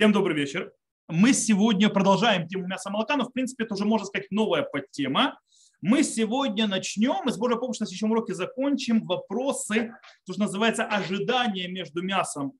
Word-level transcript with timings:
Всем 0.00 0.12
добрый 0.12 0.34
вечер. 0.34 0.72
Мы 1.08 1.34
сегодня 1.34 1.90
продолжаем 1.90 2.48
тему 2.48 2.66
мяса 2.66 2.88
молока, 2.88 3.16
но 3.16 3.24
в 3.24 3.34
принципе 3.34 3.64
это 3.64 3.74
уже 3.74 3.84
можно 3.84 4.06
сказать 4.06 4.30
новая 4.30 4.62
подтема. 4.62 5.38
Мы 5.82 6.04
сегодня 6.04 6.66
начнем, 6.66 7.28
и 7.28 7.30
с 7.30 7.36
Божьей 7.36 7.58
помощью 7.58 7.82
на 7.82 7.86
следующем 7.86 8.10
уроке 8.10 8.32
закончим 8.32 9.04
вопросы, 9.04 9.92
то, 10.24 10.32
что 10.32 10.40
называется 10.40 10.86
ожидание 10.86 11.68
между 11.68 12.02
мясом 12.02 12.54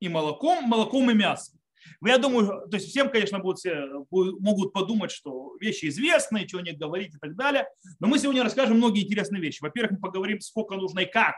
и 0.00 0.08
молоком, 0.08 0.64
молоком 0.64 1.12
и 1.12 1.14
мясом. 1.14 1.60
Я 2.04 2.18
думаю, 2.18 2.66
то 2.68 2.76
есть 2.76 2.88
всем, 2.88 3.08
конечно, 3.08 3.38
будут, 3.38 3.58
все, 3.58 4.04
могут 4.10 4.72
подумать, 4.72 5.12
что 5.12 5.56
вещи 5.60 5.86
известные, 5.86 6.48
что 6.48 6.58
о 6.58 6.62
них 6.62 6.76
говорить 6.76 7.14
и 7.14 7.18
так 7.18 7.36
далее. 7.36 7.68
Но 8.00 8.08
мы 8.08 8.18
сегодня 8.18 8.42
расскажем 8.42 8.78
многие 8.78 9.04
интересные 9.04 9.40
вещи. 9.40 9.62
Во-первых, 9.62 9.92
мы 9.92 10.00
поговорим, 10.00 10.40
сколько 10.40 10.74
нужно 10.74 10.98
и 10.98 11.06
как 11.08 11.36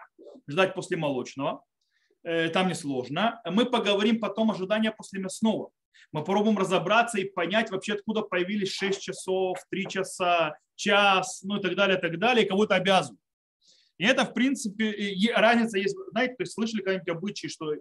ждать 0.49 0.75
после 0.75 0.97
молочного. 0.97 1.63
Э, 2.27 2.49
там 2.49 2.67
несложно. 2.67 3.41
Мы 3.45 3.67
поговорим 3.67 4.19
потом 4.19 4.51
ожидания 4.51 4.91
после 4.91 5.21
мясного. 5.21 5.71
Мы 6.11 6.21
попробуем 6.21 6.59
разобраться 6.59 7.21
и 7.21 7.25
понять 7.25 7.71
вообще, 7.71 7.95
откуда 7.95 8.23
появились 8.23 8.73
6 8.73 9.01
часов, 9.01 9.59
3 9.71 9.87
часа, 9.87 10.57
час, 10.75 11.43
ну 11.45 11.59
и 11.59 11.63
так 11.63 11.77
далее, 11.77 11.97
и 11.97 12.01
так 12.01 12.19
далее, 12.19 12.45
и 12.45 12.49
кого-то 12.49 12.75
обязывают. 12.75 13.21
И 13.99 14.05
это, 14.05 14.25
в 14.25 14.35
принципе, 14.35 14.93
разница 15.37 15.79
есть, 15.79 15.97
знаете, 16.11 16.35
то 16.35 16.43
есть 16.43 16.53
слышали 16.53 16.83
когда-нибудь 16.83 17.09
обычаи, 17.09 17.47
что 17.47 17.75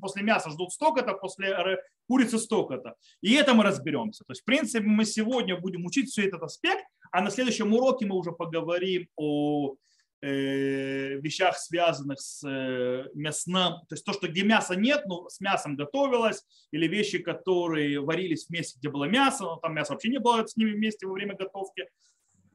после 0.00 0.22
мяса 0.22 0.50
ждут 0.50 0.72
столько-то, 0.72 1.14
после 1.14 1.78
курицы 2.08 2.38
столько-то. 2.38 2.96
И 3.20 3.34
это 3.34 3.54
мы 3.54 3.62
разберемся. 3.62 4.24
То 4.24 4.32
есть, 4.32 4.42
в 4.42 4.44
принципе, 4.44 4.84
мы 4.84 5.04
сегодня 5.04 5.56
будем 5.56 5.86
учить 5.86 6.10
все 6.10 6.26
этот 6.26 6.42
аспект, 6.42 6.84
а 7.12 7.22
на 7.22 7.30
следующем 7.30 7.72
уроке 7.72 8.04
мы 8.04 8.16
уже 8.16 8.32
поговорим 8.32 9.08
о 9.16 9.76
Э, 9.76 9.95
вещах, 10.22 11.58
связанных 11.58 12.20
с 12.20 12.42
э, 12.46 13.08
мясным, 13.14 13.74
то 13.88 13.92
есть 13.92 14.04
то, 14.04 14.12
что 14.12 14.28
где 14.28 14.42
мяса 14.42 14.74
нет, 14.74 15.04
но 15.06 15.28
с 15.28 15.40
мясом 15.40 15.76
готовилось, 15.76 16.44
или 16.70 16.86
вещи, 16.86 17.18
которые 17.18 18.00
варились 18.00 18.48
вместе, 18.48 18.78
где 18.78 18.88
было 18.88 19.04
мясо, 19.04 19.44
но 19.44 19.56
там 19.56 19.74
мяса 19.74 19.92
вообще 19.92 20.08
не 20.08 20.18
было 20.18 20.46
с 20.46 20.56
ними 20.56 20.72
вместе 20.72 21.06
во 21.06 21.12
время 21.12 21.34
готовки. 21.34 21.88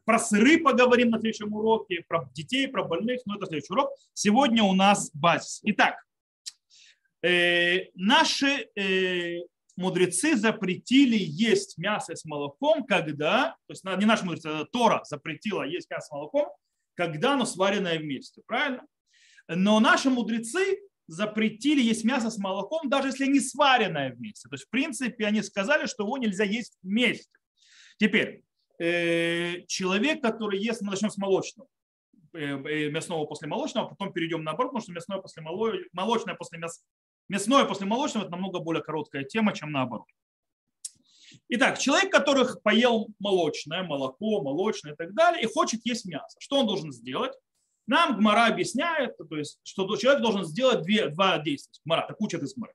Про 0.06 0.18
сыры 0.18 0.60
поговорим 0.60 1.12
на 1.12 1.20
следующем 1.20 1.54
уроке, 1.54 2.04
про 2.08 2.30
детей, 2.34 2.68
про 2.68 2.84
больных, 2.84 3.22
но 3.26 3.36
это 3.36 3.46
следующий 3.46 3.74
урок. 3.74 3.92
Сегодня 4.14 4.64
у 4.64 4.74
нас 4.74 5.12
базис. 5.14 5.62
Итак, 5.64 6.04
э, 7.22 7.86
наши 7.94 8.70
э, 8.76 9.42
мудрецы 9.76 10.36
запретили 10.36 11.18
есть 11.18 11.78
мясо 11.78 12.16
с 12.16 12.26
молоком, 12.26 12.84
когда, 12.86 13.56
то 13.68 13.74
есть 13.74 13.84
не 13.84 14.06
наши 14.06 14.26
мудрецы, 14.26 14.48
а 14.48 14.66
Тора 14.66 15.04
запретила 15.06 15.64
есть 15.64 15.90
мясо 15.90 16.08
с 16.08 16.12
молоком, 16.12 16.48
когда 17.02 17.34
оно 17.34 17.46
сваренное 17.46 17.98
вместе, 17.98 18.44
правильно? 18.46 18.86
Но 19.48 19.80
наши 19.80 20.12
мудрецы 20.12 20.78
запретили 21.08 21.82
есть 21.82 22.04
мясо 22.04 22.30
с 22.30 22.38
молоком, 22.38 22.90
даже 22.90 23.08
если 23.08 23.26
не 23.26 23.40
сваренное 23.40 24.14
вместе. 24.14 24.48
То 24.48 24.54
есть, 24.54 24.66
в 24.66 24.70
принципе, 24.70 25.26
они 25.26 25.42
сказали, 25.42 25.88
что 25.88 26.04
его 26.04 26.20
нельзя 26.20 26.44
есть 26.44 26.78
вместе. 26.84 27.32
Теперь, 27.98 28.44
э, 28.80 29.64
человек, 29.66 30.22
который 30.22 30.60
ест, 30.60 30.84
мы 30.84 30.92
начнем 30.92 31.10
с 31.10 31.18
молочного, 31.18 31.68
э, 32.34 32.40
э, 32.40 32.90
мясного 32.92 33.26
после 33.26 33.48
молочного, 33.48 33.88
а 33.88 33.90
потом 33.90 34.14
перейдем 34.14 34.44
наоборот, 34.44 34.74
потому 34.74 34.84
что 34.84 34.92
мясное 34.92 35.18
после 35.18 35.42
молочное 35.92 36.36
после 36.36 36.60
мяс... 36.60 36.86
мясное 37.30 37.66
после 37.66 37.88
молочного 37.88 38.26
это 38.26 38.32
намного 38.32 38.60
более 38.60 38.84
короткая 38.84 39.24
тема, 39.24 39.54
чем 39.54 39.72
наоборот. 39.72 40.08
Итак, 41.50 41.80
человек, 41.80 42.12
который 42.12 42.46
поел 42.62 43.08
молочное, 43.20 43.84
молоко, 43.84 44.42
молочное 44.42 44.94
и 44.94 44.96
так 44.96 45.14
далее, 45.14 45.44
и 45.44 45.52
хочет 45.52 45.82
есть 45.86 46.06
мясо, 46.06 46.38
что 46.40 46.60
он 46.60 46.68
должен 46.68 46.92
сделать? 46.92 47.34
Нам 47.88 48.18
Гмара 48.18 48.48
объясняет, 48.48 49.18
то 49.18 49.36
есть, 49.36 49.60
что 49.64 49.96
человек 49.98 50.22
должен 50.22 50.46
сделать 50.46 50.84
две, 50.84 51.10
два 51.10 51.40
действия. 51.40 51.82
Гмара, 51.84 52.06
так 52.08 52.22
учат 52.22 52.42
из 52.44 52.54
Гмары. 52.56 52.74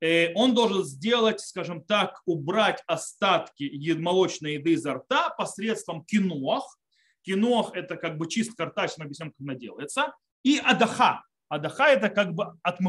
Э, 0.00 0.32
он 0.34 0.54
должен 0.54 0.84
сделать, 0.84 1.40
скажем 1.40 1.84
так, 1.84 2.20
убрать 2.24 2.82
остатки 2.86 3.94
молочной 3.94 4.54
еды 4.54 4.72
изо 4.72 4.94
рта 4.94 5.30
посредством 5.30 6.04
кинох. 6.04 6.78
Кинох– 7.22 7.72
это 7.74 7.96
как 7.96 8.16
бы 8.16 8.28
чистка 8.28 8.66
рта, 8.66 8.88
сейчас 8.88 9.00
объясним, 9.00 9.30
как 9.30 9.40
она 9.40 9.54
делается. 9.54 10.14
И 10.42 10.58
адаха. 10.58 11.22
Адаха– 11.48 11.84
это 11.88 12.08
как 12.08 12.32
бы 12.32 12.58
от, 12.62 12.80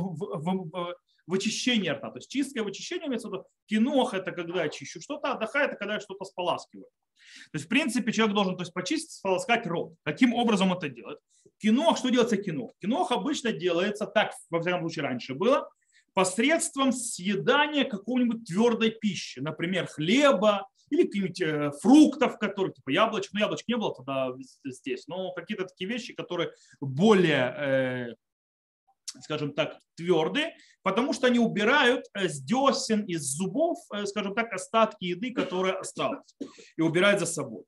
вычищение 1.31 1.93
рта. 1.93 2.11
То 2.11 2.17
есть 2.17 2.29
чистое 2.29 2.63
вычищение 2.63 3.07
имеется 3.07 3.29
в 3.29 3.31
виду. 3.31 3.45
Кинох– 3.65 4.13
это 4.13 4.31
когда 4.31 4.63
я 4.63 4.69
чищу 4.69 5.01
что-то, 5.01 5.31
а 5.31 5.37
даха– 5.37 5.59
это 5.63 5.75
когда 5.75 5.95
я 5.95 5.99
что-то 5.99 6.25
споласкиваю. 6.25 6.85
То 7.51 7.55
есть, 7.55 7.65
в 7.65 7.69
принципе, 7.69 8.11
человек 8.11 8.35
должен 8.35 8.57
то 8.57 8.63
есть, 8.63 8.73
почистить, 8.73 9.11
сполоскать 9.11 9.65
рот. 9.65 9.93
Каким 10.03 10.33
образом 10.33 10.73
это 10.73 10.89
делать? 10.89 11.19
Кинох, 11.59 11.97
что 11.97 12.09
делается 12.09 12.37
кинох? 12.37 12.71
Кинох 12.81 13.11
обычно 13.11 13.51
делается 13.51 14.05
так, 14.05 14.33
во 14.49 14.61
всяком 14.61 14.81
случае, 14.81 15.03
раньше 15.03 15.33
было, 15.33 15.69
посредством 16.13 16.91
съедания 16.91 17.85
какой-нибудь 17.85 18.45
твердой 18.45 18.91
пищи, 18.91 19.39
например, 19.39 19.87
хлеба 19.87 20.67
или 20.89 21.03
каких-нибудь 21.03 21.41
э, 21.41 21.71
фруктов, 21.81 22.37
которые, 22.37 22.73
типа 22.73 22.89
яблочек, 22.89 23.31
ну 23.33 23.39
яблочек 23.39 23.67
не 23.69 23.77
было 23.77 23.95
тогда 23.95 24.33
здесь, 24.65 25.07
но 25.07 25.31
какие-то 25.31 25.65
такие 25.65 25.89
вещи, 25.89 26.13
которые 26.13 26.51
более 26.81 27.55
э, 27.57 28.15
скажем 29.22 29.53
так, 29.53 29.77
твердые, 29.95 30.55
потому 30.83 31.13
что 31.13 31.27
они 31.27 31.39
убирают 31.39 32.05
э, 32.13 32.29
с 32.29 32.41
десен, 32.41 33.03
из 33.05 33.23
зубов, 33.23 33.77
э, 33.94 34.05
скажем 34.05 34.33
так, 34.33 34.53
остатки 34.53 35.05
еды, 35.05 35.31
которые 35.31 35.75
осталось, 35.75 36.35
и 36.77 36.81
убирают 36.81 37.19
за 37.19 37.25
собой. 37.25 37.63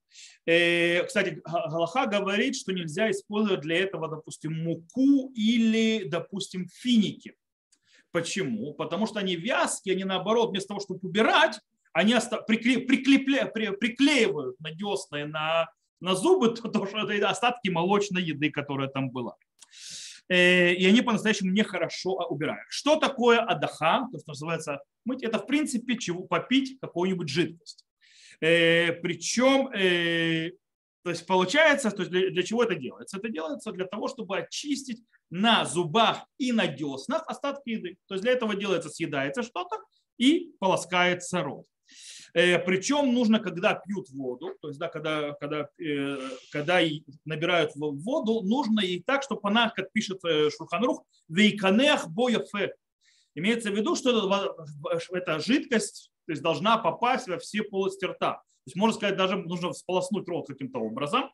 Э, 0.45 1.03
кстати, 1.03 1.41
Галаха 1.45 2.05
говорит, 2.05 2.55
что 2.55 2.73
нельзя 2.73 3.11
использовать 3.11 3.61
для 3.61 3.79
этого, 3.79 4.07
допустим, 4.07 4.63
муку 4.63 5.31
или, 5.35 6.05
допустим, 6.05 6.67
финики. 6.67 7.35
Почему? 8.11 8.73
Потому 8.73 9.07
что 9.07 9.19
они 9.19 9.35
вязкие, 9.35 9.95
они 9.95 10.03
наоборот, 10.03 10.51
вместо 10.51 10.69
того, 10.69 10.79
чтобы 10.79 10.99
убирать, 11.01 11.59
они 11.93 12.15
приклеивают 12.15 14.59
на 14.59 14.71
десны, 14.71 15.25
на, 15.25 15.67
на 15.99 16.15
зубы, 16.15 16.49
то, 16.55 16.85
что 16.85 17.09
это 17.09 17.29
остатки 17.29 17.69
молочной 17.69 18.23
еды, 18.23 18.51
которая 18.51 18.87
там 18.87 19.09
была. 19.09 19.35
Э, 20.33 20.73
и 20.73 20.83
они 20.87 21.03
по-настоящему 21.03 21.51
нехорошо 21.51 22.19
а, 22.19 22.25
убирают. 22.25 22.65
Что 22.69 22.95
такое 22.95 23.39
адаха, 23.39 24.07
то, 24.11 24.17
что 24.17 24.29
называется 24.29 24.79
мыть, 25.05 25.21
это 25.21 25.37
в 25.37 25.45
принципе 25.45 25.95
чего, 25.95 26.23
попить 26.23 26.79
какую-нибудь 26.81 27.29
жидкость. 27.29 27.85
Э, 28.41 28.93
Причем, 28.93 29.67
э, 29.67 30.53
то 31.03 31.11
есть 31.11 31.27
получается, 31.27 31.91
то 31.91 32.01
есть 32.01 32.11
для, 32.11 32.31
для 32.31 32.41
чего 32.41 32.63
это 32.63 32.73
делается? 32.73 33.17
Это 33.17 33.29
делается 33.29 33.71
для 33.73 33.85
того, 33.85 34.07
чтобы 34.07 34.39
очистить 34.39 35.03
на 35.29 35.65
зубах 35.65 36.25
и 36.39 36.51
на 36.51 36.65
деснах 36.65 37.27
остатки 37.27 37.69
еды. 37.69 37.97
То 38.07 38.15
есть 38.15 38.23
для 38.23 38.31
этого 38.31 38.55
делается, 38.55 38.89
съедается 38.89 39.43
что-то 39.43 39.83
и 40.17 40.55
полоскается 40.57 41.43
рот. 41.43 41.67
Э, 42.33 42.57
Причем 42.59 43.13
нужно, 43.13 43.39
когда 43.39 43.75
пьют 43.75 44.09
воду, 44.09 44.55
то 44.61 44.69
есть 44.69 44.79
да, 44.79 44.87
когда, 44.87 45.33
когда, 45.33 45.69
э, 45.79 46.17
когда 46.51 46.79
набирают 47.25 47.71
воду, 47.75 48.41
нужно 48.41 48.79
и 48.79 49.01
так, 49.01 49.23
чтобы 49.23 49.41
она, 49.43 49.69
как 49.69 49.91
пишет 49.91 50.23
э, 50.25 50.49
Шурханрух, 50.49 51.03
вейканех 51.29 52.09
бояфе. 52.09 52.73
Имеется 53.35 53.71
в 53.71 53.75
виду, 53.75 53.95
что 53.95 54.57
эта 55.11 55.39
жидкость 55.39 56.11
то 56.25 56.31
есть, 56.31 56.41
должна 56.41 56.77
попасть 56.77 57.27
во 57.27 57.37
все 57.37 57.63
полости 57.63 58.05
рта. 58.05 58.33
То 58.33 58.67
есть, 58.67 58.75
можно 58.77 58.95
сказать, 58.95 59.17
даже 59.17 59.35
нужно 59.37 59.73
сполоснуть 59.73 60.27
рот 60.27 60.47
каким-то 60.47 60.79
образом. 60.79 61.31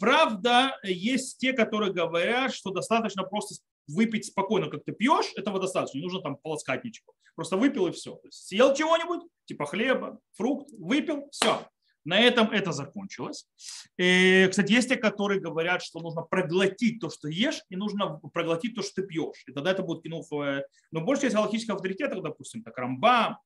Правда, 0.00 0.76
есть 0.82 1.38
те, 1.38 1.52
которые 1.54 1.92
говорят, 1.92 2.52
что 2.52 2.70
достаточно 2.70 3.22
просто 3.22 3.54
выпить 3.88 4.26
спокойно, 4.26 4.68
как 4.68 4.84
ты 4.84 4.92
пьешь, 4.92 5.32
этого 5.36 5.58
достаточно, 5.58 5.98
не 5.98 6.04
нужно 6.04 6.20
там 6.20 6.36
полоскать 6.36 6.84
ничего. 6.84 7.12
Просто 7.34 7.56
выпил 7.56 7.86
и 7.86 7.92
все. 7.92 8.20
Съел 8.30 8.74
чего-нибудь, 8.74 9.22
типа 9.46 9.66
хлеба, 9.66 10.20
фрукт, 10.34 10.70
выпил, 10.78 11.28
все. 11.30 11.66
На 12.04 12.18
этом 12.20 12.50
это 12.50 12.72
закончилось. 12.72 13.46
И, 13.98 14.46
кстати, 14.48 14.72
есть 14.72 14.88
те, 14.88 14.96
которые 14.96 15.40
говорят, 15.40 15.82
что 15.82 16.00
нужно 16.00 16.22
проглотить 16.22 17.00
то, 17.00 17.10
что 17.10 17.28
ешь, 17.28 17.62
и 17.68 17.76
нужно 17.76 18.18
проглотить 18.32 18.74
то, 18.74 18.82
что 18.82 19.02
ты 19.02 19.06
пьешь. 19.06 19.42
И 19.46 19.52
тогда 19.52 19.72
это 19.72 19.82
будет 19.82 20.02
кинуфовое. 20.02 20.66
Но 20.90 21.02
больше 21.02 21.26
есть 21.26 21.36
галактических 21.36 21.74
авторитетов, 21.74 22.22
допустим, 22.22 22.62
как 22.62 22.78
Рамба, 22.78 23.40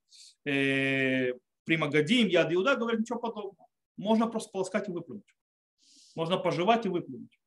э, 0.45 1.33
Примагадим, 1.65 2.29
Яд 2.29 2.53
Иуда, 2.53 2.77
говорят 2.77 3.01
ничего 3.01 3.19
подобного. 3.19 3.67
Можно 3.97 4.29
просто 4.29 4.51
полоскать 4.53 4.89
и 4.89 4.93
выплюнуть. 4.93 5.35
Можно 6.15 6.37
пожевать 6.37 6.87
и 6.87 6.89
выплюнуть. 6.89 7.39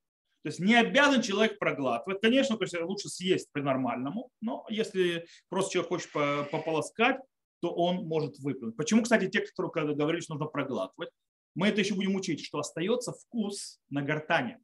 То 0.46 0.50
есть 0.50 0.60
не 0.60 0.76
обязан 0.76 1.24
человек 1.24 1.58
проглатывать. 1.58 2.22
Конечно, 2.22 2.56
то 2.56 2.66
есть 2.66 2.80
лучше 2.80 3.10
съесть 3.10 3.52
по-нормальному, 3.52 4.30
но 4.42 4.64
если 4.70 5.26
просто 5.50 5.74
человек 5.74 5.90
хочет 5.90 6.12
пополоскать, 6.12 7.18
то 7.62 7.74
он 7.74 8.06
может 8.06 8.38
выплюнуть. 8.38 8.78
Почему, 8.78 9.02
кстати, 9.02 9.28
те, 9.28 9.40
которые 9.40 9.96
говорили, 9.96 10.22
что 10.22 10.36
нужно 10.36 10.46
проглатывать, 10.46 11.10
мы 11.56 11.70
это 11.70 11.82
еще 11.82 11.96
будем 11.96 12.14
учить, 12.14 12.46
что 12.46 12.60
остается 12.60 13.12
вкус 13.12 13.80
на 13.90 14.04
гортане. 14.04 14.60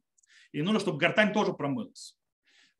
И 0.52 0.62
нужно, 0.62 0.78
чтобы 0.78 0.98
гортань 0.98 1.32
тоже 1.32 1.52
промылась. 1.52 2.16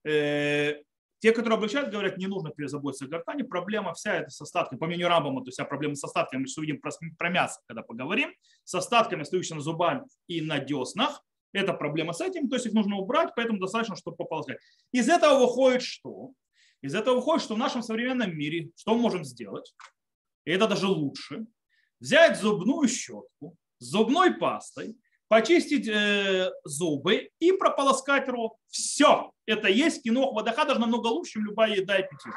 Э, 0.05 0.75
те, 1.19 1.33
которые 1.33 1.57
обучают, 1.57 1.91
говорят, 1.91 2.19
не 2.19 2.29
нужно 2.29 2.51
перезаботиться 2.51 3.07
о 3.07 3.09
гортани. 3.09 3.43
Проблема 3.43 3.95
вся 3.95 4.15
это 4.15 4.31
с 4.31 4.41
остатками. 4.41 4.79
По 4.79 4.87
мнению 4.87 5.09
Рамбама, 5.09 5.41
то 5.41 5.49
есть 5.49 5.59
вся 5.59 5.65
проблема 5.65 5.97
с 5.97 6.05
остатками, 6.05 6.43
мы 6.43 6.47
еще 6.47 6.61
увидим 6.61 6.81
про, 6.81 6.93
про 7.19 7.31
мясо, 7.31 7.61
когда 7.67 7.83
поговорим, 7.83 8.33
с 8.63 8.77
остатками, 8.77 9.23
остающимися 9.23 9.57
на 9.57 9.61
зубах 9.61 10.03
и 10.29 10.41
на 10.41 10.61
деснах. 10.61 11.21
Это 11.53 11.75
проблема 11.75 12.13
с 12.13 12.21
этим, 12.21 12.49
то 12.49 12.57
есть 12.57 12.67
их 12.67 12.73
нужно 12.73 12.97
убрать, 12.97 13.33
поэтому 13.37 13.59
достаточно, 13.59 13.97
чтобы 13.97 14.17
пополоскать. 14.17 14.59
Из 14.93 15.09
этого 15.09 15.41
выходит 15.41 15.83
что? 15.83 16.33
Из 16.81 16.95
этого 16.95 17.17
выходит, 17.17 17.43
что 17.43 17.55
в 17.55 17.59
нашем 17.59 17.83
современном 17.83 18.37
мире 18.37 18.71
что 18.77 18.95
можем 18.95 19.25
сделать? 19.25 19.75
И 20.45 20.51
это 20.51 20.67
даже 20.67 20.87
лучше. 20.87 21.47
Взять 22.01 22.41
зубную 22.41 22.89
щетку 22.89 23.57
зубной 23.83 24.35
пастой, 24.35 24.97
почистить 25.29 25.89
э, 25.89 26.51
зубы 26.65 27.31
и 27.39 27.53
прополоскать 27.53 28.29
рот. 28.29 28.53
Все. 28.69 29.33
Это 29.47 29.69
есть 29.69 30.03
кино. 30.03 30.33
Водоха 30.33 30.65
даже 30.65 30.81
намного 30.81 31.09
лучше, 31.09 31.33
чем 31.33 31.45
любая 31.45 31.75
еда 31.75 31.99
и 31.99 32.03
питье. 32.03 32.33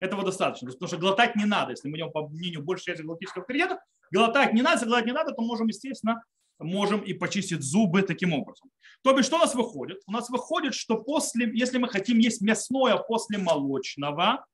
Этого 0.00 0.24
достаточно. 0.24 0.70
Потому 0.70 0.88
что 0.88 0.96
глотать 0.98 1.36
не 1.36 1.44
надо. 1.44 1.70
Если 1.70 1.88
мы 1.88 1.96
идем 1.96 2.10
по 2.10 2.26
мнению 2.28 2.62
большей 2.62 2.86
части 2.86 3.02
галактических 3.02 3.42
авторитетов, 3.42 3.78
глотать 4.10 4.52
не 4.52 4.62
надо. 4.62 4.76
Если 4.76 4.86
глотать 4.86 5.06
не 5.06 5.12
надо, 5.12 5.32
то 5.32 5.42
можем, 5.42 5.68
естественно, 5.68 6.22
можем 6.58 7.00
и 7.00 7.12
почистить 7.12 7.62
зубы 7.62 8.02
таким 8.02 8.32
образом. 8.32 8.70
То 9.02 9.14
бишь, 9.14 9.26
что 9.26 9.36
у 9.36 9.40
нас 9.40 9.54
выходит? 9.54 9.98
У 10.06 10.12
нас 10.12 10.30
выходит, 10.30 10.74
что 10.74 10.96
после, 10.96 11.50
если 11.54 11.78
мы 11.78 11.88
хотим 11.88 12.18
есть 12.18 12.40
мясное 12.40 12.96
после 12.96 13.38
молочного, 13.38 14.46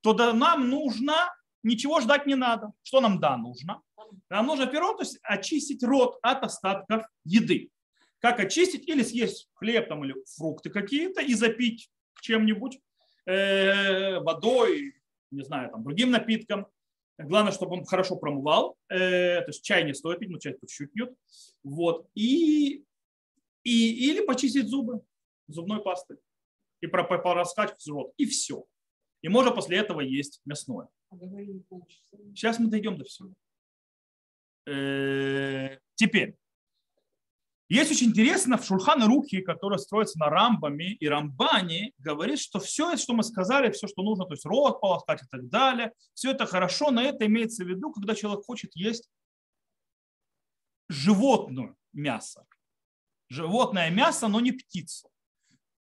то 0.00 0.12
да, 0.12 0.32
нам 0.32 0.68
нужно, 0.68 1.14
ничего 1.62 2.00
ждать 2.00 2.26
не 2.26 2.34
надо. 2.34 2.72
Что 2.82 3.00
нам 3.00 3.20
да 3.20 3.36
нужно? 3.36 3.80
Нам 4.28 4.46
нужно 4.46 4.66
первое, 4.66 4.94
то 4.94 5.02
есть 5.02 5.18
очистить 5.22 5.82
рот 5.82 6.18
от 6.22 6.42
остатков 6.42 7.04
еды. 7.24 7.70
Как 8.18 8.40
очистить? 8.40 8.88
Или 8.88 9.02
съесть 9.02 9.48
хлеб 9.54 9.88
там, 9.88 10.04
или 10.04 10.14
фрукты 10.36 10.70
какие-то 10.70 11.20
и 11.20 11.34
запить 11.34 11.90
чем-нибудь, 12.20 12.78
э, 13.26 14.18
водой, 14.20 14.94
не 15.30 15.44
знаю, 15.44 15.70
там, 15.70 15.82
другим 15.82 16.10
напитком. 16.10 16.66
Главное, 17.18 17.52
чтобы 17.52 17.74
он 17.74 17.84
хорошо 17.84 18.16
промывал. 18.16 18.76
Э, 18.88 19.40
то 19.42 19.48
есть 19.48 19.62
чай 19.62 19.84
не 19.84 19.94
стоит 19.94 20.18
пить, 20.18 20.30
но 20.30 20.38
чай 20.38 20.56
чуть-чуть 20.58 20.92
пьет. 20.92 21.14
Вот. 21.62 22.08
И, 22.14 22.84
и, 23.64 24.10
или 24.10 24.24
почистить 24.24 24.68
зубы 24.68 25.02
зубной 25.46 25.82
пастой 25.82 26.18
и 26.80 26.86
пораскать 26.86 27.74
в 27.78 27.88
рот. 27.88 28.12
И 28.16 28.26
все. 28.26 28.64
И 29.22 29.28
можно 29.28 29.52
после 29.52 29.78
этого 29.78 30.00
есть 30.00 30.40
мясное. 30.44 30.88
А 31.10 31.16
Сейчас 32.34 32.58
мы 32.58 32.68
дойдем 32.68 32.96
до 32.96 33.04
всего. 33.04 33.32
Э, 34.66 35.78
теперь. 35.94 36.36
Есть 37.72 37.90
очень 37.90 38.08
интересно 38.08 38.58
в 38.58 38.66
Шульхане 38.66 39.06
Руки, 39.06 39.40
который 39.40 39.78
строится 39.78 40.18
на 40.18 40.26
Рамбаме 40.28 40.92
и 40.92 41.08
Рамбане, 41.08 41.92
говорит, 41.96 42.38
что 42.38 42.60
все, 42.60 42.98
что 42.98 43.14
мы 43.14 43.22
сказали, 43.22 43.72
все, 43.72 43.86
что 43.88 44.02
нужно, 44.02 44.26
то 44.26 44.34
есть 44.34 44.44
рот 44.44 44.78
полоскать 44.78 45.22
и 45.22 45.26
так 45.30 45.48
далее, 45.48 45.94
все 46.12 46.32
это 46.32 46.44
хорошо, 46.44 46.90
но 46.90 47.00
это 47.00 47.24
имеется 47.24 47.64
в 47.64 47.68
виду, 47.68 47.90
когда 47.90 48.14
человек 48.14 48.44
хочет 48.44 48.76
есть 48.76 49.08
животное 50.90 51.74
мясо. 51.94 52.44
Животное 53.30 53.88
мясо, 53.88 54.28
но 54.28 54.40
не 54.40 54.52
птицу. 54.52 55.08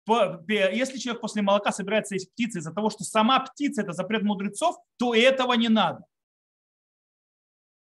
Если 0.08 1.00
человек 1.00 1.20
после 1.22 1.42
молока 1.42 1.74
собирается 1.74 2.16
есть 2.16 2.32
птицу 2.32 2.60
из-за 2.60 2.72
того, 2.72 2.92
что 2.92 3.04
сама 3.04 3.42
птица– 3.42 3.82
это 3.84 3.92
запрет 3.92 4.24
мудрецов, 4.24 4.78
то 4.96 5.14
этого 5.14 5.52
не 5.52 5.68
надо. 5.68 6.06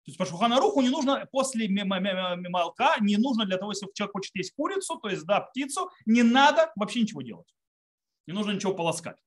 То 0.08 0.12
есть 0.12 0.18
по 0.20 0.26
Шуханаруху 0.26 0.80
не 0.80 0.88
нужно 0.88 1.28
после 1.34 1.68
молока, 1.68 2.96
не 3.02 3.18
нужно 3.18 3.44
для 3.46 3.58
того, 3.58 3.74
если 3.74 3.90
человек 3.94 4.14
хочет 4.14 4.34
есть 4.36 4.56
курицу, 4.56 4.96
то 5.00 5.10
есть 5.10 5.26
да, 5.26 5.42
птицу, 5.42 5.90
не 6.06 6.24
надо 6.24 6.72
вообще 6.78 7.02
ничего 7.02 7.22
делать. 7.22 7.54
Не 8.26 8.34
нужно 8.34 8.52
ничего 8.52 8.74
полоскать. 8.74 9.18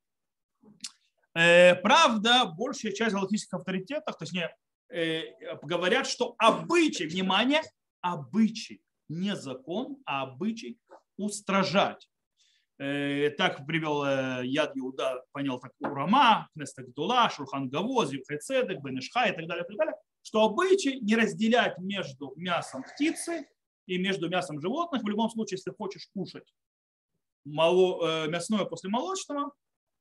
Э, 1.35 1.75
правда, 1.75 2.47
большая 2.47 2.93
часть 2.93 3.13
галактических 3.13 3.53
авторитетов, 3.53 4.17
то 4.17 4.23
есть 4.23 4.33
не, 4.33 4.49
э, 4.89 5.25
говорят, 5.61 6.07
что 6.07 6.35
обычай, 6.39 7.05
внимание, 7.05 7.61
обычай, 8.01 8.81
не 9.11 9.37
закон, 9.37 9.99
а 10.07 10.23
обычай 10.23 10.79
устражать. 11.19 12.09
Э, 12.79 13.29
так 13.37 13.67
привел 13.67 14.03
Яд 14.45 14.75
Иуда, 14.79 15.25
понял 15.33 15.61
так 15.61 15.73
Урама, 15.81 16.49
Кнестагдула, 16.55 17.29
Шурхан 17.29 17.69
Гавоз, 17.69 18.13
Юхайцедек, 18.13 18.81
Бенешха 18.81 19.27
и 19.27 19.37
так 19.37 19.47
далее, 19.47 19.67
и 19.67 19.69
так 19.69 19.77
далее 19.77 19.95
что 20.23 20.45
обычай 20.45 21.01
не 21.01 21.17
разделять 21.17 21.79
между 21.79 22.33
мясом 22.37 22.83
птицы 22.83 23.49
и 23.87 23.99
между 23.99 24.29
мясом 24.29 24.61
животных. 24.61 25.03
В 25.03 25.09
любом 25.09 25.31
случае, 25.31 25.57
если 25.59 25.77
хочешь 25.77 26.09
кушать 26.15 26.53
мало, 27.45 28.25
э, 28.25 28.29
мясное 28.29 28.65
после 28.65 28.91
молочного, 28.91 29.53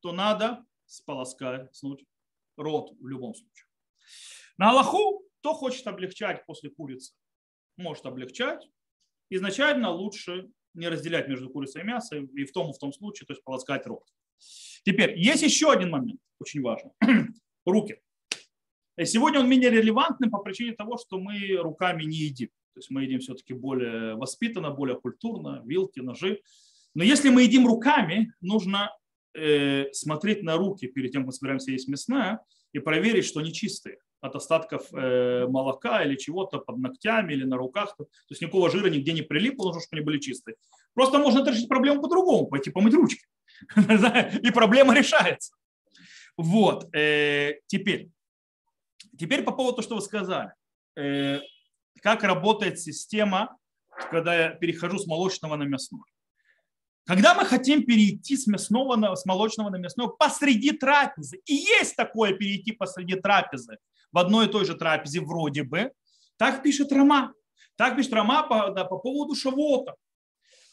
то 0.01 0.11
надо 0.11 0.65
сполоскать 0.85 1.71
рот 2.57 2.91
в 2.99 3.07
любом 3.07 3.33
случае. 3.35 3.65
На 4.57 4.71
Аллаху, 4.71 5.23
кто 5.39 5.53
хочет 5.53 5.87
облегчать 5.87 6.45
после 6.45 6.69
курицы, 6.69 7.13
может 7.77 8.05
облегчать. 8.05 8.67
Изначально 9.29 9.91
лучше 9.91 10.49
не 10.73 10.87
разделять 10.87 11.27
между 11.27 11.49
курицей 11.49 11.81
и 11.81 11.85
мясом, 11.85 12.25
и 12.27 12.43
в 12.43 12.51
том 12.51 12.71
и 12.71 12.73
в 12.73 12.77
том 12.77 12.91
случае, 12.91 13.27
то 13.27 13.33
есть 13.33 13.43
полоскать 13.43 13.85
рот. 13.85 14.03
Теперь, 14.83 15.17
есть 15.17 15.43
еще 15.43 15.71
один 15.71 15.91
момент, 15.91 16.19
очень 16.39 16.61
важный. 16.61 16.91
Руки. 17.65 18.01
Сегодня 19.05 19.39
он 19.39 19.49
менее 19.49 19.69
релевантный 19.69 20.29
по 20.29 20.39
причине 20.39 20.73
того, 20.73 20.97
что 20.97 21.19
мы 21.19 21.55
руками 21.57 22.03
не 22.03 22.17
едим. 22.17 22.49
То 22.73 22.79
есть 22.79 22.89
мы 22.89 23.03
едим 23.03 23.19
все-таки 23.19 23.53
более 23.53 24.15
воспитанно, 24.15 24.71
более 24.71 24.99
культурно, 24.99 25.61
вилки, 25.65 25.99
ножи. 25.99 26.41
Но 26.93 27.03
если 27.03 27.29
мы 27.29 27.43
едим 27.43 27.67
руками, 27.67 28.33
нужно 28.41 28.91
э, 29.33 29.91
смотреть 29.91 30.43
на 30.43 30.57
руки 30.57 30.87
перед 30.87 31.11
тем, 31.11 31.21
как 31.21 31.27
мы 31.27 31.33
собираемся 31.33 31.71
есть 31.71 31.87
мясное, 31.87 32.39
и 32.73 32.79
проверить, 32.79 33.25
что 33.25 33.39
они 33.39 33.53
чистые 33.53 33.97
от 34.21 34.35
остатков 34.35 34.93
э, 34.93 35.47
молока 35.47 36.03
или 36.03 36.15
чего-то 36.15 36.59
под 36.59 36.77
ногтями 36.77 37.33
или 37.33 37.45
на 37.45 37.57
руках. 37.57 37.95
То 37.95 38.05
есть 38.29 38.41
никакого 38.41 38.69
жира 38.69 38.87
нигде 38.87 39.13
не 39.13 39.21
прилипло, 39.21 39.65
нужно, 39.65 39.81
чтобы 39.81 39.99
они 39.99 40.05
были 40.05 40.19
чистые. 40.19 40.55
Просто 40.93 41.19
можно 41.19 41.47
решить 41.49 41.69
проблему 41.69 42.01
по-другому, 42.01 42.47
пойти 42.47 42.69
помыть 42.69 42.93
ручки. 42.93 43.25
И 43.75 44.51
проблема 44.51 44.95
решается. 44.95 45.53
Вот. 46.37 46.93
Э, 46.93 47.59
теперь, 47.67 48.09
Теперь 49.19 49.43
по 49.43 49.51
поводу 49.51 49.75
того, 49.75 49.83
что 49.83 49.95
вы 49.95 50.01
сказали. 50.01 50.53
Э, 50.97 51.41
как 52.01 52.23
работает 52.23 52.79
система, 52.79 53.57
когда 54.09 54.33
я 54.33 54.49
перехожу 54.51 54.97
с 54.97 55.05
молочного 55.05 55.57
на 55.57 55.63
мясное. 55.63 56.05
Когда 57.05 57.33
мы 57.33 57.43
хотим 57.43 57.85
перейти 57.85 58.37
с, 58.37 58.47
мясного 58.47 58.95
на, 58.95 59.15
с 59.15 59.25
молочного 59.25 59.69
на 59.69 59.75
мясное 59.75 60.07
посреди 60.07 60.71
трапезы, 60.71 61.41
и 61.45 61.53
есть 61.53 61.95
такое 61.97 62.33
перейти 62.33 62.71
посреди 62.71 63.15
трапезы, 63.15 63.77
в 64.11 64.17
одной 64.17 64.47
и 64.47 64.49
той 64.49 64.63
же 64.63 64.75
трапезе 64.75 65.19
вроде 65.19 65.63
бы, 65.63 65.91
так 66.37 66.63
пишет 66.63 66.91
Рома. 66.93 67.33
Так 67.75 67.97
пишет 67.97 68.13
Рома 68.13 68.43
по, 68.43 68.69
да, 68.69 68.85
по 68.85 68.97
поводу 68.97 69.35
шавота. 69.35 69.95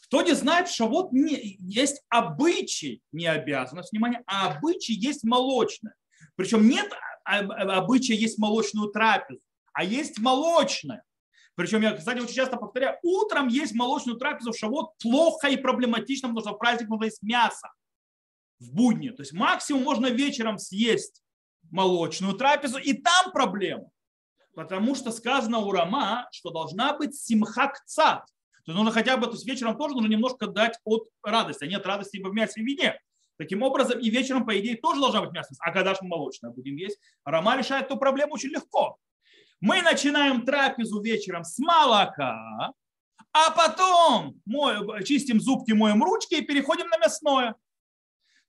Кто 0.05 0.23
не 0.23 0.35
знает, 0.35 0.69
шавот 0.69 1.11
не, 1.11 1.57
есть 1.59 2.03
обычай, 2.11 3.03
не 3.11 3.27
обязанность, 3.27 3.91
внимание, 3.91 4.23
а 4.27 4.53
обычай 4.53 4.93
есть 4.93 5.25
молочное. 5.25 5.95
Причем 6.37 6.69
нет 6.69 6.93
обычая 7.27 8.15
есть 8.15 8.39
молочную 8.39 8.91
трапезу, 8.91 9.41
а 9.73 9.85
есть 9.85 10.19
молочная. 10.19 11.03
Причем 11.57 11.81
я, 11.81 11.93
кстати, 11.93 12.21
очень 12.21 12.35
часто 12.35 12.57
повторяю, 12.59 12.99
утром 13.03 13.49
есть 13.49 13.75
молочную 13.75 14.19
трапезу 14.19 14.53
в 14.53 14.59
шавот 14.59 14.97
плохо 14.99 15.49
и 15.49 15.57
проблематично, 15.57 16.29
потому 16.29 16.41
что 16.41 16.55
в 16.55 16.59
праздник 16.59 16.89
нужно 16.89 17.05
есть 17.05 17.23
мясо 17.23 17.73
в 18.61 18.75
будни. 18.75 19.09
То 19.09 19.23
есть 19.23 19.33
максимум 19.33 19.83
можно 19.83 20.07
вечером 20.07 20.59
съесть 20.59 21.23
молочную 21.71 22.35
трапезу, 22.35 22.79
и 22.79 22.93
там 22.93 23.33
проблема. 23.33 23.91
Потому 24.55 24.95
что 24.95 25.13
сказано 25.13 25.59
у 25.59 25.73
Рама, 25.73 26.29
что 26.31 26.51
должна 26.51 26.97
быть 26.97 27.15
симхакцат. 27.15 28.27
То 28.65 28.73
есть 28.73 28.77
нужно 28.77 28.91
хотя 28.91 29.17
бы, 29.17 29.27
то 29.27 29.33
есть 29.33 29.47
вечером 29.47 29.77
тоже 29.77 29.95
нужно 29.95 30.09
немножко 30.09 30.47
дать 30.47 30.79
от 30.85 31.09
радости, 31.23 31.65
а 31.65 31.67
нет 31.67 31.87
радости 31.87 32.19
в 32.19 32.33
мясе 32.33 32.61
и 32.61 32.65
вине. 32.65 33.01
Таким 33.39 33.63
образом, 33.63 33.99
и 33.99 34.09
вечером, 34.09 34.47
по 34.47 34.59
идее, 34.59 34.77
тоже 34.77 35.01
должна 35.01 35.23
быть 35.23 35.33
мясо. 35.33 35.55
А 35.61 35.73
когда 35.73 35.93
же 35.93 36.01
мы 36.03 36.09
молочное 36.09 36.51
будем 36.51 36.77
есть? 36.77 36.99
Рома 37.25 37.57
решает 37.57 37.87
эту 37.87 37.97
проблему 37.99 38.35
очень 38.35 38.51
легко. 38.51 38.99
Мы 39.61 39.83
начинаем 39.83 40.45
трапезу 40.45 41.01
вечером 41.01 41.45
с 41.45 41.59
молока, 41.59 42.73
а 43.33 43.51
потом 43.51 44.41
мой, 44.47 45.05
чистим 45.05 45.41
зубки, 45.41 45.73
моем 45.73 46.03
ручки 46.03 46.37
и 46.37 46.43
переходим 46.43 46.89
на 46.89 46.99
мясное. 46.99 47.55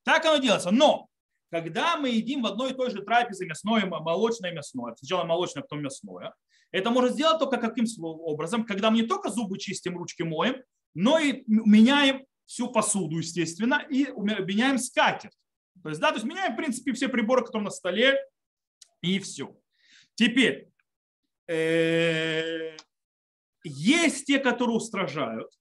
Так 0.03 0.25
оно 0.25 0.38
делается. 0.38 0.72
Но 0.72 1.08
когда 1.50 1.98
мы 1.98 2.10
едим 2.10 2.44
в 2.44 2.48
одной 2.48 2.72
и 2.72 2.74
той 2.74 2.89
же 2.89 3.01
трапезе 3.01 3.46
мясное, 3.46 3.86
молочное, 3.86 4.53
мясное, 4.53 4.96
сначала 4.96 5.25
молочное, 5.25 5.63
потом 5.63 5.82
мясное, 5.82 6.34
это 6.72 6.89
можно 6.89 7.10
сделать 7.10 7.39
только 7.39 7.58
каким 7.58 7.86
образом, 8.01 8.65
когда 8.65 8.89
мы 8.89 9.01
не 9.01 9.08
только 9.08 9.29
зубы 9.29 9.58
чистим, 9.58 9.98
ручки 9.98 10.24
моем, 10.24 10.62
но 10.94 11.20
и 11.20 11.44
меняем 11.48 12.25
всю 12.48 12.72
посуду, 12.72 13.20
естественно, 13.20 13.86
и 13.89 14.06
меняем 14.06 14.80
скатерть. 14.80 15.38
То 15.84 15.89
есть, 15.89 16.01
да, 16.01 16.10
то 16.10 16.16
есть 16.16 16.25
меняем, 16.25 16.54
в 16.54 16.58
принципе, 16.58 16.94
все 16.94 17.08
приборы, 17.08 17.46
которые 17.46 17.66
на 17.66 17.72
столе, 17.72 18.18
и 19.01 19.20
все. 19.20 19.56
Теперь, 20.16 20.70
э, 21.48 22.75
есть 23.63 24.25
те, 24.25 24.39
которые 24.39 24.77
устражают 24.77 25.51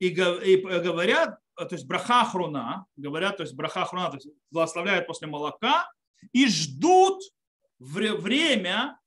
и 0.00 0.08
говорят, 0.08 1.38
то 1.54 1.68
есть 1.70 1.86
браха 1.86 2.24
хруна, 2.24 2.86
говорят, 2.96 3.36
то 3.36 3.44
есть 3.44 3.54
браха 3.54 3.84
хруна, 3.84 4.10
то 4.10 4.16
есть 4.16 4.28
благословляют 4.50 5.06
после 5.06 5.28
молока 5.28 5.88
и 6.32 6.48
ждут 6.48 7.22
время 7.78 8.98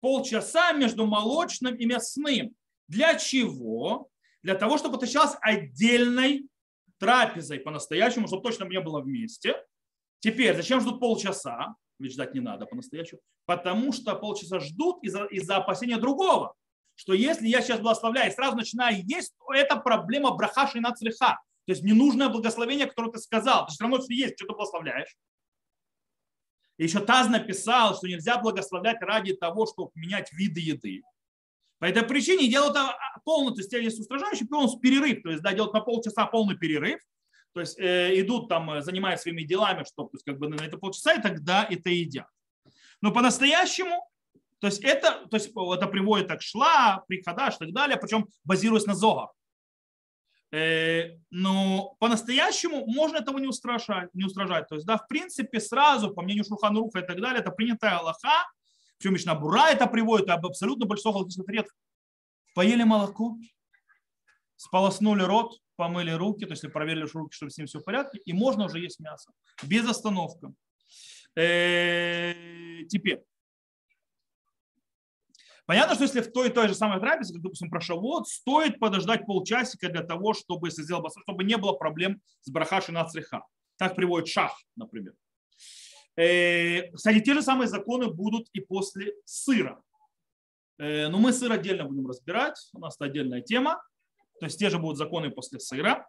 полчаса 0.00 0.72
между 0.72 1.04
молочным 1.04 1.74
и 1.74 1.84
мясным. 1.84 2.54
Для 2.86 3.18
чего? 3.18 4.08
Для 4.42 4.54
того, 4.54 4.78
чтобы 4.78 4.96
это 4.96 5.06
считалось 5.06 5.36
отдельной 5.40 6.48
трапезой 6.98 7.60
по-настоящему, 7.60 8.26
чтобы 8.26 8.42
точно 8.42 8.64
не 8.64 8.80
было 8.80 9.00
вместе. 9.00 9.56
Теперь, 10.20 10.56
зачем 10.56 10.80
ждут 10.80 11.00
полчаса? 11.00 11.74
Ведь 11.98 12.12
ждать 12.12 12.34
не 12.34 12.40
надо 12.40 12.66
по-настоящему. 12.66 13.20
Потому 13.46 13.92
что 13.92 14.14
полчаса 14.14 14.60
ждут 14.60 15.02
из-за 15.02 15.24
из 15.24 15.48
опасения 15.50 15.96
другого. 15.96 16.54
Что 16.94 17.12
если 17.12 17.46
я 17.46 17.60
сейчас 17.60 17.80
благословляю 17.80 18.30
и 18.30 18.34
сразу 18.34 18.56
начинаю 18.56 19.04
есть, 19.04 19.32
то 19.38 19.52
это 19.52 19.76
проблема 19.76 20.32
брахаши 20.32 20.80
на 20.80 20.92
цреха. 20.92 21.40
То 21.66 21.72
есть 21.72 21.82
ненужное 21.82 22.28
благословение, 22.28 22.86
которое 22.86 23.12
ты 23.12 23.18
сказал. 23.18 23.66
Ты 23.66 23.72
все 23.72 23.84
равно 23.84 24.00
что 24.00 24.12
есть, 24.12 24.36
что 24.36 24.46
ты 24.46 24.52
благословляешь. 24.54 25.16
И 26.78 26.84
еще 26.84 27.00
Таз 27.00 27.28
написал, 27.28 27.96
что 27.96 28.06
нельзя 28.06 28.38
благословлять 28.38 29.00
ради 29.00 29.34
того, 29.34 29.66
чтобы 29.66 29.90
менять 29.94 30.32
виды 30.32 30.60
еды. 30.60 31.02
По 31.78 31.84
этой 31.84 32.02
причине 32.02 32.48
делают 32.48 32.76
полный, 33.24 33.54
то 33.54 33.60
есть 33.60 33.72
есть 33.72 34.00
устражающий 34.00 34.46
полный 34.46 34.78
перерыв, 34.80 35.22
то 35.22 35.30
есть 35.30 35.42
да, 35.42 35.52
делают 35.52 35.74
на 35.74 35.80
полчаса 35.80 36.26
полный 36.26 36.56
перерыв, 36.56 37.00
то 37.52 37.60
есть 37.60 37.78
э, 37.78 38.20
идут 38.20 38.48
там, 38.48 38.70
э, 38.70 38.82
занимаются 38.82 39.24
своими 39.24 39.42
делами, 39.42 39.84
чтобы 39.84 40.10
то 40.10 40.16
есть, 40.16 40.24
как 40.24 40.38
бы 40.38 40.48
на 40.48 40.62
это 40.62 40.76
полчаса, 40.76 41.14
и 41.14 41.22
тогда 41.22 41.66
это 41.68 41.90
едят. 41.90 42.26
Но 43.00 43.12
по-настоящему, 43.12 44.08
то 44.60 44.66
есть 44.66 44.82
это, 44.82 45.26
то 45.30 45.36
есть 45.36 45.50
это 45.54 45.86
приводит 45.86 46.28
так 46.28 46.42
шла, 46.42 47.04
приходаш 47.06 47.54
и 47.56 47.58
так 47.58 47.72
далее, 47.72 47.96
причем 47.96 48.26
базируясь 48.44 48.86
на 48.86 48.94
зогах. 48.94 49.32
Э, 50.50 51.16
но 51.30 51.94
по-настоящему 52.00 52.86
можно 52.86 53.18
этого 53.18 53.38
не 53.38 53.46
устражать, 53.46 54.12
не 54.14 54.24
устражать. 54.24 54.66
То 54.68 54.74
есть, 54.74 54.86
да, 54.86 54.96
в 54.96 55.06
принципе, 55.06 55.60
сразу, 55.60 56.10
по 56.10 56.22
мнению 56.22 56.44
Шурханруха 56.44 57.00
и 57.00 57.06
так 57.06 57.20
далее, 57.20 57.40
это 57.40 57.50
принятая 57.50 57.98
Аллаха, 57.98 58.46
причем 58.98 59.14
Мишна 59.14 59.34
Бура 59.34 59.68
это 59.70 59.86
приводит, 59.86 60.28
об 60.28 60.44
абсолютно 60.46 60.86
большинство 60.86 61.12
галактических 61.12 61.46
предков. 61.46 61.76
Поели 62.54 62.82
молоко, 62.82 63.36
сполоснули 64.56 65.22
рот, 65.22 65.60
помыли 65.76 66.10
руки, 66.10 66.44
то 66.44 66.52
есть 66.52 66.72
проверили 66.72 67.08
руки, 67.12 67.34
чтобы 67.34 67.50
с 67.50 67.58
ним 67.58 67.68
все 67.68 67.78
в 67.78 67.84
порядке, 67.84 68.18
и 68.24 68.32
можно 68.32 68.64
уже 68.64 68.80
есть 68.80 68.98
мясо. 68.98 69.30
Без 69.62 69.88
остановки. 69.88 70.48
Э, 71.36 72.84
теперь. 72.88 73.22
Понятно, 75.66 75.94
что 75.94 76.04
если 76.04 76.22
в 76.22 76.32
той 76.32 76.48
и 76.48 76.52
той 76.52 76.66
же 76.66 76.74
самой 76.74 76.98
трапезе, 76.98 77.34
как, 77.34 77.42
допустим, 77.42 77.70
про 77.70 77.80
шавот, 77.80 78.26
стоит 78.26 78.80
подождать 78.80 79.26
полчасика 79.26 79.88
для 79.90 80.02
того, 80.02 80.32
чтобы, 80.32 80.68
если 80.68 80.82
сделал 80.82 81.06
чтобы 81.22 81.44
не 81.44 81.56
было 81.56 81.74
проблем 81.74 82.20
с 82.40 82.50
брахашей 82.50 82.94
на 82.94 83.04
цреха. 83.04 83.44
Так 83.76 83.94
приводит 83.94 84.28
шах, 84.28 84.58
например. 84.74 85.12
Э, 86.18 86.90
кстати, 86.90 87.20
те 87.20 87.32
же 87.32 87.42
самые 87.42 87.68
законы 87.68 88.08
будут 88.08 88.48
и 88.52 88.58
после 88.58 89.14
сыра. 89.24 89.80
Э, 90.78 91.06
но 91.08 91.18
мы 91.18 91.32
сыр 91.32 91.52
отдельно 91.52 91.84
будем 91.84 92.08
разбирать, 92.08 92.56
у 92.72 92.80
нас 92.80 92.96
это 92.96 93.04
отдельная 93.04 93.40
тема. 93.40 93.80
То 94.40 94.46
есть 94.46 94.58
те 94.58 94.68
же 94.68 94.78
будут 94.78 94.98
законы 94.98 95.30
после 95.30 95.60
сыра. 95.60 96.08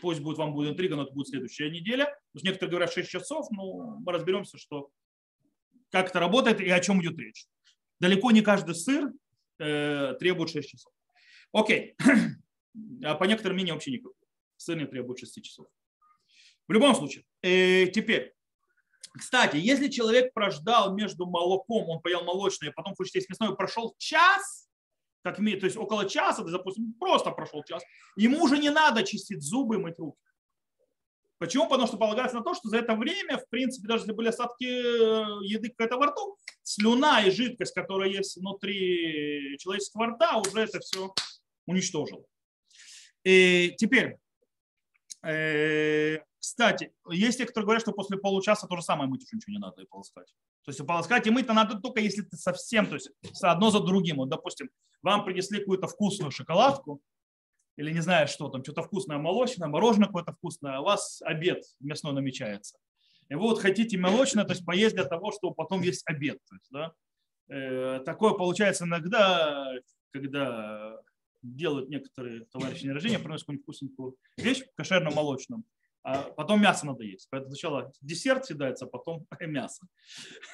Пусть 0.00 0.20
будет, 0.20 0.38
вам 0.38 0.54
будет 0.54 0.70
интрига, 0.70 0.94
но 0.94 1.02
это 1.02 1.12
будет 1.12 1.26
следующая 1.26 1.70
неделя. 1.70 2.04
Потому 2.04 2.38
что 2.38 2.46
некоторые 2.46 2.70
говорят 2.70 2.92
6 2.92 3.10
часов, 3.10 3.50
но 3.50 3.98
мы 3.98 4.12
разберемся, 4.12 4.58
что 4.58 4.90
как 5.90 6.10
это 6.10 6.20
работает 6.20 6.60
и 6.60 6.70
о 6.70 6.78
чем 6.78 7.02
идет 7.02 7.18
речь. 7.18 7.46
Далеко 7.98 8.30
не 8.30 8.42
каждый 8.42 8.76
сыр 8.76 9.12
э, 9.58 10.14
требует 10.20 10.50
6 10.50 10.68
часов. 10.68 10.92
Окей. 11.52 11.96
А 13.04 13.16
по 13.16 13.24
некоторым 13.24 13.56
мнениям 13.56 13.76
вообще 13.76 13.90
никакой. 13.90 14.14
Сыр 14.56 14.78
не 14.78 14.86
требует 14.86 15.18
6 15.18 15.44
часов. 15.44 15.66
В 16.68 16.72
любом 16.72 16.94
случае. 16.94 17.24
Теперь. 17.42 18.32
Кстати, 19.18 19.56
если 19.56 19.88
человек 19.88 20.32
прождал 20.32 20.94
между 20.94 21.26
молоком, 21.26 21.88
он 21.90 22.00
поел 22.00 22.24
молочное, 22.24 22.70
и 22.70 22.72
потом 22.72 22.94
хочет 22.94 23.14
есть 23.14 23.28
мясное, 23.28 23.50
прошел 23.50 23.94
час, 23.98 24.68
как, 25.22 25.36
то 25.36 25.42
есть 25.42 25.76
около 25.76 26.08
часа, 26.08 26.42
допустим, 26.42 26.94
просто 26.98 27.30
прошел 27.30 27.62
час, 27.62 27.82
ему 28.16 28.42
уже 28.42 28.58
не 28.58 28.70
надо 28.70 29.04
чистить 29.04 29.42
зубы 29.42 29.76
и 29.76 29.78
мыть 29.78 29.98
руки. 29.98 30.18
Почему? 31.38 31.68
Потому 31.68 31.88
что 31.88 31.96
полагается 31.96 32.36
на 32.36 32.44
то, 32.44 32.54
что 32.54 32.68
за 32.68 32.78
это 32.78 32.94
время, 32.94 33.36
в 33.36 33.48
принципе, 33.48 33.88
даже 33.88 34.04
если 34.04 34.12
были 34.12 34.28
остатки 34.28 34.64
э, 34.64 35.44
еды 35.44 35.70
какая-то 35.70 35.96
во 35.96 36.06
рту, 36.06 36.38
слюна 36.62 37.20
и 37.22 37.32
жидкость, 37.32 37.74
которая 37.74 38.08
есть 38.08 38.36
внутри 38.36 39.58
человеческого 39.58 40.06
рта, 40.06 40.38
уже 40.38 40.60
это 40.60 40.78
все 40.78 41.12
уничтожила. 41.66 42.22
И 43.24 43.74
теперь, 43.76 44.18
э, 45.24 46.20
кстати, 46.42 46.92
есть 47.08 47.38
те, 47.38 47.46
кто 47.46 47.62
говорят, 47.62 47.82
что 47.82 47.92
после 47.92 48.18
получаса 48.18 48.66
то 48.66 48.74
же 48.74 48.82
самое 48.82 49.08
мыть 49.08 49.22
уже 49.22 49.36
ничего 49.36 49.52
не 49.52 49.60
надо 49.60 49.82
и 49.82 49.86
полоскать. 49.86 50.34
То 50.64 50.72
есть 50.72 50.84
полоскать 50.84 51.24
и 51.28 51.30
мыть-то 51.30 51.52
надо 51.52 51.78
только 51.78 52.00
если 52.00 52.22
ты 52.22 52.36
совсем, 52.36 52.86
то 52.86 52.96
есть 52.96 53.10
одно 53.42 53.70
за 53.70 53.78
другим. 53.78 54.16
Вот, 54.16 54.28
допустим, 54.28 54.68
вам 55.02 55.24
принесли 55.24 55.60
какую-то 55.60 55.86
вкусную 55.86 56.32
шоколадку, 56.32 57.00
или 57.76 57.92
не 57.92 58.00
знаю 58.00 58.26
что 58.26 58.48
там, 58.48 58.64
что-то 58.64 58.82
вкусное 58.82 59.18
молочное, 59.18 59.68
мороженое 59.68 60.08
какое-то 60.08 60.32
вкусное, 60.32 60.78
а 60.78 60.80
у 60.80 60.84
вас 60.84 61.22
обед 61.22 61.62
мясной 61.78 62.12
намечается. 62.12 62.76
И 63.28 63.34
вы 63.34 63.42
вот 63.42 63.60
хотите 63.60 63.96
молочное, 63.96 64.42
то 64.42 64.52
есть 64.52 64.66
поесть 64.66 64.96
для 64.96 65.04
того, 65.04 65.30
чтобы 65.30 65.54
потом 65.54 65.82
есть 65.82 66.02
обед. 66.06 66.38
То 66.48 66.56
есть, 66.56 66.68
да? 66.72 66.92
э, 67.50 68.00
такое 68.04 68.32
получается 68.32 68.84
иногда, 68.84 69.72
когда 70.10 71.00
делают 71.40 71.88
некоторые 71.88 72.46
товарищи 72.46 72.82
день 72.82 72.92
рождения, 72.92 73.20
приносят 73.20 73.44
какую-нибудь 73.44 73.62
вкусненькую 73.62 74.16
вещь 74.38 74.64
кошерно-молочном, 74.74 75.64
а 76.02 76.22
потом 76.22 76.60
мясо 76.60 76.86
надо 76.86 77.04
есть. 77.04 77.28
Поэтому 77.30 77.50
сначала 77.50 77.92
десерт 78.00 78.44
съедается, 78.44 78.86
а 78.86 78.88
потом 78.88 79.26
мясо. 79.40 79.86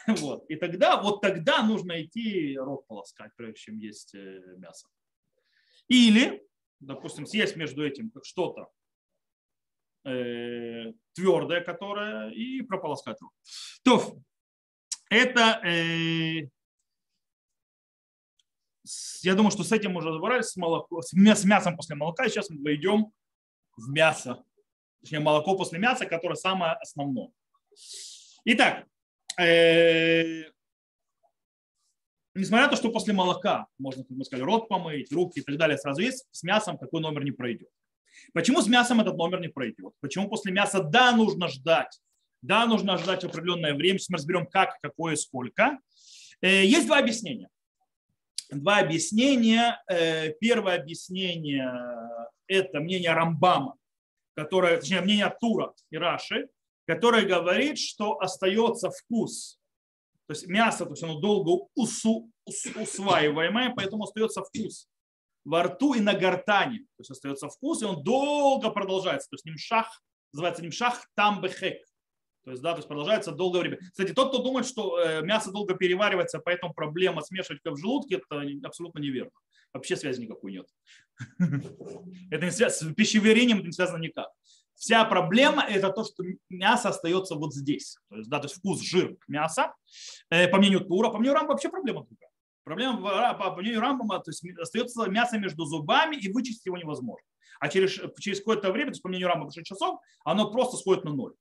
Вот. 0.07 0.45
И 0.51 0.57
тогда, 0.57 1.01
вот 1.01 1.23
тогда 1.23 1.63
нужно 1.63 2.03
идти 2.03 2.57
рот 2.59 2.87
полоскать, 2.87 3.33
прежде 3.37 3.59
чем 3.59 3.79
есть 3.79 4.15
э, 4.15 4.41
мясо. 4.59 4.89
Или, 5.89 6.47
допустим, 6.81 7.27
съесть 7.27 7.57
между 7.57 7.87
этим 7.87 8.13
что-то 8.23 8.69
э, 10.05 10.93
твердое, 11.15 11.63
которое, 11.63 12.31
и 12.31 12.61
прополоскать 12.61 13.19
рот. 13.21 13.33
То, 13.83 14.19
это 15.09 15.61
э, 15.67 16.49
я 19.23 19.35
думаю, 19.35 19.51
что 19.51 19.65
с 19.65 19.73
этим 19.73 19.97
уже 19.97 20.09
разобрались, 20.09 20.47
с, 20.47 20.57
молоко, 20.57 21.01
с 21.01 21.13
мясом 21.15 21.77
после 21.77 21.97
молока. 21.97 22.29
Сейчас 22.29 22.51
мы 22.51 22.63
войдем 22.63 23.13
в 23.77 23.89
мясо 23.91 24.45
точнее 25.01 25.21
молоко 25.21 25.57
после 25.57 25.79
мяса, 25.79 26.07
которое 26.07 26.37
самое 26.37 26.73
основное. 26.73 27.31
Итак, 28.45 28.87
э, 29.39 30.45
несмотря 32.35 32.67
на 32.67 32.71
то, 32.71 32.77
что 32.77 32.91
после 32.91 33.13
молока 33.13 33.67
можно, 33.79 34.05
как 34.05 34.17
мы 34.17 34.25
сказали, 34.25 34.45
рот 34.45 34.69
помыть, 34.69 35.13
руки 35.13 35.41
и 35.41 35.43
так 35.43 35.57
далее 35.57 35.79
сразу 35.79 36.01
есть, 36.01 36.27
с 36.31 36.43
мясом 36.43 36.79
такой 36.79 37.01
номер 37.01 37.25
не 37.25 37.33
пройдет. 37.33 37.69
Почему 38.33 38.61
с 38.61 38.67
мясом 38.67 39.01
этот 39.01 39.17
номер 39.17 39.41
не 39.41 39.49
пройдет? 39.49 39.93
Почему 40.01 40.29
после 40.29 40.53
мяса 40.53 40.83
да, 40.83 41.13
нужно 41.13 41.49
ждать, 41.49 42.01
да, 42.43 42.67
нужно 42.67 42.99
ждать 42.99 43.25
определенное 43.25 43.75
время, 43.75 43.99
мы 44.09 44.17
разберем 44.17 44.47
как, 44.47 44.79
какое, 44.81 45.17
сколько. 45.17 45.79
Э, 46.41 46.65
есть 46.65 46.87
два 46.87 46.99
объяснения. 46.99 47.49
Два 48.51 48.79
объяснения. 48.79 49.81
Э, 49.91 50.33
первое 50.41 50.77
объяснение– 50.77 51.71
это 52.47 52.81
мнение 52.81 53.13
Рамбама, 53.13 53.75
которое, 54.39 54.79
точнее, 54.79 55.01
мнение 55.01 55.37
Тура 55.41 55.75
и 55.91 55.97
Раши, 55.97 56.49
которое 56.87 57.27
говорит, 57.27 57.77
что 57.77 58.21
остается 58.21 58.89
вкус. 58.89 59.59
То 60.27 60.33
есть 60.33 60.47
мясо, 60.47 60.85
то 60.85 60.93
есть 60.93 61.03
оно 61.03 61.19
долго 61.19 61.67
усу, 61.75 62.31
ус, 62.45 62.67
усваиваемое, 62.67 63.73
поэтому 63.75 64.05
остается 64.05 64.45
вкус 64.45 64.87
во 65.45 65.65
рту 65.65 65.95
и 65.95 66.01
на 66.01 66.15
гортане. 66.15 66.79
То 66.79 67.01
есть 67.01 67.11
остается 67.11 67.49
вкус, 67.49 67.83
и 67.83 67.85
он 67.85 68.05
долго 68.05 68.71
продолжается. 68.71 69.29
То 69.29 69.35
есть 69.35 69.45
нимшах, 69.45 70.01
называется 70.33 70.63
нимшах 70.63 71.05
тамбехек. 71.17 71.83
То 72.45 72.53
есть, 72.53 72.63
да, 72.63 72.75
то 72.75 72.79
есть 72.79 72.89
продолжается 72.89 73.33
долгое 73.33 73.63
время. 73.63 73.79
Кстати, 73.91 74.13
тот, 74.13 74.29
кто 74.29 74.41
думает, 74.41 74.67
что 74.67 75.01
э, 75.01 75.21
мясо 75.23 75.51
долго 75.51 75.75
переваривается, 75.75 76.39
поэтому 76.39 76.73
проблема 76.75 77.23
смешивать 77.23 77.61
в 77.65 77.77
желудке, 77.77 78.23
это 78.23 78.45
абсолютно 78.63 79.01
неверно. 79.01 79.33
Вообще 79.73 79.97
связи 79.97 80.21
никакой 80.23 80.53
нет. 80.53 80.67
Это 82.31 82.45
не 82.45 82.51
связано, 82.51 82.93
с 82.93 82.95
пищеварением 82.95 83.59
это 83.59 83.67
не 83.67 83.73
связано 83.73 83.99
никак. 83.99 84.29
Вся 84.75 85.05
проблема– 85.05 85.65
это 85.69 85.91
то, 85.91 86.05
что 86.05 86.23
мясо 86.49 86.91
остается 86.91 87.35
вот 87.35 87.53
здесь. 87.53 87.99
То 88.09 88.17
есть, 88.17 88.31
да, 88.31 88.39
то 88.39 88.45
есть 88.47 88.57
вкус, 88.57 88.81
жир 88.81 89.17
мяса. 89.27 89.75
Э, 90.31 90.47
по 90.47 90.59
мнению 90.59 90.81
Тура, 90.81 91.11
по 91.11 91.19
мнению 91.19 91.35
Рамба 91.35 91.51
вообще 91.53 91.69
проблема 91.69 92.05
другая. 92.05 92.31
Проблема, 92.63 93.35
по 93.35 93.57
мнению 93.57 93.81
Рамбама, 93.81 94.21
то 94.21 94.31
есть 94.31 94.45
остается 94.59 95.07
мясо 95.09 95.39
между 95.39 95.65
зубами, 95.65 96.17
и 96.17 96.31
вычистить 96.31 96.67
его 96.67 96.77
невозможно. 96.77 97.27
А 97.61 97.69
через, 97.71 97.99
через 98.21 98.39
какое-то 98.39 98.71
время, 98.71 98.91
то 98.91 98.93
есть 98.93 99.03
по 99.03 99.09
мнению 99.09 99.29
Рамбама 99.29 99.51
6 99.51 99.67
часов, 99.67 100.01
оно 100.23 100.51
просто 100.51 100.77
сходит 100.77 101.03
на 101.05 101.15
ноль. 101.15 101.33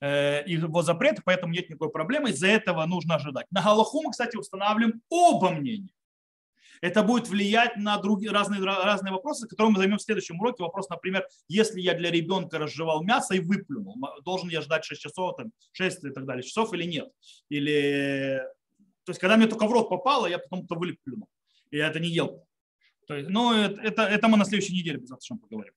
Э, 0.00 0.42
его 0.46 0.82
запрет, 0.82 1.20
поэтому 1.24 1.52
нет 1.52 1.70
никакой 1.70 1.90
проблемы. 1.90 2.28
Из-за 2.28 2.48
этого 2.48 2.84
нужно 2.84 3.14
ожидать. 3.14 3.46
На 3.50 3.62
Галаху 3.62 4.02
мы, 4.02 4.10
кстати, 4.10 4.36
устанавливаем 4.36 5.00
оба 5.08 5.50
мнения. 5.50 5.94
Это 6.80 7.02
будет 7.02 7.28
влиять 7.28 7.76
на 7.76 7.98
другие, 7.98 8.32
разные, 8.32 8.62
разные 8.62 9.12
вопросы, 9.12 9.48
которые 9.48 9.72
мы 9.72 9.78
займем 9.78 9.98
в 9.98 10.02
следующем 10.02 10.40
уроке. 10.40 10.62
Вопрос, 10.62 10.88
например, 10.88 11.26
если 11.48 11.80
я 11.80 11.94
для 11.94 12.10
ребенка 12.10 12.58
разжевал 12.58 13.02
мясо 13.02 13.34
и 13.34 13.40
выплюнул, 13.40 13.96
должен 14.24 14.48
я 14.48 14.60
ждать 14.60 14.84
6 14.84 15.00
часов, 15.00 15.36
там, 15.36 15.52
6 15.72 16.04
и 16.04 16.10
так 16.10 16.26
далее, 16.26 16.42
часов 16.42 16.72
или 16.72 16.84
нет? 16.84 17.08
Или, 17.48 18.42
то 19.04 19.10
есть, 19.10 19.20
когда 19.20 19.36
мне 19.36 19.46
только 19.46 19.66
в 19.66 19.72
рот 19.72 19.88
попало, 19.88 20.26
я 20.26 20.38
потом 20.38 20.64
это 20.64 20.74
выплюнул. 20.74 21.28
И 21.70 21.76
я 21.76 21.88
это 21.88 22.00
не 22.00 22.08
ел. 22.08 22.46
То 23.06 23.14
есть, 23.14 23.28
ну, 23.28 23.52
это, 23.52 24.02
это, 24.02 24.28
мы 24.28 24.36
на 24.36 24.44
следующей 24.44 24.74
неделе 24.74 24.98
обязательно 24.98 25.38
поговорим. 25.38 25.74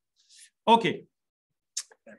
Окей. 0.66 1.08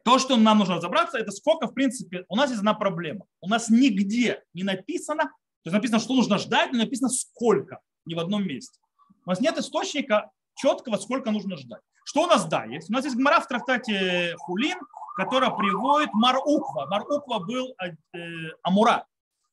То, 0.05 0.19
что 0.19 0.37
нам 0.37 0.59
нужно 0.59 0.77
разобраться, 0.77 1.19
это 1.19 1.31
сколько, 1.31 1.67
в 1.67 1.75
принципе, 1.75 2.25
у 2.29 2.37
нас 2.37 2.51
есть 2.51 2.61
одна 2.61 2.75
проблема. 2.75 3.27
У 3.41 3.49
нас 3.49 3.71
нигде 3.71 4.43
не 4.53 4.63
написано, 4.65 5.25
то 5.25 5.71
есть 5.71 5.75
написано, 5.75 5.99
что 5.99 6.15
нужно 6.15 6.39
ждать, 6.39 6.73
но 6.73 6.79
написано 6.79 7.09
сколько, 7.09 7.81
ни 8.09 8.15
в 8.15 8.21
одном 8.21 8.47
месте. 8.47 8.81
У 9.25 9.31
нас 9.31 9.41
нет 9.41 9.57
источника 9.59 10.31
четкого, 10.55 10.97
сколько 10.97 11.31
нужно 11.31 11.57
ждать. 11.57 11.83
Что 12.05 12.23
у 12.23 12.27
нас, 12.27 12.47
да, 12.47 12.65
есть? 12.65 12.89
У 12.89 12.93
нас 12.93 13.05
есть 13.05 13.17
гмара 13.17 13.41
в 13.41 13.47
трактате 13.47 14.35
Хулин, 14.39 14.79
которая 15.17 15.51
приводит 15.51 16.13
Маруква. 16.15 16.87
Маруква 16.91 17.39
был 17.39 17.75
э, 17.83 18.19
Амура, 18.63 19.07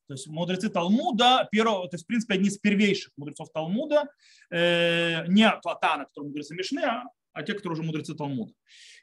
то 0.06 0.14
есть 0.14 0.28
мудрецы 0.28 0.68
Талмуда, 0.68 1.48
первого, 1.50 1.88
то 1.88 1.94
есть, 1.94 2.04
в 2.04 2.06
принципе, 2.06 2.34
одни 2.34 2.48
из 2.48 2.58
первейших 2.58 3.12
мудрецов 3.16 3.50
Талмуда, 3.52 4.04
э, 4.50 5.26
не 5.26 5.50
Платана, 5.62 6.04
который 6.04 6.26
мудрецы 6.26 6.54
Мишны, 6.54 6.80
а, 6.80 7.04
а 7.32 7.42
те, 7.42 7.54
которые 7.54 7.74
уже 7.74 7.82
мудрецы 7.82 8.14
Талмуда. 8.14 8.52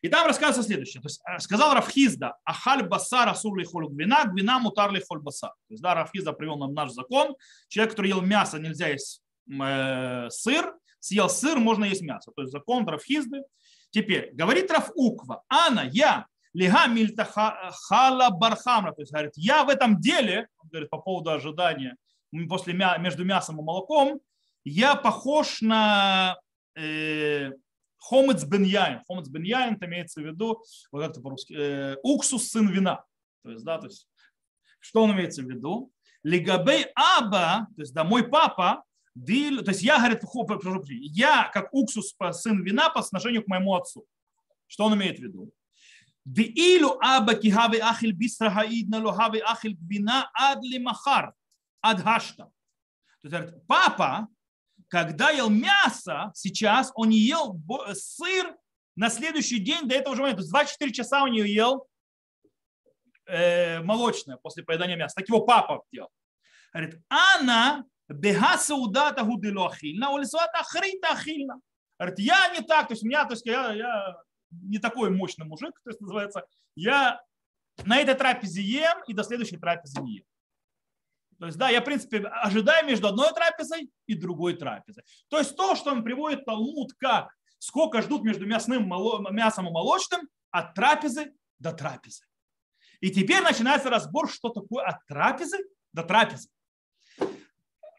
И 0.02 0.08
там 0.08 0.26
рассказывается 0.26 0.64
следующее. 0.64 1.02
То 1.02 1.08
есть, 1.08 1.22
э, 1.28 1.40
сказал 1.40 1.74
Рафхизда, 1.74 2.38
ахаль 2.46 2.84
басар 2.88 3.28
асур 3.30 3.58
ли 3.58 3.66
холь 3.66 3.88
гвина, 3.90 4.24
гвина 4.26 4.60
мутар 4.60 4.92
ли 4.92 5.04
холь 5.08 5.22
басар. 5.22 5.52
То 5.52 5.74
есть, 5.74 5.84
да, 5.84 5.94
Рафхизда 5.94 6.34
привел 6.34 6.58
нам 6.58 6.74
наш 6.74 6.92
закон. 6.92 7.36
Человек, 7.68 7.92
который 7.92 8.08
ел 8.08 8.22
мясо, 8.22 8.58
нельзя 8.58 8.88
есть 8.88 9.20
э, 9.20 9.23
сыр. 9.48 10.76
Съел 11.00 11.30
сыр, 11.30 11.60
можно 11.60 11.86
есть 11.86 12.02
мясо. 12.02 12.32
То 12.36 12.44
есть, 12.44 12.52
закон 12.52 12.88
Рафхизды. 12.88 13.44
Теперь, 13.90 14.32
говорит 14.34 14.72
Рафуква, 14.72 15.44
Ана, 15.50 15.90
я, 15.92 16.28
Лига 16.54 16.88
мильтахала 16.88 18.30
бархамра. 18.30 18.94
То 18.94 19.02
есть 19.02 19.12
говорит, 19.12 19.34
я 19.36 19.64
в 19.64 19.70
этом 19.70 20.00
деле, 20.00 20.48
говорит, 20.72 20.90
по 20.90 21.00
поводу 21.00 21.32
ожидания 21.32 21.98
после 22.50 22.74
мя, 22.74 22.98
между 22.98 23.26
мясом 23.26 23.60
и 23.60 23.64
молоком, 23.64 24.20
я 24.64 24.96
похож 24.96 25.62
на 25.62 26.38
э, 26.76 27.52
хомец 28.00 28.44
бен 28.44 28.64
яин. 28.64 29.02
Хомец 29.08 29.28
бен 29.30 29.44
яин, 29.44 29.78
имеется 29.82 30.22
в 30.22 30.26
виду, 30.26 30.64
вот 30.92 31.04
это 31.04 31.22
по-русски, 31.22 31.54
э, 31.54 31.96
уксус 32.04 32.50
сын 32.50 32.68
вина. 32.70 33.04
То 33.44 33.52
есть, 33.52 33.64
да, 33.64 33.78
то 33.78 33.88
есть, 33.88 34.08
что 34.80 35.04
он 35.04 35.12
имеется 35.12 35.42
в 35.42 35.46
виду? 35.50 35.92
Лигабей 36.24 36.88
аба, 36.96 37.68
то 37.76 37.82
есть, 37.82 37.94
да, 37.94 38.04
мой 38.04 38.28
папа, 38.28 38.84
дил, 39.16 39.64
то 39.64 39.72
есть 39.72 39.84
я, 39.84 39.98
говорит, 39.98 40.22
я 40.90 41.50
как 41.54 41.74
уксус 41.74 42.16
сын 42.32 42.64
вина 42.64 42.90
по 42.90 43.00
отношению 43.00 43.44
к 43.44 43.48
моему 43.48 43.76
отцу. 43.76 44.06
Что 44.68 44.86
он 44.86 44.96
имеет 44.96 45.20
в 45.20 45.24
виду? 45.24 45.52
Деилу 46.26 46.98
аба 47.02 47.36
кихави 47.36 47.80
ахил 47.80 48.12
бисра 48.14 48.50
хаидна 48.50 49.00
лохави 49.00 49.40
ахил 49.40 49.74
гбина 49.74 50.32
ад 50.34 50.60
махар, 50.80 51.34
ад 51.82 52.02
хашта. 52.02 52.50
То 53.22 53.28
есть 53.28 53.68
папа, 53.68 54.28
когда 54.88 55.30
ел 55.30 55.50
мясо, 55.50 56.32
сейчас 56.34 56.92
он 56.96 57.10
ел 57.10 57.62
сыр 57.94 58.56
на 58.96 59.10
следующий 59.10 59.60
день 59.60 59.88
до 59.88 59.96
этого 59.96 60.16
же 60.16 60.22
момента. 60.22 60.42
То 60.42 60.44
есть 60.44 60.52
24 60.52 60.92
часа 60.92 61.24
он 61.24 61.32
не 61.32 61.42
ел 61.42 61.88
э, 63.26 63.82
молочное 63.82 64.38
после 64.38 64.64
поедания 64.64 64.96
мяса. 64.96 65.16
Так 65.16 65.28
его 65.28 65.42
папа 65.42 65.84
делал. 65.92 66.10
Говорит, 66.74 67.02
Анна 67.10 67.86
беха 68.10 68.58
удата 68.74 69.24
гудело 69.24 69.68
ахильна, 69.68 70.12
улисуата 70.12 70.60
ахрита 70.60 71.10
ахильна. 71.10 71.60
Говорит, 72.00 72.20
я 72.20 72.50
не 72.50 72.62
так, 72.62 72.88
то 72.88 72.94
есть 72.94 73.04
меня, 73.04 73.26
то 73.26 73.34
есть 73.34 73.46
я, 73.46 73.72
я 73.74 74.16
не 74.52 74.80
такой 74.80 75.10
мощный 75.10 75.46
мужик, 75.46 75.80
то 75.84 75.90
есть 75.90 76.02
называется, 76.02 76.46
я 76.76 77.22
на 77.86 78.00
этой 78.00 78.16
трапезе 78.16 78.62
ем 78.62 79.04
и 79.08 79.14
до 79.14 79.24
следующей 79.24 79.58
трапезы 79.58 80.02
не 80.02 80.18
ем. 80.18 80.26
То 81.40 81.48
есть, 81.48 81.58
да, 81.58 81.70
я, 81.70 81.82
в 81.82 81.84
принципе, 81.86 82.20
ожидаю 82.20 82.86
между 82.86 83.08
одной 83.08 83.34
трапезой 83.34 83.92
и 84.06 84.14
другой 84.14 84.56
трапезой. 84.56 85.04
То 85.30 85.40
есть 85.40 85.56
то, 85.58 85.76
что 85.76 85.92
он 85.92 86.04
приводит 86.04 86.46
Талмуд 86.46 86.94
как 86.98 87.34
сколько 87.60 88.02
ждут 88.02 88.24
между 88.24 88.46
мясным, 88.46 88.88
мясом 89.32 89.68
и 89.68 89.72
молочным 89.72 90.28
от 90.52 90.74
трапезы 90.74 91.34
до 91.60 91.72
трапезы. 91.72 92.26
И 93.00 93.10
теперь 93.10 93.42
начинается 93.42 93.90
разбор, 93.90 94.30
что 94.30 94.50
такое 94.50 94.86
от 94.86 95.06
трапезы 95.08 95.58
до 95.94 96.04
трапезы. 96.04 96.50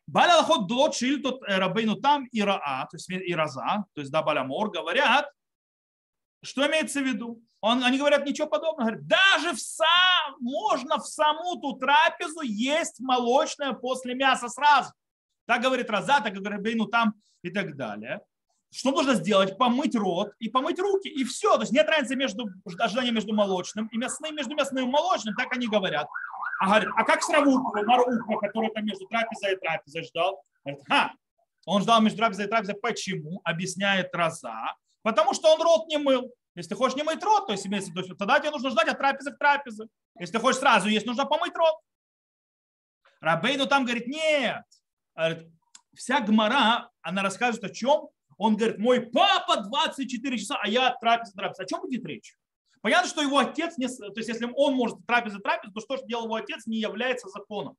Баля 0.07 0.37
Лахот 0.37 0.67
Дот 0.67 0.95
Шильтот 0.95 1.43
Рабейну 1.43 1.97
там 1.97 2.27
и 2.27 2.43
Раа, 2.43 2.87
то 2.91 2.97
есть 2.97 3.09
и 3.09 3.35
Раза, 3.35 3.85
то 3.95 4.01
есть 4.01 4.13
да, 4.13 4.23
Балямор, 4.23 4.71
говорят, 4.71 5.31
что 6.43 6.67
имеется 6.67 7.01
в 7.01 7.05
виду? 7.05 7.43
Он, 7.61 7.83
они 7.83 7.97
говорят 7.99 8.27
ничего 8.27 8.47
подобного. 8.47 8.91
Говорят, 8.91 9.07
даже 9.07 9.53
в 9.55 9.59
сам, 9.59 10.37
можно 10.41 10.99
в 10.99 11.07
саму 11.07 11.57
ту 11.57 11.79
трапезу 11.79 12.43
есть 12.43 13.01
молочное 13.01 13.73
после 13.73 14.15
мяса 14.15 14.49
сразу. 14.49 14.93
Так 15.47 15.63
говорит 15.63 15.89
Раза, 15.89 16.21
так 16.21 16.35
говорит 16.35 16.61
Бейну 16.61 16.87
там 16.87 17.15
и 17.43 17.51
так 17.51 17.75
далее. 17.77 18.21
Что 18.71 18.91
нужно 18.91 19.15
сделать? 19.15 19.57
Помыть 19.57 19.95
рот 19.95 20.33
и 20.41 20.51
помыть 20.51 20.79
руки. 20.79 21.09
И 21.09 21.25
все. 21.25 21.55
То 21.55 21.63
есть 21.63 21.73
нет 21.73 21.89
разницы 21.89 22.17
между 22.17 22.49
ожиданием 22.79 23.15
между 23.15 23.33
молочным 23.33 23.87
и 23.87 23.97
мясным, 23.97 24.35
между 24.35 24.55
мясным 24.55 24.89
и 24.89 24.91
молочным. 24.91 25.35
Так 25.37 25.53
они 25.53 25.69
говорят. 25.69 26.09
А, 26.65 26.67
говорят, 26.67 26.95
а 26.97 27.05
как 27.05 27.23
с 27.23 27.29
Равуква, 27.29 27.83
Маруква, 27.83 28.39
который 28.39 28.71
там 28.71 28.87
между 28.87 29.07
трапезой 29.07 29.53
и 29.53 29.57
трапезой 29.57 30.03
ждал? 30.05 30.43
Говорит, 30.65 30.85
ха, 30.89 31.13
он 31.67 31.83
ждал 31.83 32.01
между 32.01 32.17
трапезой 32.17 32.47
и 32.47 32.49
трапезой. 32.49 32.75
Почему? 32.77 33.43
Объясняет 33.45 34.15
Раза. 34.15 34.75
Потому 35.03 35.35
что 35.35 35.53
он 35.53 35.61
рот 35.61 35.89
не 35.89 35.99
мыл. 35.99 36.33
Если 36.55 36.71
ты 36.71 36.75
хочешь 36.77 36.97
не 36.97 37.03
мыть 37.03 37.23
рот, 37.23 37.47
то 37.47 37.53
есть 37.53 37.67
имеется 37.67 37.93
в 37.93 37.95
виду, 37.95 38.17
тогда 38.17 38.41
тебе 38.41 38.51
нужно 38.51 38.71
ждать 38.71 38.89
от 38.89 38.97
трапезы 38.97 39.33
к 39.33 39.39
трапезе. 39.39 39.89
Если 40.19 40.33
ты 40.33 40.39
хочешь 40.39 40.61
сразу 40.61 40.89
есть, 40.89 41.05
нужно 41.05 41.27
помыть 41.27 41.55
рот. 41.55 41.75
Рабейну 43.21 43.67
там 43.67 43.85
говорит, 43.85 44.07
нет. 44.07 44.63
Говорит, 45.15 45.51
вся 45.95 46.21
гмара, 46.21 46.89
она 47.03 47.23
рассказывает 47.23 47.71
о 47.71 47.75
чем? 47.75 48.09
Он 48.39 48.57
говорит, 48.57 48.79
мой 48.79 49.03
папа 49.03 49.59
24 49.59 50.39
часа, 50.39 50.57
а 50.63 50.67
я 50.67 50.95
трапеза, 50.95 51.35
трапеза. 51.35 51.65
О 51.65 51.67
чем 51.67 51.87
идет 51.91 52.07
речь? 52.07 52.35
Понятно, 52.85 53.09
что 53.09 53.23
его 53.23 53.39
отец, 53.39 53.79
не, 53.79 53.89
то 53.89 54.13
есть 54.15 54.29
если 54.29 54.45
он 54.45 54.75
может 54.75 55.07
трапеза, 55.07 55.39
трапеза, 55.39 55.73
то 55.73 55.81
что, 55.81 56.07
делал 56.07 56.25
его 56.25 56.35
отец, 56.35 56.67
не 56.67 56.77
является 56.77 57.31
законом. 57.31 57.79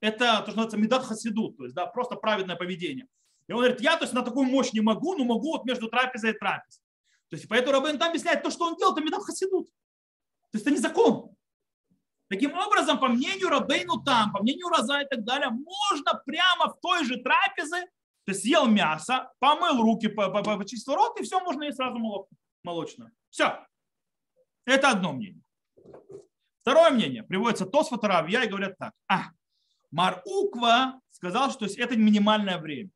Это 0.00 0.38
то, 0.38 0.50
что 0.50 0.62
называется 0.62 0.78
медат 0.78 1.04
хасидут, 1.04 1.58
то 1.58 1.64
есть 1.64 1.74
да, 1.74 1.84
просто 1.84 2.16
праведное 2.16 2.56
поведение. 2.56 3.06
И 3.48 3.52
он 3.52 3.58
говорит, 3.58 3.82
я 3.82 3.98
то 3.98 4.04
есть 4.04 4.14
на 4.14 4.22
такую 4.22 4.46
мощь 4.46 4.72
не 4.72 4.80
могу, 4.80 5.14
но 5.14 5.24
могу 5.24 5.52
вот 5.52 5.66
между 5.66 5.90
трапезой 5.90 6.30
и 6.30 6.38
трапезой. 6.38 6.80
То 7.28 7.36
есть 7.36 7.46
поэтому 7.50 7.78
Рабен 7.78 7.98
там 7.98 8.08
объясняет, 8.08 8.42
то, 8.42 8.50
что 8.50 8.64
он 8.64 8.76
делал, 8.76 8.94
это 8.94 9.04
медат 9.04 9.22
хасидут. 9.24 9.68
То 10.50 10.56
есть 10.56 10.66
это 10.66 10.74
не 10.74 10.80
закон. 10.80 11.36
Таким 12.28 12.54
образом, 12.54 12.98
по 12.98 13.08
мнению 13.08 13.50
Рабейну 13.50 14.02
там, 14.04 14.32
по 14.32 14.40
мнению 14.40 14.70
Роза 14.70 15.02
и 15.02 15.06
так 15.06 15.22
далее, 15.22 15.50
можно 15.50 16.14
прямо 16.24 16.70
в 16.70 16.80
той 16.80 17.04
же 17.04 17.18
трапезе, 17.18 17.82
то 18.24 18.32
есть 18.32 18.40
съел 18.40 18.68
мясо, 18.68 19.30
помыл 19.38 19.82
руки, 19.82 20.08
почистил 20.08 20.94
рот, 20.94 21.20
и 21.20 21.24
все, 21.24 21.40
можно 21.40 21.64
есть 21.64 21.76
сразу 21.76 21.98
молочное. 22.62 23.12
Все. 23.28 23.66
Это 24.64 24.90
одно 24.90 25.12
мнение. 25.12 25.42
Второе 26.62 26.90
мнение. 26.90 27.22
Приводится 27.22 27.66
то 27.66 27.82
с 27.82 27.88
фоторавья 27.88 28.42
и 28.42 28.48
говорят 28.48 28.78
так. 28.78 28.92
А, 29.06 29.30
Маруква 29.90 31.00
сказал, 31.10 31.50
что 31.50 31.66
это 31.66 31.96
минимальное 31.96 32.58
время. 32.58 32.90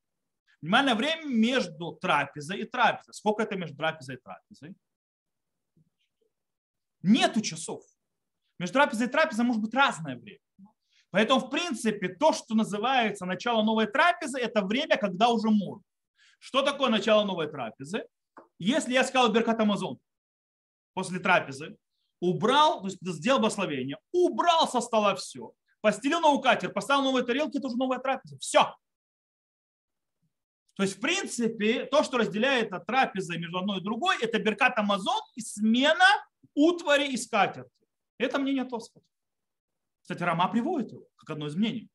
Минимальное 0.62 0.94
время 0.94 1.26
между 1.26 1.92
трапезой 1.92 2.60
и 2.60 2.64
трапезой. 2.64 3.14
Сколько 3.14 3.42
это 3.42 3.56
между 3.56 3.76
трапезой 3.76 4.16
и 4.16 4.18
трапезой? 4.18 4.74
Нету 7.02 7.40
часов. 7.40 7.84
Между 8.58 8.74
трапезой 8.74 9.06
и 9.06 9.10
трапезой 9.10 9.44
может 9.44 9.62
быть 9.62 9.74
разное 9.74 10.16
время. 10.16 10.40
Поэтому, 11.10 11.40
в 11.40 11.50
принципе, 11.50 12.08
то, 12.08 12.32
что 12.32 12.54
называется 12.54 13.24
начало 13.24 13.62
новой 13.62 13.86
трапезы, 13.86 14.38
это 14.38 14.62
время, 14.62 14.96
когда 14.96 15.28
уже 15.28 15.48
можно. 15.50 15.84
Что 16.38 16.62
такое 16.62 16.90
начало 16.90 17.24
новой 17.24 17.48
трапезы? 17.48 18.06
Если 18.58 18.92
я 18.92 19.04
сказал 19.04 19.32
Беркат 19.32 19.60
Амазон 19.60 19.98
после 20.94 21.18
трапезы, 21.18 21.76
убрал, 22.20 22.80
то 22.80 22.86
есть 22.86 22.98
сделал 23.00 23.40
благословение, 23.40 23.98
убрал 24.12 24.68
со 24.68 24.80
стола 24.80 25.14
все, 25.14 25.52
постелил 25.80 26.20
новый 26.20 26.42
катер, 26.42 26.72
поставил 26.72 27.02
новые 27.02 27.24
тарелки, 27.24 27.58
это 27.58 27.68
уже 27.68 27.76
новая 27.76 27.98
трапеза. 27.98 28.38
Все. 28.38 28.74
То 30.74 30.84
есть, 30.84 30.98
в 30.98 31.00
принципе, 31.00 31.86
то, 31.86 32.04
что 32.04 32.18
разделяет 32.18 32.72
от 32.72 32.86
трапезы 32.86 33.36
между 33.36 33.58
одной 33.58 33.78
и 33.78 33.82
другой, 33.82 34.16
это 34.20 34.38
беркат 34.38 34.78
Амазон 34.78 35.20
и 35.34 35.40
смена 35.40 36.06
утвари 36.54 37.08
и 37.08 37.16
скатерти. 37.16 37.70
Это 38.16 38.38
мнение 38.38 38.64
Тосфот. 38.64 39.02
Кстати, 40.02 40.22
Рама 40.22 40.48
приводит 40.48 40.92
его, 40.92 41.06
как 41.16 41.30
одно 41.30 41.48
из 41.48 41.56
мнений. 41.56 41.90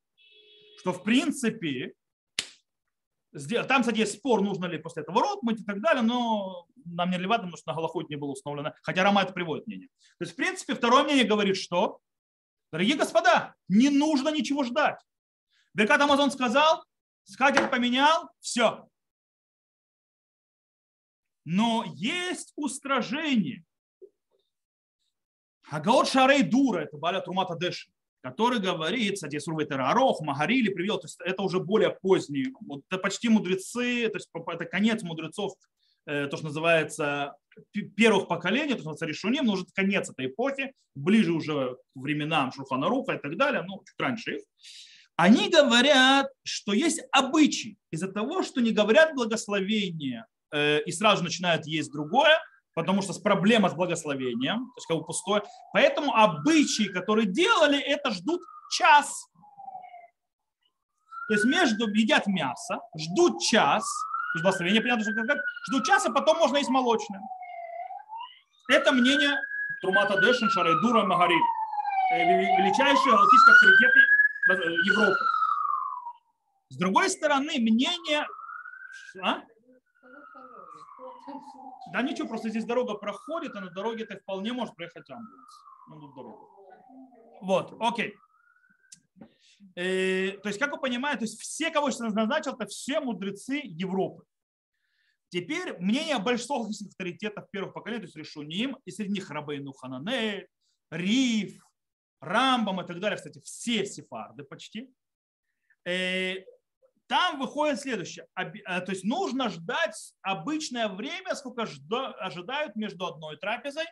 Что, 0.79 0.91
в 0.91 1.01
принципе, 1.03 1.93
там, 3.67 3.81
кстати, 3.81 3.99
есть 3.99 4.19
спор, 4.19 4.41
нужно 4.41 4.65
ли 4.65 4.77
после 4.77 5.01
этого 5.03 5.21
рот 5.21 5.41
мыть 5.41 5.61
и 5.61 5.63
так 5.63 5.81
далее, 5.81 6.03
но 6.03 6.67
нам 6.85 7.09
не 7.09 7.17
релевантно, 7.17 7.47
потому 7.47 7.57
что 7.57 7.71
на 7.71 7.75
Галахут 7.75 8.09
не 8.09 8.15
было 8.15 8.31
установлено. 8.31 8.73
Хотя 8.83 9.03
Рама 9.03 9.23
это 9.23 9.33
приводит 9.33 9.67
мнение. 9.67 9.87
То 10.19 10.25
есть, 10.25 10.33
в 10.33 10.35
принципе, 10.35 10.75
второе 10.75 11.03
мнение 11.03 11.25
говорит, 11.25 11.57
что, 11.57 11.99
дорогие 12.71 12.95
господа, 12.95 13.55
не 13.67 13.89
нужно 13.89 14.29
ничего 14.29 14.63
ждать. 14.63 14.99
Беркат 15.73 16.01
Амазон 16.01 16.31
сказал, 16.31 16.83
скатерть 17.23 17.71
поменял, 17.71 18.29
все. 18.39 18.87
Но 21.45 21.83
есть 21.95 22.53
устражение. 22.55 23.63
Агаот 25.69 26.07
Шарей 26.07 26.43
Дура, 26.43 26.81
это 26.81 26.97
Баля 26.97 27.21
Трумата 27.21 27.55
Дэши, 27.55 27.91
который 28.23 28.59
говорит, 28.59 29.15
кстати, 29.15 29.38
Сурвей 29.38 29.67
Терарох, 29.67 30.21
Магарили 30.21 30.69
привел, 30.69 30.97
то 30.97 31.07
есть 31.07 31.19
это 31.19 31.41
уже 31.43 31.59
более 31.59 31.89
поздние, 31.89 32.53
это 32.89 32.97
почти 32.97 33.27
мудрецы, 33.27 34.07
то 34.07 34.15
есть 34.15 34.29
это 34.47 34.65
конец 34.65 35.03
мудрецов 35.03 35.53
то, 36.05 36.29
что 36.31 36.45
называется 36.45 37.36
первых 37.95 38.27
поколений, 38.27 38.73
то, 38.73 38.79
что 38.79 38.89
называется 38.89 39.05
решуним, 39.05 39.45
но 39.45 39.53
уже 39.53 39.65
конец 39.73 40.09
этой 40.09 40.27
эпохи, 40.27 40.73
ближе 40.95 41.33
уже 41.33 41.75
к 41.75 41.95
временам 41.95 42.51
Шуханаруха 42.53 43.13
и 43.13 43.19
так 43.19 43.38
далее, 43.38 43.63
ну, 43.67 43.83
чуть 43.86 43.99
раньше 43.99 44.36
их, 44.36 44.43
они 45.15 45.49
говорят, 45.49 46.27
что 46.43 46.73
есть 46.73 47.01
обычаи 47.12 47.77
из-за 47.91 48.07
того, 48.07 48.41
что 48.43 48.62
не 48.62 48.71
говорят 48.71 49.15
благословение 49.15 50.25
и 50.53 50.91
сразу 50.91 51.23
начинают 51.23 51.65
есть 51.65 51.91
другое, 51.91 52.38
потому 52.75 53.01
что 53.01 53.13
проблема 53.21 53.69
с 53.69 53.73
благословением, 53.73 54.65
то 54.67 54.77
есть 54.77 54.88
как 54.88 54.97
бы 54.97 55.05
пустое. 55.05 55.43
Поэтому 55.73 56.13
обычаи, 56.15 56.83
которые 56.83 57.27
делали, 57.27 57.79
это 57.79 58.12
ждут 58.12 58.41
час. 58.71 59.27
То 61.27 61.36
есть 61.36 61.45
между 61.45 61.88
едят 61.89 62.27
мясо, 62.27 62.79
ждут 62.97 63.41
час, 63.41 63.83
то 64.33 64.38
есть 64.38 64.43
благословение, 64.43 64.81
понятно, 64.81 65.03
что 65.03 65.12
ждут 65.69 65.86
час, 65.86 66.05
а 66.05 66.12
потом 66.12 66.38
можно 66.38 66.57
есть 66.57 66.69
молочное. 66.69 67.21
Это 68.69 68.91
мнение 68.91 69.38
Трумата 69.81 70.19
Дэшин, 70.19 70.49
Шарайдура, 70.49 71.03
Магари, 71.03 71.36
э, 72.13 72.57
величайшие 72.57 73.12
галактические 73.12 73.53
авторитеты 73.53 73.99
э, 74.49 74.73
Европы. 74.86 75.25
С 76.69 76.77
другой 76.77 77.09
стороны, 77.09 77.59
мнение... 77.59 78.25
А? 79.21 79.41
Да 81.91 82.01
ничего, 82.01 82.27
просто 82.27 82.49
здесь 82.49 82.65
дорога 82.65 82.95
проходит, 82.95 83.55
а 83.55 83.62
на 83.62 83.69
дороге 83.69 84.05
ты 84.05 84.17
вполне 84.17 84.53
может 84.53 84.75
проехать 84.75 85.09
амбуланс. 85.09 85.53
Ну, 85.89 85.99
тут 85.99 86.15
дорога. 86.15 86.47
Вот, 87.41 87.75
окей. 87.79 88.15
Э, 89.75 90.31
то 90.41 90.49
есть, 90.49 90.59
как 90.59 90.71
вы 90.71 90.79
понимаете, 90.79 91.19
то 91.19 91.25
есть 91.25 91.39
все, 91.39 91.71
кого 91.71 91.89
я 91.89 92.09
назначил, 92.09 92.53
это 92.53 92.67
все 92.67 92.99
мудрецы 92.99 93.62
Европы. 93.63 94.23
Теперь 95.29 95.77
мнение 95.79 96.19
большинства 96.19 96.57
авторитетов 96.57 97.49
первых 97.49 97.73
поколений, 97.73 98.01
то 98.01 98.05
есть 98.05 98.15
Решуним, 98.15 98.77
и 98.86 98.91
среди 98.91 99.13
них 99.13 99.29
Рабейну 99.29 99.73
Ханане, 99.73 100.47
Риф, 100.91 101.63
Рамбам 102.19 102.81
и 102.81 102.86
так 102.86 102.99
далее, 102.99 103.17
кстати, 103.17 103.39
все 103.39 103.86
сефарды 103.86 104.43
почти, 104.43 104.93
э, 105.86 106.45
там 107.07 107.39
выходит 107.39 107.79
следующее. 107.79 108.27
Э, 108.35 108.81
то 108.81 108.91
есть 108.91 109.03
нужно 109.03 109.49
ждать 109.49 110.13
обычное 110.21 110.87
время, 110.87 111.35
сколько 111.35 111.63
ожидают 111.63 112.75
между 112.75 113.05
одной 113.05 113.37
трапезой 113.37 113.85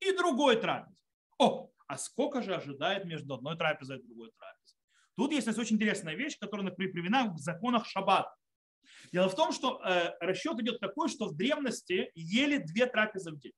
и 0.00 0.12
другой 0.16 0.56
трапезой. 0.60 0.96
О, 1.38 1.70
а 1.86 1.96
сколько 1.96 2.42
же 2.42 2.54
ожидает 2.54 3.04
между 3.04 3.34
одной 3.34 3.56
трапезой 3.56 3.98
и 3.98 4.02
другой 4.02 4.30
трапезой? 4.32 4.78
Тут 5.16 5.32
есть 5.32 5.58
очень 5.58 5.76
интересная 5.76 6.14
вещь, 6.14 6.38
которая 6.38 6.70
приведена 6.70 7.32
в 7.32 7.38
законах 7.38 7.86
шаббата. 7.86 8.34
Дело 9.12 9.28
в 9.28 9.34
том, 9.34 9.52
что 9.52 9.80
э, 9.84 10.16
расчет 10.20 10.60
идет 10.60 10.80
такой, 10.80 11.08
что 11.08 11.26
в 11.26 11.36
древности 11.36 12.10
ели 12.14 12.58
две 12.58 12.86
трапезы 12.86 13.32
в 13.32 13.38
день. 13.38 13.52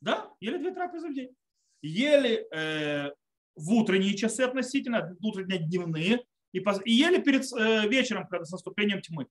Да, 0.00 0.30
ели 0.40 0.58
две 0.58 0.72
трапезы 0.72 1.08
в 1.08 1.14
день. 1.14 1.34
Ели 1.82 2.46
э, 2.52 3.12
в 3.56 3.72
утренние 3.72 4.16
часы 4.16 4.42
относительно, 4.42 5.16
утренние 5.20 5.58
дневные, 5.58 6.24
и, 6.54 6.64
и 6.84 6.92
ели 6.92 7.20
перед 7.20 7.44
э, 7.52 7.88
вечером, 7.88 8.26
когда 8.28 8.44
с 8.44 8.52
наступлением 8.52 9.00
тьмы. 9.00 9.26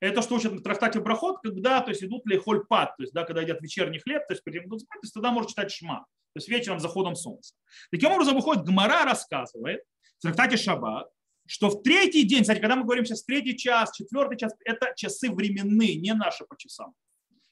Это 0.00 0.20
что 0.20 0.34
учат 0.34 0.52
в 0.52 0.62
трактате 0.62 1.00
Брахот, 1.00 1.38
когда 1.42 1.80
то 1.80 1.90
есть, 1.90 2.04
идут 2.04 2.26
ли 2.26 2.36
хольпат, 2.36 2.96
то 2.96 3.02
есть, 3.02 3.14
да, 3.14 3.24
когда 3.24 3.40
едят 3.40 3.62
вечерний 3.62 3.98
хлеб, 3.98 4.26
то 4.28 4.34
есть, 4.34 4.44
перед 4.44 4.66
идут 4.66 4.82
спать, 4.82 5.00
то 5.00 5.04
есть, 5.04 5.14
тогда 5.14 5.32
можно 5.32 5.48
читать 5.48 5.72
шма, 5.72 6.00
то 6.00 6.38
есть 6.38 6.48
вечером 6.48 6.78
заходом 6.78 7.16
солнца. 7.16 7.54
Таким 7.90 8.10
образом, 8.10 8.34
выходит, 8.34 8.64
Гмара 8.64 9.04
рассказывает 9.04 9.80
в 10.18 10.22
трактате 10.22 10.58
Шаббат, 10.58 11.08
что 11.46 11.70
в 11.70 11.82
третий 11.82 12.24
день, 12.24 12.42
кстати, 12.42 12.60
когда 12.60 12.76
мы 12.76 12.84
говорим 12.84 13.06
сейчас 13.06 13.24
третий 13.24 13.56
час, 13.56 13.96
четвертый 13.96 14.36
час, 14.36 14.52
это 14.64 14.92
часы 14.94 15.30
временные, 15.30 15.96
не 15.96 16.12
наши 16.12 16.44
по 16.44 16.56
часам. 16.58 16.92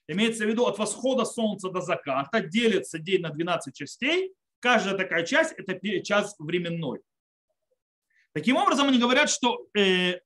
Имеется 0.06 0.44
в 0.44 0.48
виду 0.48 0.66
от 0.66 0.78
восхода 0.78 1.24
солнца 1.24 1.70
до 1.70 1.80
заката 1.80 2.40
делится 2.40 2.98
день 2.98 3.22
на 3.22 3.30
12 3.30 3.74
частей. 3.74 4.34
Каждая 4.60 4.98
такая 4.98 5.24
часть– 5.24 5.54
это 5.56 6.02
час 6.02 6.34
временной. 6.38 7.00
Таким 8.34 8.56
образом, 8.56 8.88
они 8.88 8.98
говорят, 8.98 9.30
что 9.30 9.66
э, 9.78 10.18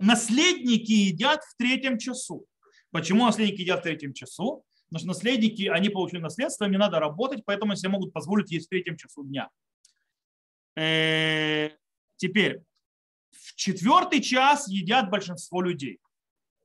наследники 0.00 0.90
едят 0.90 1.44
в 1.44 1.56
третьем 1.56 1.96
часу. 1.96 2.44
Почему 2.90 3.24
наследники 3.24 3.60
едят 3.60 3.80
в 3.80 3.82
третьем 3.84 4.12
часу? 4.12 4.64
Потому 4.88 4.98
что 4.98 5.08
наследники, 5.08 5.68
они 5.68 5.88
получили 5.88 6.20
наследство, 6.20 6.64
им 6.64 6.72
не 6.72 6.78
надо 6.78 6.98
работать, 6.98 7.44
поэтому 7.46 7.76
себе 7.76 7.90
могут 7.90 8.12
позволить 8.12 8.50
есть 8.50 8.66
в 8.66 8.70
третьем 8.70 8.96
часу 8.96 9.24
дня. 9.24 9.50
Э, 10.76 11.70
теперь, 12.16 12.60
в 13.30 13.54
четвертый 13.54 14.20
час 14.20 14.66
едят 14.66 15.08
большинство 15.08 15.62
людей. 15.62 16.00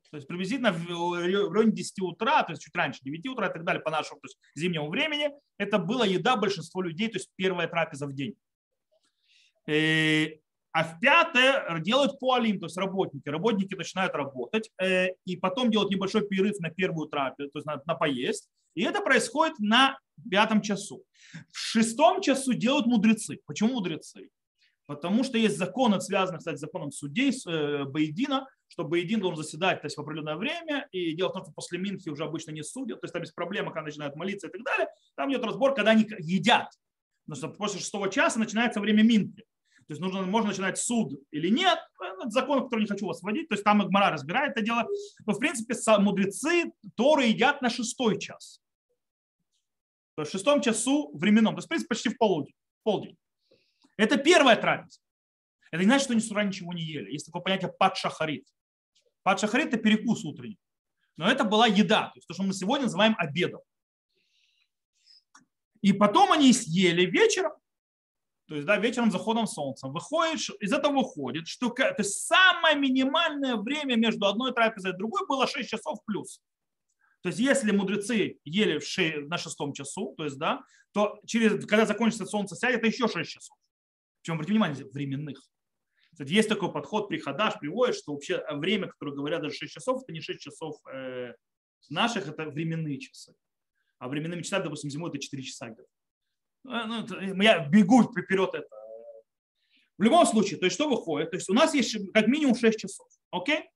То 0.10 0.18
есть 0.18 0.28
приблизительно 0.28 0.72
в 0.72 1.20
районе 1.54 1.72
10 1.72 2.00
утра, 2.00 2.42
то 2.42 2.54
есть 2.54 2.64
чуть 2.64 2.76
раньше 2.76 3.02
9 3.04 3.28
утра 3.28 3.48
и 3.48 3.54
так 3.54 3.64
далее 3.64 3.82
по 3.82 3.92
нашему 3.92 4.22
то 4.22 4.26
есть 4.26 4.40
зимнему 4.56 4.90
времени, 4.90 5.30
это 5.58 5.78
была 5.78 6.06
еда 6.06 6.36
большинства 6.36 6.82
людей, 6.82 7.10
то 7.10 7.18
есть 7.18 7.30
первая 7.36 7.68
трапеза 7.68 8.08
в 8.08 8.14
день. 8.14 8.36
Э, 9.68 10.30
а 10.78 10.84
в 10.84 11.00
пятое 11.00 11.80
делают 11.80 12.20
пуалим, 12.20 12.60
то 12.60 12.68
есть 12.68 12.78
работники. 12.78 13.28
Работники 13.28 13.74
начинают 13.74 14.14
работать 14.14 14.70
э, 14.80 15.08
и 15.26 15.36
потом 15.36 15.72
делают 15.72 15.92
небольшой 15.92 16.28
перерыв 16.28 16.60
на 16.60 16.70
первую 16.70 17.08
трапезу, 17.08 17.50
то 17.50 17.58
есть 17.58 17.66
на, 17.66 17.82
на 17.84 17.96
поесть. 17.96 18.48
И 18.76 18.84
это 18.84 19.02
происходит 19.02 19.58
на 19.58 19.98
пятом 20.30 20.62
часу. 20.62 21.02
В 21.52 21.58
шестом 21.58 22.22
часу 22.22 22.54
делают 22.54 22.86
мудрецы. 22.86 23.40
Почему 23.48 23.74
мудрецы? 23.74 24.30
Потому 24.86 25.24
что 25.24 25.40
есть 25.40 25.58
законы, 25.58 26.00
связанные, 26.00 26.38
кстати, 26.38 26.58
с 26.58 26.60
законом 26.60 26.92
судей, 26.92 27.34
с 27.34 27.48
э, 27.48 27.86
Баидина, 27.86 28.48
что 28.68 28.84
Баидин 28.84 29.20
должен 29.20 29.44
заседать 29.44 29.82
то 29.82 29.88
есть, 29.88 29.98
в 29.98 30.02
определенное 30.02 30.36
время. 30.36 30.88
И 30.92 31.16
дело 31.16 31.30
в 31.30 31.34
том, 31.34 31.42
что 31.42 31.54
после 31.54 31.80
Минхи 31.80 32.10
уже 32.10 32.24
обычно 32.24 32.52
не 32.52 32.62
судят. 32.62 33.02
То 33.02 33.06
есть 33.06 33.14
там 33.14 33.24
есть 33.24 33.34
проблема, 33.34 33.72
когда 33.72 33.86
начинают 33.86 34.16
молиться 34.16 34.46
и 34.46 34.52
так 34.52 34.62
далее. 34.64 34.88
Там 35.16 35.32
идет 35.32 35.44
разбор, 35.44 35.74
когда 35.74 35.90
они 35.90 36.08
едят. 36.20 36.70
Потому 37.26 37.36
что 37.36 37.58
после 37.58 37.80
шестого 37.80 38.12
часа 38.12 38.38
начинается 38.38 38.80
время 38.80 39.02
Минхи. 39.02 39.44
То 39.88 39.94
есть 39.94 40.02
нужно, 40.02 40.24
можно 40.24 40.50
начинать 40.50 40.78
суд 40.78 41.14
или 41.32 41.48
нет. 41.48 41.80
Это 42.02 42.30
закон, 42.30 42.64
который 42.64 42.82
не 42.82 42.88
хочу 42.88 43.06
вас 43.06 43.22
вводить. 43.22 43.48
То 43.48 43.56
есть 43.56 43.64
там 43.64 43.82
Игмара 43.82 44.12
разбирает 44.12 44.52
это 44.52 44.62
дело. 44.62 44.86
Но 45.26 45.34
в 45.34 45.40
принципе 45.40 45.76
мудрецы 46.00 46.74
Торы 46.96 47.26
едят 47.26 47.62
на 47.62 47.70
шестой 47.70 48.20
час. 48.20 48.62
То 50.16 50.24
есть 50.24 50.32
в 50.32 50.38
шестом 50.38 50.62
часу 50.62 51.12
временном. 51.18 51.56
То 51.56 51.60
есть 51.60 51.68
в 51.68 51.70
принципе 51.70 51.88
почти 51.88 52.10
в 52.10 52.18
полдень. 52.18 52.54
В 52.82 52.84
полдень. 52.84 53.18
Это 53.96 54.18
первая 54.18 54.58
трапеза. 54.58 55.00
Это 55.72 55.84
не 55.84 55.86
значит, 55.86 56.04
что 56.04 56.14
они 56.14 56.22
с 56.22 56.30
утра 56.30 56.44
ничего 56.44 56.74
не 56.74 56.82
ели. 56.82 57.12
Есть 57.12 57.26
такое 57.26 57.42
понятие 57.42 57.72
падшахарит. 57.72 58.46
Падшахарит– 59.24 59.68
это 59.74 59.78
перекус 59.78 60.26
утренний. 60.26 60.60
Но 61.16 61.30
это 61.30 61.44
была 61.44 61.66
еда, 61.68 62.10
то 62.10 62.14
есть 62.16 62.28
то, 62.28 62.34
что 62.34 62.44
мы 62.44 62.54
сегодня 62.54 62.86
называем 62.86 63.16
обедом. 63.18 63.62
И 65.82 65.94
потом 65.94 66.32
они 66.32 66.54
съели 66.54 67.06
вечером, 67.06 67.54
то 68.48 68.56
есть 68.56 68.66
да, 68.66 68.78
вечером 68.78 69.12
заходом 69.12 69.46
солнца. 69.46 69.88
Выходит, 69.88 70.40
из 70.62 70.72
этого 70.72 70.94
выходит, 70.94 71.48
что 71.48 71.70
то 71.70 71.96
есть 71.98 72.26
самое 72.26 72.78
минимальное 72.78 73.58
время 73.58 73.96
между 73.96 74.26
одной 74.26 74.54
трапезой 74.54 74.92
и 74.92 74.98
другой 74.98 75.28
было 75.28 75.48
6 75.48 75.70
часов 75.70 76.00
плюс. 76.06 76.42
То 77.22 77.30
есть 77.30 77.40
если 77.40 77.72
мудрецы 77.72 78.40
ели 78.46 78.80
в 78.80 78.88
6, 78.88 79.28
на 79.28 79.38
шестом 79.38 79.74
часу, 79.74 80.14
то 80.16 80.24
есть, 80.24 80.38
да, 80.38 80.64
то 80.94 81.20
через, 81.26 81.66
когда 81.66 81.86
закончится 81.86 82.26
солнце 82.26 82.56
сядет, 82.56 82.80
это 82.80 82.88
еще 82.88 83.10
6 83.10 83.30
часов. 83.30 83.58
Причем, 84.22 84.36
обратите 84.36 84.54
внимание, 84.54 84.86
временных. 84.86 85.42
Кстати, 86.12 86.32
есть 86.32 86.48
такой 86.48 86.72
подход 86.72 87.10
при 87.10 87.20
Хадаш, 87.20 87.60
приводит, 87.60 87.96
что 87.96 88.14
вообще 88.14 88.44
время, 88.52 88.88
которое 88.88 89.12
говорят 89.14 89.42
даже 89.42 89.56
6 89.56 89.74
часов, 89.74 90.04
это 90.04 90.14
не 90.14 90.22
6 90.22 90.40
часов 90.40 90.78
э, 90.92 91.34
наших, 91.90 92.30
это 92.30 92.46
временные 92.46 92.98
часы. 92.98 93.36
А 94.00 94.08
временными 94.08 94.42
часами, 94.42 94.64
допустим, 94.64 94.90
зимой 94.90 95.10
это 95.10 95.20
4 95.20 95.44
часа 95.44 95.68
где-то. 95.68 95.90
Э, 96.66 96.86
ну, 96.86 97.42
я 97.42 97.68
бегу 97.68 98.04
вперед 98.04 98.54
это. 98.54 98.68
В 99.98 100.04
любом 100.04 100.26
случае, 100.26 100.60
то 100.60 100.66
есть 100.66 100.76
что 100.76 100.90
выходит? 100.90 101.32
То 101.32 101.38
есть 101.38 101.50
у 101.50 101.54
нас 101.54 101.74
есть 101.74 101.96
как 102.14 102.28
минимум 102.28 102.56
6 102.56 102.80
часов. 102.80 103.08
Окей? 103.32 103.70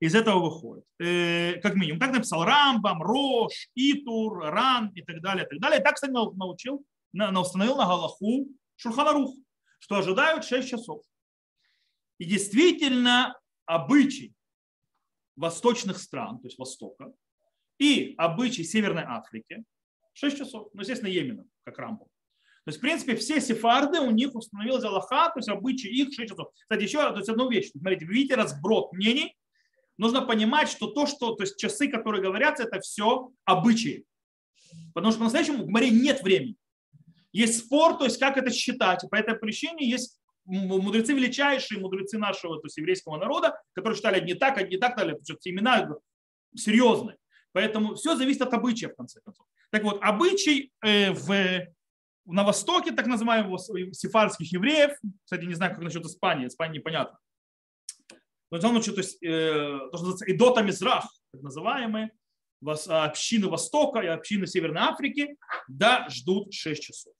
Из 0.00 0.14
этого 0.14 0.40
выходит. 0.40 0.84
Э, 0.98 1.60
как 1.60 1.74
минимум. 1.74 2.00
Так 2.00 2.12
написал 2.12 2.44
Рамбам, 2.44 3.02
Рош, 3.02 3.68
Итур, 3.74 4.38
Ран 4.38 4.90
и 4.94 5.02
так 5.02 5.20
далее. 5.20 5.44
И 5.44 5.48
так 5.48 5.60
далее. 5.60 5.80
И 5.80 5.82
так, 5.82 5.96
кстати, 5.96 6.12
научил, 6.12 6.84
на, 7.12 7.38
установил 7.40 7.76
на 7.76 7.86
Галаху 7.86 8.48
Шурханарух, 8.76 9.34
что 9.80 9.96
ожидают 9.96 10.44
6 10.44 10.68
часов. 10.68 11.02
И 12.18 12.24
действительно 12.24 13.38
обычай 13.66 14.32
восточных 15.36 15.98
стран, 15.98 16.40
то 16.40 16.46
есть 16.46 16.58
Востока, 16.58 17.12
и 17.78 18.14
обычай 18.18 18.64
Северной 18.64 19.04
Африки 19.04 19.64
6 20.18 20.36
часов. 20.38 20.68
Ну, 20.74 20.80
естественно, 20.80 21.08
Йемена, 21.08 21.44
как 21.64 21.78
Рамбо. 21.78 22.04
То 22.04 22.70
есть, 22.70 22.78
в 22.78 22.80
принципе, 22.80 23.16
все 23.16 23.40
сефарды, 23.40 24.00
у 24.00 24.10
них 24.10 24.34
установилась 24.34 24.84
Аллаха, 24.84 25.30
то 25.30 25.38
есть 25.38 25.48
обычай 25.48 25.88
их 25.88 26.12
6 26.12 26.30
часов. 26.30 26.48
Кстати, 26.54 26.82
еще 26.82 26.98
то 26.98 27.16
есть 27.16 27.28
одну 27.28 27.48
вещь. 27.48 27.70
Смотрите, 27.70 28.04
видите 28.04 28.34
разброд 28.34 28.92
мнений. 28.92 29.36
Нужно 29.96 30.22
понимать, 30.22 30.68
что 30.68 30.88
то, 30.88 31.06
что, 31.06 31.34
то 31.34 31.44
есть 31.44 31.56
часы, 31.56 31.88
которые 31.88 32.22
говорятся, 32.22 32.64
это 32.64 32.80
все 32.80 33.30
обычаи. 33.44 34.04
Потому 34.92 35.12
что 35.12 35.20
по-настоящему 35.20 35.64
в 35.64 35.68
море 35.68 35.90
нет 35.90 36.22
времени. 36.22 36.56
Есть 37.32 37.58
спор, 37.60 37.96
то 37.96 38.04
есть 38.04 38.18
как 38.18 38.36
это 38.36 38.50
считать. 38.50 39.08
По 39.10 39.16
этой 39.16 39.34
причине 39.34 39.88
есть 39.88 40.20
мудрецы 40.44 41.12
величайшие, 41.14 41.80
мудрецы 41.80 42.18
нашего, 42.18 42.56
то 42.56 42.66
есть 42.66 42.76
еврейского 42.76 43.18
народа, 43.18 43.60
которые 43.72 43.96
считали 43.96 44.16
одни 44.16 44.34
так, 44.34 44.58
одни 44.58 44.78
так, 44.78 44.96
далее, 44.96 45.16
что 45.22 45.36
имена 45.44 45.96
серьезные. 46.56 47.18
Поэтому 47.52 47.94
все 47.94 48.14
зависит 48.16 48.42
от 48.42 48.52
обычая, 48.52 48.88
в 48.88 48.96
конце 48.96 49.20
концов. 49.20 49.46
Так 49.70 49.82
вот, 49.82 49.98
обычай 50.02 50.72
э, 50.82 51.12
в, 51.12 51.66
на 52.26 52.44
Востоке, 52.44 52.92
так 52.92 53.06
называемых 53.06 53.60
сефардских 53.92 54.52
евреев, 54.52 54.96
кстати, 55.24 55.44
не 55.44 55.54
знаю, 55.54 55.74
как 55.74 55.82
насчет 55.82 56.04
Испании, 56.04 56.46
Испания 56.46 56.78
непонятно. 56.78 57.18
Но 58.50 58.58
то 58.58 58.68
есть, 58.72 59.22
э, 59.22 59.78
то, 59.90 59.98
что 59.98 60.06
называется 60.06 60.32
Идота 60.32 60.62
Мизрах, 60.62 61.04
так 61.32 61.42
называемые, 61.42 62.12
общины 62.64 63.46
Востока 63.48 64.00
и 64.00 64.06
общины 64.06 64.46
Северной 64.46 64.82
Африки, 64.82 65.36
да, 65.68 66.08
ждут 66.08 66.52
6 66.52 66.82
часов. 66.82 67.14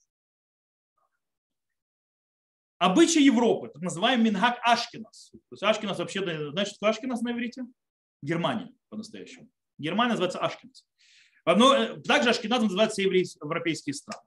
Обычай 2.78 3.22
Европы, 3.22 3.68
так 3.68 3.82
называемый 3.82 4.30
Мингак 4.30 4.58
Ашкинас. 4.62 5.30
То 5.32 5.38
есть 5.52 5.62
Ашкинас 5.62 5.98
вообще, 5.98 6.22
знаете, 6.22 6.72
что 6.74 6.86
Ашкинас 6.86 7.20
на 7.22 7.32
иврите? 7.32 7.64
Германия 8.22 8.72
по-настоящему. 8.88 9.48
Германия 9.78 10.10
называется 10.10 10.38
Ашкинас. 10.40 10.84
Но 11.44 11.74
э, 11.74 12.00
также 12.02 12.30
Ашкиназ 12.30 12.62
называется 12.62 13.02
европейские 13.02 13.94
страны. 13.94 14.22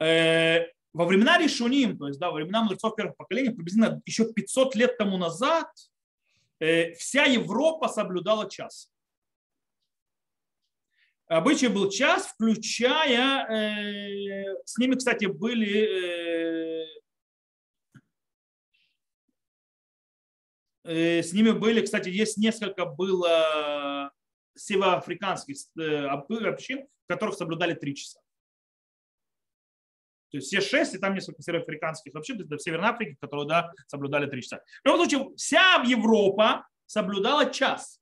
Э, 0.00 0.66
во 0.92 1.04
времена 1.04 1.38
Решуним, 1.38 1.98
то 1.98 2.08
есть 2.08 2.18
да, 2.18 2.30
во 2.30 2.36
времена 2.36 2.62
мудрецов 2.62 2.96
первых 2.96 3.16
поколений, 3.16 3.50
приблизительно 3.50 4.00
еще 4.06 4.32
500 4.32 4.74
лет 4.74 4.96
тому 4.98 5.16
назад, 5.16 5.68
э, 6.60 6.92
вся 6.94 7.24
Европа 7.24 7.88
соблюдала 7.88 8.48
час. 8.48 8.90
Обычай 11.26 11.68
был 11.68 11.90
час, 11.90 12.28
включая, 12.28 13.44
с 14.64 14.78
ними, 14.78 14.94
кстати, 14.94 15.26
были 15.26 16.88
Э, 20.88 21.22
с 21.22 21.34
ними 21.34 21.50
были, 21.50 21.82
кстати, 21.82 22.08
есть 22.08 22.38
несколько 22.38 22.86
было 22.86 24.10
североафриканских 24.58 25.56
э, 25.78 26.06
общин, 26.06 26.86
в 27.04 27.12
которых 27.12 27.36
соблюдали 27.36 27.74
три 27.74 27.94
часа. 27.94 28.20
То 30.30 30.36
есть 30.36 30.48
все 30.48 30.60
шесть, 30.60 30.94
и 30.94 30.98
там 30.98 31.14
несколько 31.14 31.42
североафриканских 31.42 32.14
общин, 32.14 32.38
в 32.38 32.58
Северной 32.58 32.90
Африке, 32.90 33.16
которые 33.20 33.48
да, 33.48 33.72
соблюдали 33.86 34.28
три 34.28 34.42
часа. 34.42 34.62
В 34.82 34.86
любом 34.86 35.00
случае, 35.00 35.34
вся 35.36 35.82
Европа 35.86 36.66
соблюдала 36.86 37.50
час. 37.50 38.00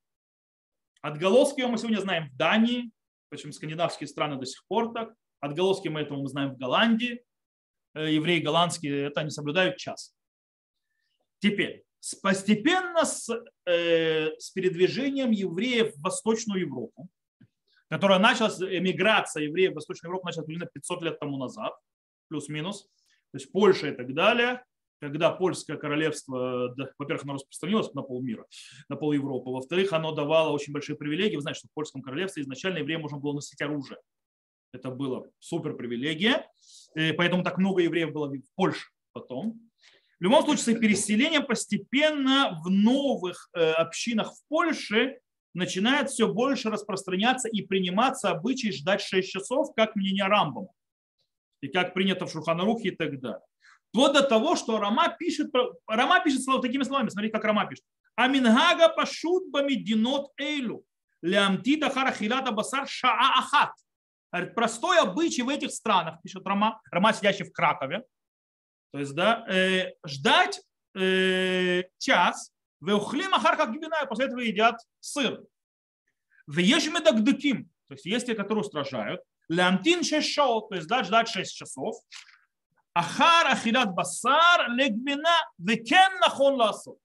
Отголоски 1.03 1.63
мы 1.63 1.79
сегодня 1.79 2.01
знаем 2.01 2.29
в 2.29 2.37
Дании, 2.37 2.91
причем 3.29 3.53
скандинавские 3.53 4.09
страны 4.09 4.39
до 4.39 4.47
сих 4.47 4.67
пор 4.67 4.93
так. 4.93 5.15
Отголоски 5.41 5.89
мы 5.89 6.01
этого 6.01 6.21
мы 6.21 6.29
знаем 6.29 6.55
в 6.55 6.57
Голландии. 6.57 7.25
Э, 7.95 8.13
евреи 8.13 8.41
голландские 8.41 9.07
это 9.07 9.21
они 9.21 9.31
соблюдают 9.31 9.77
час. 9.77 10.15
Теперь, 11.39 11.86
постепенно 12.15 13.05
с, 13.05 13.29
э, 13.67 14.31
с 14.39 14.51
передвижением 14.51 15.31
евреев 15.31 15.95
в 15.95 16.03
Восточную 16.03 16.61
Европу, 16.61 17.09
которая 17.89 18.19
началась, 18.19 18.61
эмиграция 18.61 19.45
евреев 19.45 19.73
в 19.73 19.75
Восточную 19.77 20.11
Европу 20.11 20.27
началась 20.27 20.47
примерно 20.47 20.71
500 20.73 21.03
лет 21.03 21.19
тому 21.19 21.37
назад, 21.37 21.75
плюс-минус, 22.29 22.85
то 23.33 23.39
есть 23.39 23.51
Польша 23.53 23.89
и 23.89 23.93
так 23.93 24.13
далее, 24.15 24.65
когда 25.01 25.31
польское 25.31 25.77
королевство, 25.77 26.75
во-первых, 26.99 27.25
оно 27.25 27.35
распространилось 27.35 27.93
на 27.95 28.03
полмира, 28.03 28.47
на 28.89 28.97
пол 28.97 29.13
Европы, 29.13 29.51
во-вторых, 29.51 29.93
оно 29.93 30.13
давало 30.13 30.51
очень 30.51 30.73
большие 30.73 30.97
привилегии. 30.97 31.37
Вы 31.37 31.43
знаете, 31.43 31.59
что 31.61 31.69
в 31.69 31.75
польском 31.75 32.03
королевстве 32.03 32.43
изначально 32.43 32.79
евреям 32.79 33.03
можно 33.03 33.19
было 33.19 33.35
носить 33.35 33.61
оружие. 33.61 33.99
Это 34.73 34.91
было 34.91 35.31
супер 35.39 35.75
привилегия, 35.75 36.47
поэтому 36.95 37.43
так 37.43 37.59
много 37.59 37.83
евреев 37.83 38.13
было 38.13 38.29
в 38.29 38.55
Польше 38.55 38.89
потом. 39.13 39.66
В 40.19 40.25
любом 40.25 40.45
случае, 40.45 40.97
с 40.97 41.43
постепенно 41.47 42.59
в 42.65 42.71
новых 42.71 43.51
э, 43.53 43.73
общинах 43.73 44.33
в 44.33 44.49
Польше 44.49 45.19
начинает 45.53 46.11
все 46.11 46.33
больше 46.33 46.71
распространяться 46.71 47.49
и 47.49 47.63
приниматься 47.63 48.31
обычай 48.31 48.73
ждать 48.73 49.03
6 49.03 49.31
часов, 49.31 49.75
как 49.75 49.95
мнение 49.95 50.25
Рамбама. 50.25 50.69
И 51.61 51.69
как 51.69 51.95
принято 51.95 52.27
в 52.27 52.33
Шуханарухе 52.33 52.89
и 52.89 52.97
так 52.97 53.21
далее. 53.21 53.43
Вплоть 53.89 54.13
до 54.13 54.23
того, 54.23 54.57
что 54.57 54.79
Рама 54.79 55.15
пишет, 55.19 55.51
Рама 55.87 56.23
пишет 56.23 56.45
такими 56.61 56.83
словами, 56.83 57.09
смотрите, 57.09 57.33
как 57.33 57.45
Рама 57.45 57.67
пишет. 57.67 57.85
Амингага 58.15 58.89
пашут 58.89 59.51
бамидинот 59.51 60.33
эйлю, 60.39 60.85
лямтита 61.23 61.91
харахилата 61.91 62.53
басар 62.53 62.89
шаа 62.89 63.39
ахат. 63.39 63.73
Простой 64.55 64.99
обычай 64.99 65.43
в 65.43 65.49
этих 65.49 65.71
странах, 65.71 66.21
пишет 66.23 66.47
Рама, 66.47 66.81
Рама, 66.91 67.13
сидящий 67.13 67.45
в 67.45 67.53
Кракове, 67.53 68.05
то 68.97 69.01
есть, 69.01 69.15
да, 69.15 69.45
э, 69.47 69.93
ждать 70.07 70.59
э, 70.95 71.83
час, 71.99 72.51
вы 72.81 72.95
ухлим 72.95 73.35
ахар 73.35 73.59
как 73.59 73.71
гибина, 73.71 74.03
и 74.03 74.07
после 74.07 74.25
этого 74.25 74.41
едят 74.41 74.81
сыр. 75.01 75.43
В 76.47 76.57
ешмедагдыким, 76.57 77.65
то 77.89 77.93
есть 77.93 78.07
есть 78.07 78.25
те, 78.25 78.35
которые 78.35 78.63
устражают, 78.65 79.21
лямтин 79.51 80.03
шешо, 80.03 80.63
то 80.63 80.77
есть 80.77 80.89
да, 80.89 81.05
ждать 81.05 81.29
6 81.29 81.55
часов, 81.55 81.97
ахар 82.95 83.49
ахилат 83.49 83.93
басар 83.93 84.71
легбина 84.71 85.37
векен 85.59 86.19
нахон 86.21 86.55
ласот. 86.55 86.97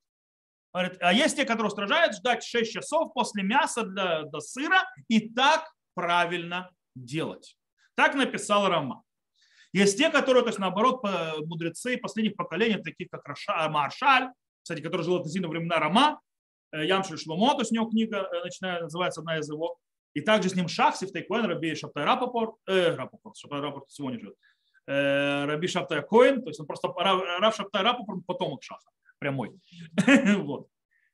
А 0.71 1.12
есть 1.12 1.36
те, 1.36 1.43
которые 1.43 1.67
устражают, 1.67 2.15
ждать 2.15 2.41
6 2.45 2.71
часов 2.71 3.12
после 3.13 3.43
мяса 3.43 3.84
для, 3.84 4.21
до 4.21 4.39
сыра 4.39 4.88
и 5.10 5.27
так 5.27 5.69
правильно 5.93 6.71
делать. 6.95 7.58
Так 7.95 8.15
написал 8.15 8.69
Роман. 8.69 9.01
Есть 9.74 9.98
те, 9.98 10.10
которые, 10.10 10.44
то 10.44 10.50
есть 10.50 10.60
наоборот, 10.60 11.02
мудрецы 11.46 11.98
последних 11.98 12.36
поколений, 12.36 12.82
таких 12.82 13.10
как 13.10 13.26
Раша, 13.26 13.70
Маршаль, 13.70 14.30
кстати, 14.62 14.82
который 14.82 15.04
жил 15.04 15.18
относительно 15.18 15.50
времена 15.50 15.80
Рома, 15.80 16.22
э, 16.72 16.86
Ямшель 16.86 17.18
Шломо, 17.18 17.54
то 17.54 17.62
есть 17.62 17.72
у 17.72 17.76
него 17.76 17.90
книга 17.90 18.28
э, 18.32 18.44
начинает, 18.44 18.84
называется 18.84 19.22
одна 19.22 19.38
из 19.40 19.50
его, 19.50 19.78
и 20.14 20.22
также 20.22 20.50
с 20.50 20.56
ним 20.56 20.68
Шах, 20.68 20.96
Сифтай 20.96 21.24
Коэн, 21.24 21.46
Раби 21.46 21.76
Шаптай 21.76 22.04
Рапопор, 22.04 22.56
э, 22.68 22.96
Рапопор, 22.96 23.34
Шаптай 23.36 23.60
Рапопор 23.60 23.86
сегодня 23.90 24.20
живет, 24.20 24.36
э, 24.88 25.46
Раби 25.46 25.68
Шаптай 25.68 26.04
Коэн, 26.04 26.42
то 26.42 26.50
есть 26.50 26.60
он 26.60 26.68
просто 26.68 26.90
Рав 26.90 27.56
Шаптай 27.56 27.82
Рапопор, 27.82 28.22
потомок 28.26 28.64
Шаха, 28.64 28.90
прямой. 29.20 29.52
вот. 30.38 30.68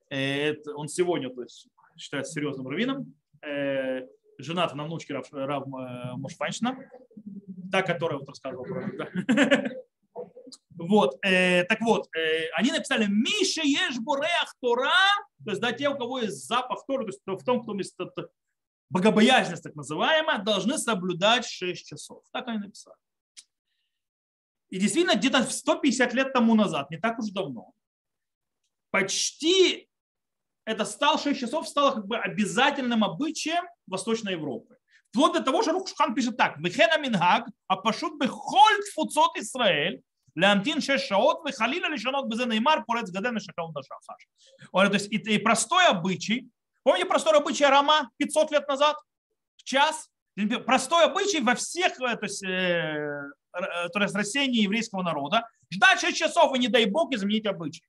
Э, 0.10 0.50
это, 0.50 0.76
он 0.76 0.88
сегодня, 0.88 1.30
то 1.30 1.43
есть, 1.43 1.67
считается 1.98 2.34
серьезным 2.34 2.67
раввином, 2.67 3.13
э, 3.41 4.02
женат 4.38 4.73
на 4.76 4.86
внучке 4.86 5.13
Рав, 5.13 5.28
Рав 5.32 5.65
Мошфаншина, 5.67 6.78
та, 7.71 7.82
которая 7.82 8.19
вот 8.19 8.30
рассказывала 8.30 8.63
про 8.65 8.91
да. 8.97 9.63
Вот, 10.78 11.17
э, 11.26 11.63
так 11.63 11.82
вот, 11.82 12.08
э, 12.15 12.50
они 12.54 12.71
написали 12.71 13.08
Миша 13.08 13.62
ешь 13.63 13.97
буреах 14.00 14.56
Тора, 14.62 14.91
то 15.43 15.50
есть 15.50 15.60
да, 15.60 15.71
те, 15.73 15.89
у 15.89 15.97
кого 15.97 16.19
есть 16.19 16.45
запах 16.45 16.86
Тора, 16.86 17.02
то 17.02 17.08
есть 17.08 17.21
в 17.26 17.43
том, 17.43 17.63
кто 17.63 17.76
есть 17.76 17.95
богобоязненность 18.89 19.63
так 19.63 19.76
называемая, 19.76 20.39
должны 20.39 20.78
соблюдать 20.78 21.45
6 21.45 21.86
часов. 21.86 22.23
Так 22.32 22.47
они 22.47 22.60
написали. 22.60 22.97
И 24.69 24.80
действительно, 24.80 25.17
где-то 25.17 25.43
150 25.43 26.13
лет 26.13 26.34
тому 26.34 26.56
назад, 26.56 26.89
не 26.91 26.97
так 26.97 27.19
уж 27.19 27.32
давно, 27.32 27.73
почти 28.91 29.89
это 30.67 30.84
стал 30.84 31.17
6 31.17 31.39
часов 31.39 31.65
стало 31.67 31.91
как 31.91 32.08
бы 32.08 32.17
обязательным 32.17 33.03
обычаем 33.06 33.63
Восточной 33.88 34.34
Европы. 34.34 34.77
Вплоть 35.12 35.32
до 35.32 35.41
того, 35.41 35.63
что 35.63 35.71
Рухшхан 35.71 36.13
пишет 36.13 36.36
так. 36.36 36.58
Вехена 36.58 36.97
мингаг, 36.97 37.47
а 37.67 37.77
пашут 37.77 38.19
бехоль 38.19 38.84
фуцот 38.93 39.38
Исраэль, 39.38 40.01
лямтин 40.36 40.82
шеш 40.82 41.03
шаот, 41.08 41.47
вехалина 41.47 41.88
лишанот 41.88 42.27
безе 42.27 42.45
неймар, 42.45 42.84
порец 42.84 43.10
гаден 43.10 43.38
и 43.38 43.39
шахал 43.39 43.71
на 43.71 43.82
шахаш. 43.82 44.27
То 44.73 44.93
есть 44.93 45.10
и, 45.10 45.38
простой 45.38 45.88
обычай. 45.88 46.49
Помните 46.84 47.06
простой 47.06 47.38
обычай 47.38 47.65
Рама 47.65 48.10
500 48.17 48.51
лет 48.51 48.67
назад? 48.67 48.97
В 49.56 49.63
час. 49.63 50.10
Простой 50.65 51.06
обычай 51.06 51.39
во 51.39 51.56
всех, 51.56 51.97
э, 52.01 52.15
то 52.17 52.25
есть, 52.25 52.43
э, 52.43 52.47
э 52.47 53.89
то 53.89 53.99
есть 54.01 54.13
растении 54.13 54.63
еврейского 54.63 55.01
народа. 55.01 55.47
Ждать 55.71 56.01
6 56.01 56.17
часов 56.17 56.53
и 56.56 56.60
не 56.60 56.67
дай 56.67 56.86
бог 56.86 57.13
изменить 57.13 57.45
обычай. 57.45 57.84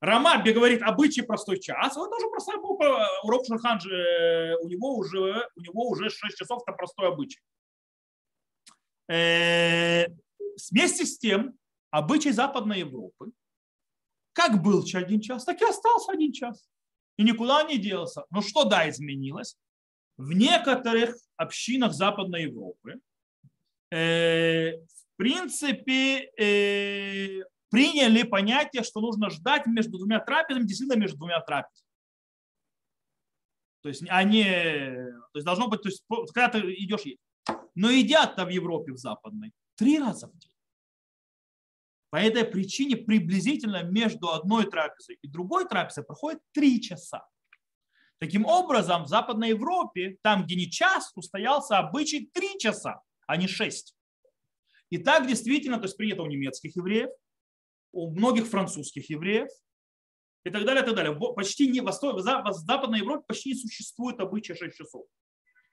Рамаби 0.00 0.52
говорит 0.52 0.82
обычай 0.82 1.22
простой 1.22 1.60
час, 1.60 1.94
вот 1.96 2.10
тоже 2.10 2.28
простой 2.30 2.56
урок 3.22 3.46
Шурхан 3.46 3.78
же, 3.80 4.56
у 4.62 4.68
него 4.68 4.96
уже, 4.96 5.48
у 5.56 5.60
него 5.60 5.88
уже 5.88 6.08
6 6.08 6.36
часов 6.38 6.62
это 6.66 6.74
простой 6.74 7.08
обычай. 7.08 7.40
Э, 9.10 10.06
вместе 10.70 11.04
с 11.04 11.18
тем, 11.18 11.54
обычай 11.90 12.32
Западной 12.32 12.80
Европы, 12.80 13.32
как 14.32 14.62
был 14.62 14.84
один 14.94 15.20
час, 15.20 15.44
так 15.44 15.60
и 15.60 15.64
остался 15.64 16.12
один 16.12 16.32
час. 16.32 16.66
И 17.18 17.22
никуда 17.22 17.62
не 17.64 17.76
делся. 17.76 18.24
Но 18.30 18.40
что 18.40 18.64
да, 18.64 18.88
изменилось? 18.88 19.56
В 20.16 20.32
некоторых 20.32 21.16
общинах 21.36 21.92
Западной 21.92 22.44
Европы 22.44 23.00
э, 23.90 24.76
в 24.78 25.16
принципе 25.16 26.30
э, 26.38 27.42
приняли 27.70 28.22
понятие, 28.22 28.82
что 28.82 29.00
нужно 29.00 29.30
ждать 29.30 29.66
между 29.66 29.98
двумя 29.98 30.20
трапезами, 30.20 30.64
действительно 30.64 31.00
между 31.00 31.18
двумя 31.18 31.40
трапезами. 31.40 31.86
То 33.82 33.88
есть 33.88 34.02
они, 34.08 34.44
то 34.44 35.36
есть 35.36 35.46
должно 35.46 35.68
быть, 35.68 35.82
то 35.82 35.88
есть 35.88 36.04
когда 36.34 36.48
ты 36.48 36.58
идешь 36.74 37.02
есть. 37.02 37.20
Но 37.74 37.90
едят-то 37.90 38.44
в 38.44 38.50
Европе, 38.50 38.92
в 38.92 38.98
западной, 38.98 39.52
три 39.76 39.98
раза 39.98 40.28
в 40.28 40.36
день. 40.36 40.50
По 42.10 42.16
этой 42.16 42.44
причине 42.44 42.96
приблизительно 42.96 43.84
между 43.84 44.30
одной 44.30 44.68
трапезой 44.68 45.18
и 45.22 45.28
другой 45.28 45.66
трапезой 45.66 46.04
проходит 46.04 46.40
три 46.52 46.82
часа. 46.82 47.26
Таким 48.18 48.44
образом, 48.44 49.04
в 49.04 49.08
Западной 49.08 49.50
Европе, 49.50 50.18
там, 50.22 50.44
где 50.44 50.56
не 50.56 50.70
час, 50.70 51.12
устоялся 51.14 51.78
обычай 51.78 52.28
три 52.34 52.58
часа, 52.58 53.00
а 53.26 53.36
не 53.36 53.48
шесть. 53.48 53.94
И 54.90 54.98
так 54.98 55.26
действительно, 55.26 55.78
то 55.78 55.84
есть 55.84 55.96
принято 55.96 56.22
у 56.22 56.26
немецких 56.26 56.76
евреев, 56.76 57.10
у 57.92 58.10
многих 58.10 58.46
французских 58.46 59.10
евреев 59.10 59.48
и 60.44 60.50
так 60.50 60.64
далее, 60.64 60.82
и 60.82 60.86
так 60.86 60.94
далее. 60.94 61.18
Почти 61.34 61.68
не, 61.68 61.80
в 61.80 62.52
Западной 62.52 63.00
Европе 63.00 63.24
почти 63.26 63.50
не 63.50 63.56
существует 63.56 64.20
обычая 64.20 64.54
6 64.54 64.76
часов. 64.76 65.06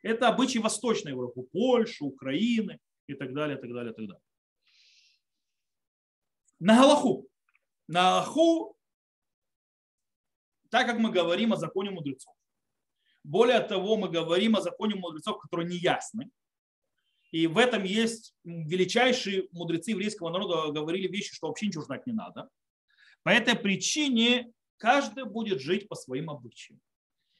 Это 0.03 0.27
обычаи 0.27 0.59
Восточной 0.59 1.11
Европы, 1.11 1.43
Польши, 1.51 2.03
Украины 2.03 2.79
и 3.07 3.13
так 3.13 3.33
далее, 3.33 3.57
и 3.57 3.61
так 3.61 3.73
далее, 3.73 3.93
и 3.93 3.95
так 3.95 4.05
далее. 4.07 4.21
На 6.59 6.75
Галаху. 6.75 7.27
На 7.87 8.21
Галаху, 8.21 8.77
так 10.69 10.87
как 10.87 10.99
мы 10.99 11.11
говорим 11.11 11.53
о 11.53 11.57
законе 11.57 11.91
мудрецов. 11.91 12.33
Более 13.23 13.59
того, 13.59 13.97
мы 13.97 14.09
говорим 14.09 14.55
о 14.55 14.61
законе 14.61 14.95
мудрецов, 14.95 15.39
которые 15.39 15.67
не 15.67 15.77
ясны. 15.77 16.29
И 17.31 17.47
в 17.47 17.57
этом 17.57 17.83
есть 17.83 18.33
величайшие 18.43 19.47
мудрецы 19.51 19.91
еврейского 19.91 20.29
народа 20.29 20.71
говорили 20.71 21.07
вещи, 21.07 21.35
что 21.35 21.47
вообще 21.47 21.67
ничего 21.67 21.83
знать 21.83 22.07
не 22.07 22.13
надо. 22.13 22.49
По 23.23 23.29
этой 23.29 23.55
причине 23.55 24.51
каждый 24.77 25.25
будет 25.25 25.59
жить 25.59 25.87
по 25.89 25.95
своим 25.95 26.29
обычаям. 26.29 26.79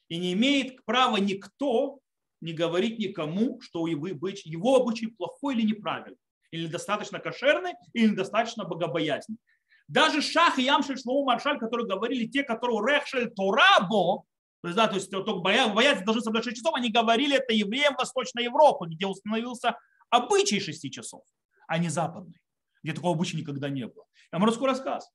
И 0.08 0.18
не 0.18 0.32
имеет 0.34 0.84
права 0.84 1.16
никто 1.16 2.00
не 2.40 2.52
говорить 2.52 2.98
никому, 2.98 3.60
что 3.60 3.86
его 3.86 4.76
обычай 4.76 5.06
плохой 5.06 5.54
или 5.54 5.62
неправильный, 5.62 6.18
или 6.50 6.66
достаточно 6.66 7.18
кошерный, 7.18 7.72
или 7.94 8.10
недостаточно 8.10 8.64
богобоязненный. 8.64 9.40
Даже 9.88 10.20
Шах 10.20 10.58
и 10.58 10.64
Ямшель 10.64 10.98
Шлоу 10.98 11.24
Маршаль, 11.24 11.58
которые 11.58 11.86
говорили 11.88 12.26
те, 12.26 12.42
которые 12.42 12.96
Рехшель 12.96 13.30
Торабо, 13.30 14.24
то 14.62 14.68
есть, 14.68 14.76
да, 14.76 14.88
то 14.88 14.96
есть 14.96 15.10
только 15.10 15.34
бояться 15.34 16.04
должны 16.04 16.22
соблюдать 16.22 16.44
6 16.44 16.56
часов, 16.56 16.74
они 16.74 16.90
говорили 16.90 17.36
это 17.36 17.52
евреям 17.52 17.94
Восточной 17.96 18.44
Европы, 18.44 18.86
где 18.88 19.06
установился 19.06 19.78
обычай 20.10 20.58
6 20.58 20.92
часов, 20.92 21.22
а 21.68 21.78
не 21.78 21.88
западный, 21.88 22.40
где 22.82 22.92
такого 22.92 23.14
обычая 23.14 23.38
никогда 23.38 23.68
не 23.68 23.86
было. 23.86 24.04
Я 24.32 24.38
вам 24.38 24.48
расскажу 24.48 24.66
рассказ. 24.66 25.08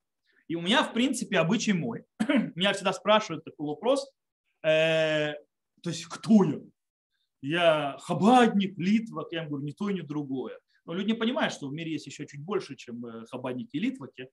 И 0.48 0.56
у 0.56 0.62
меня, 0.62 0.84
в 0.84 0.94
принципе, 0.94 1.40
обычай 1.40 1.74
мой. 1.74 2.06
меня 2.56 2.74
всегда 2.74 2.94
спрашивают 2.94 3.44
такой 3.44 3.68
вопрос, 3.68 4.10
э, 4.64 5.34
то 5.82 5.90
есть 5.90 6.06
кто 6.06 6.44
я? 6.44 6.60
Я 7.42 7.98
хабадник, 8.00 8.78
литвак, 8.78 9.28
я 9.32 9.44
им 9.44 9.50
говорю, 9.50 9.66
ни 9.66 9.72
то, 9.72 9.90
ни 9.92 10.02
другое. 10.02 10.58
Но 10.86 10.94
люди 10.94 11.08
не 11.08 11.18
понимают, 11.18 11.54
что 11.54 11.68
в 11.68 11.74
мире 11.74 11.92
есть 11.92 12.08
еще 12.08 12.26
чуть 12.26 12.42
больше, 12.42 12.76
чем 12.76 13.06
э, 13.06 13.26
хабадники 13.26 13.76
и 13.76 13.80
литваки. 13.80 14.30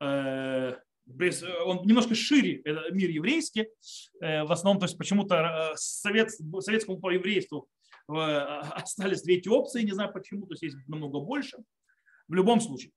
Э, 0.00 0.76
он 1.64 1.86
немножко 1.86 2.14
шире, 2.14 2.60
это 2.64 2.90
мир 2.92 3.10
еврейский. 3.10 3.68
Э, 4.20 4.44
в 4.44 4.52
основном, 4.52 4.78
то 4.78 4.86
есть 4.86 4.98
почему-то 4.98 5.72
совет, 5.76 6.30
советскому 6.60 6.98
по 6.98 7.10
еврейству 7.10 7.68
остались 8.08 9.22
две 9.22 9.36
эти 9.36 9.48
опции, 9.48 9.82
не 9.82 9.92
знаю 9.92 10.12
почему, 10.12 10.46
то 10.46 10.52
есть 10.52 10.62
есть 10.62 10.76
намного 10.86 11.20
больше. 11.20 11.58
В 12.26 12.34
любом 12.34 12.60
случае, 12.60 12.92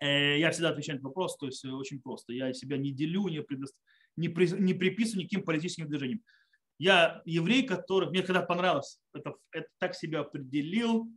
я 0.00 0.50
всегда 0.50 0.70
отвечаю 0.70 1.00
на 1.00 1.08
вопрос, 1.08 1.36
то 1.36 1.46
есть 1.46 1.64
очень 1.64 2.00
просто. 2.00 2.32
Я 2.32 2.52
себя 2.52 2.76
не 2.76 2.92
делю, 2.92 3.28
не, 3.28 3.42
предо... 3.42 3.66
не, 4.16 4.28
при... 4.28 4.48
не 4.48 4.74
приписываю 4.74 5.22
никаким 5.22 5.44
политическим 5.44 5.88
движениям. 5.88 6.22
Я 6.78 7.22
еврей, 7.24 7.64
который, 7.64 8.08
мне 8.10 8.22
когда 8.22 8.42
понравилось, 8.42 8.98
это, 9.14 9.34
это 9.52 9.68
так 9.78 9.94
себя 9.94 10.20
определил 10.20 11.08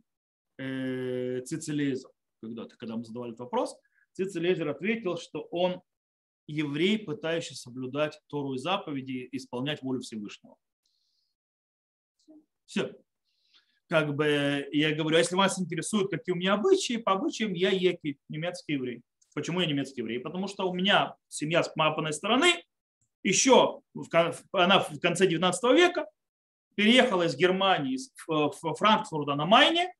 э, 0.58 1.40
Цицелезер, 1.44 2.10
когда-то, 2.40 2.76
когда 2.76 2.96
мы 2.96 3.04
задавали 3.04 3.32
этот 3.32 3.40
вопрос, 3.40 3.76
Цицелезер 4.12 4.68
ответил, 4.68 5.16
что 5.16 5.42
он 5.50 5.82
еврей, 6.48 6.98
пытающий 6.98 7.54
соблюдать 7.54 8.18
Тору 8.26 8.54
и 8.54 8.58
заповеди 8.58 9.28
исполнять 9.32 9.82
волю 9.82 10.00
Всевышнего. 10.00 10.56
Все. 12.64 12.96
Как 13.86 14.14
бы 14.14 14.68
я 14.72 14.94
говорю, 14.94 15.16
а 15.16 15.20
если 15.20 15.36
вас 15.36 15.60
интересует, 15.60 16.10
какие 16.10 16.34
у 16.34 16.36
меня 16.36 16.54
обычаи, 16.54 16.96
по 16.96 17.12
обычаям 17.12 17.52
я 17.52 17.70
еки, 17.70 18.18
немецкий 18.28 18.74
еврей. 18.74 19.02
Почему 19.34 19.60
я 19.60 19.66
немецкий 19.66 20.00
еврей? 20.00 20.18
Потому 20.20 20.48
что 20.48 20.68
у 20.68 20.74
меня 20.74 21.16
семья 21.28 21.62
с 21.62 21.68
папиной 21.68 22.12
стороны, 22.12 22.62
еще 23.22 23.80
она 24.52 24.80
в 24.80 24.98
конце 25.00 25.26
19 25.26 25.62
века 25.74 26.06
переехала 26.74 27.24
из 27.24 27.36
Германии, 27.36 27.98
в 28.26 28.52
Франкфурта 28.74 29.34
на 29.34 29.46
Майне, 29.46 29.92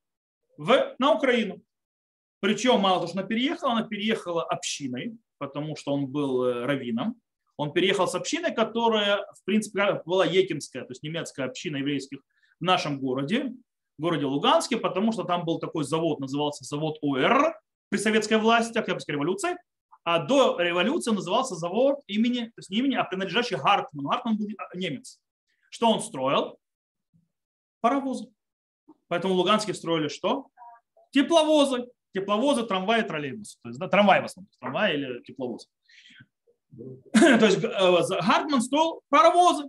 в, 0.57 0.95
на 0.99 1.15
Украину. 1.15 1.63
Причем 2.41 2.81
мало 2.81 2.99
того, 2.99 3.09
что 3.09 3.19
она 3.19 3.27
переехала, 3.27 3.73
она 3.73 3.83
переехала 3.83 4.43
общиной, 4.45 5.17
потому 5.39 5.77
что 5.77 5.93
он 5.93 6.07
был 6.07 6.45
э, 6.45 6.65
раввином. 6.65 7.21
Он 7.57 7.73
переехал 7.73 8.07
с 8.07 8.15
общиной, 8.15 8.55
которая, 8.55 9.27
в 9.35 9.45
принципе, 9.45 10.01
была 10.07 10.25
екинская, 10.25 10.85
то 10.85 10.93
есть 10.93 11.03
немецкая 11.03 11.47
община 11.47 11.79
еврейских 11.79 12.21
в 12.61 12.65
нашем 12.65 13.01
городе, 13.01 13.53
в 13.99 14.03
городе 14.03 14.27
Луганске, 14.27 14.77
потому 14.77 15.13
что 15.13 15.25
там 15.25 15.45
был 15.45 15.59
такой 15.59 15.85
завод, 15.85 16.21
назывался 16.21 16.65
завод 16.65 16.99
ОР 17.03 17.59
при 17.89 17.99
советской 17.99 18.39
власти, 18.39 18.79
Октябрьской 18.79 19.15
революции. 19.15 19.57
А 20.05 20.21
до 20.21 20.59
революции 20.59 21.11
назывался 21.11 21.57
завод 21.57 22.01
имени, 22.07 22.47
то 22.47 22.59
есть 22.59 22.71
не 22.71 22.79
имени, 22.79 22.95
а 22.95 23.05
принадлежащий 23.05 23.57
Гартману. 23.57 24.09
Гартман 24.09 24.39
был 24.39 24.47
немец. 24.75 25.21
Что 25.69 25.91
он 25.91 26.01
строил? 26.01 26.59
Паровозы. 27.81 28.29
Поэтому 29.09 29.35
в 29.35 29.37
Луганске 29.39 29.75
строили 29.75 30.09
что? 30.09 30.47
Тепловозы. 31.11 31.89
Тепловозы, 32.15 32.65
трамваи, 32.65 33.03
троллейбусы. 33.03 33.59
То 33.63 33.69
есть, 33.69 33.79
да, 33.79 33.89
трамвай 33.89 34.23
в 34.23 34.25
основном. 34.25 34.51
Трамвай 34.61 34.95
или 34.95 35.23
тепловоз. 35.23 35.69
То 37.13 37.45
есть 37.47 37.63
э, 37.63 38.21
Гартман 38.27 38.63
строил 38.63 39.03
паровозы. 39.09 39.69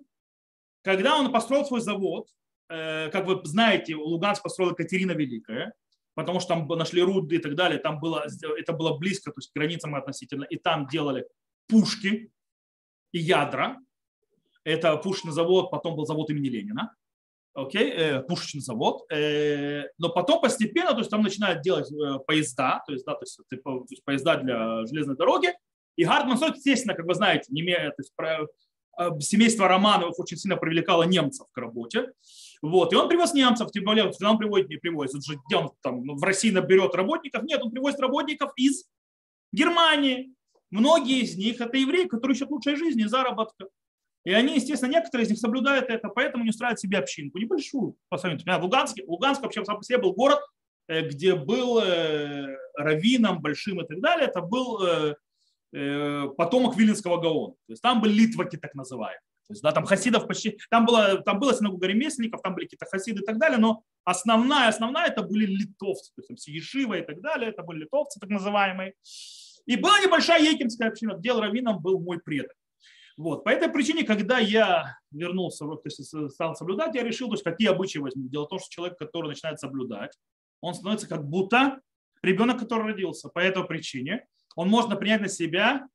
Когда 0.81 1.17
он 1.17 1.31
построил 1.31 1.65
свой 1.65 1.81
завод, 1.81 2.27
э, 2.69 3.09
как 3.09 3.25
вы 3.25 3.41
знаете, 3.43 3.95
Луганск 3.95 4.43
построила 4.43 4.73
Катерина 4.73 5.11
Великая, 5.11 5.73
потому 6.15 6.39
что 6.39 6.49
там 6.49 6.67
нашли 6.67 7.01
руды 7.01 7.35
и 7.35 7.39
так 7.39 7.55
далее, 7.55 7.79
там 7.79 7.99
было, 7.99 8.25
это 8.57 8.73
было 8.73 8.97
близко, 8.97 9.31
то 9.31 9.39
есть 9.39 9.51
к 9.51 9.55
границам 9.55 9.95
относительно, 9.95 10.43
и 10.43 10.57
там 10.57 10.87
делали 10.87 11.27
пушки 11.67 12.31
и 13.11 13.19
ядра. 13.19 13.77
Это 14.63 14.95
пушечный 14.97 15.31
завод, 15.31 15.71
потом 15.71 15.95
был 15.95 16.05
завод 16.05 16.29
имени 16.29 16.49
Ленина, 16.49 16.95
окей, 17.53 17.91
э, 17.91 18.21
пушечный 18.21 18.61
завод, 18.61 19.11
э, 19.11 19.85
но 19.97 20.09
потом 20.09 20.41
постепенно, 20.41 20.91
то 20.91 20.99
есть 20.99 21.09
там 21.09 21.21
начинают 21.21 21.61
делать 21.61 21.91
э, 21.91 22.19
поезда, 22.25 22.83
то 22.85 22.93
есть, 22.93 23.05
да, 23.05 23.13
то 23.13 23.23
есть, 23.23 23.37
то 23.37 23.85
есть 23.89 24.03
поезда 24.03 24.37
для 24.37 24.85
железной 24.85 25.15
дороги, 25.15 25.53
и 25.95 26.05
Гартман, 26.05 26.37
естественно, 26.53 26.93
как 26.93 27.05
вы 27.05 27.15
знаете, 27.15 27.45
не, 27.49 27.75
то 27.75 27.95
есть, 27.97 28.13
про, 28.15 28.47
э, 28.99 29.19
семейство 29.19 29.67
Романовых 29.67 30.19
очень 30.19 30.37
сильно 30.37 30.57
привлекало 30.57 31.03
немцев 31.03 31.47
к 31.51 31.57
работе, 31.57 32.11
вот. 32.61 32.91
И 32.91 32.95
он 32.95 33.07
привез 33.07 33.33
немцев, 33.33 33.71
тем 33.71 33.85
более, 33.85 34.11
он 34.21 34.37
приводит, 34.37 34.69
не 34.69 34.77
привозит, 34.77 35.15
он 35.15 35.21
же 35.21 35.39
он 35.55 35.71
там 35.81 36.17
в 36.17 36.23
России 36.23 36.51
наберет 36.51 36.93
работников. 36.93 37.43
Нет, 37.43 37.61
он 37.63 37.71
привозит 37.71 37.99
работников 37.99 38.51
из 38.57 38.85
Германии. 39.53 40.33
Многие 40.69 41.21
из 41.21 41.35
них 41.37 41.61
это 41.61 41.77
евреи, 41.77 42.05
которые 42.05 42.35
ищут 42.35 42.51
лучшей 42.51 42.75
жизни, 42.75 43.03
заработка. 43.03 43.67
И 44.29 44.31
они, 44.31 44.53
естественно, 44.53 44.91
некоторые 44.91 45.25
из 45.25 45.31
них 45.31 45.39
соблюдают 45.39 45.89
это, 45.89 46.07
поэтому 46.07 46.43
не 46.43 46.51
устраивают 46.51 46.79
себе 46.79 46.99
общинку, 46.99 47.39
небольшую 47.39 47.95
по 48.09 48.17
сравнению. 48.19 48.61
Луганск, 48.61 48.95
Луганск 49.07 49.41
вообще 49.41 49.65
сам 49.65 49.77
по 49.77 49.83
себе 49.83 49.97
был 49.97 50.13
город, 50.13 50.37
э, 50.87 51.01
где 51.01 51.33
был 51.33 51.79
э, 51.79 52.55
раввином 52.75 53.41
большим 53.41 53.81
и 53.81 53.87
так 53.87 53.99
далее. 53.99 54.27
Это 54.27 54.41
был 54.41 54.85
э, 54.85 56.27
потомок 56.37 56.77
Виленского 56.77 57.19
Гаона. 57.19 57.53
То 57.53 57.71
есть 57.71 57.81
там 57.81 58.01
были 58.01 58.13
литваки 58.13 58.57
так 58.57 58.75
называемые. 58.75 59.19
То 59.47 59.53
есть, 59.53 59.63
да, 59.63 59.71
там 59.71 59.85
хасидов 59.85 60.27
почти, 60.27 60.59
там 60.69 60.85
было, 60.85 61.23
там 61.23 61.39
было 61.39 61.55
синагога 61.55 61.87
ремесленников, 61.87 62.43
там 62.43 62.53
были 62.53 62.65
какие-то 62.65 62.85
хасиды 62.85 63.21
и 63.21 63.25
так 63.25 63.39
далее, 63.39 63.57
но 63.57 63.81
основная, 64.03 64.67
основная 64.67 65.07
это 65.07 65.23
были 65.23 65.47
литовцы, 65.47 66.11
то 66.13 66.19
есть 66.19 66.27
там 66.27 66.37
Сиешива 66.37 66.99
и 66.99 67.01
так 67.01 67.19
далее, 67.19 67.49
это 67.49 67.63
были 67.63 67.79
литовцы 67.79 68.19
так 68.19 68.29
называемые. 68.29 68.93
И 69.65 69.75
была 69.75 69.99
небольшая 70.01 70.43
екинская 70.43 70.89
община, 70.89 71.13
где 71.13 71.33
раввином 71.33 71.81
был 71.81 71.99
мой 71.99 72.19
предок. 72.19 72.53
Вот. 73.19 73.43
По 73.43 73.49
этой 73.49 73.69
причине, 73.69 74.03
когда 74.03 74.39
я 74.39 74.97
вернулся, 75.11 75.65
то 75.65 75.81
есть 75.83 76.01
стал 76.31 76.55
соблюдать, 76.55 76.95
я 76.95 77.03
решил, 77.03 77.27
то 77.27 77.33
есть 77.33 77.43
какие 77.43 77.67
обычаи 77.67 77.99
возьму. 77.99 78.29
Дело 78.29 78.45
в 78.45 78.49
том, 78.49 78.59
что 78.59 78.69
человек, 78.69 78.97
который 78.97 79.27
начинает 79.27 79.59
соблюдать, 79.59 80.17
он 80.61 80.73
становится 80.73 81.07
как 81.07 81.27
будто 81.27 81.81
ребенок, 82.23 82.59
который 82.59 82.93
родился. 82.93 83.27
По 83.27 83.39
этой 83.39 83.65
причине 83.65 84.25
он 84.55 84.69
может 84.69 84.97
принять 84.97 85.21
на 85.21 85.27
себя 85.27 85.87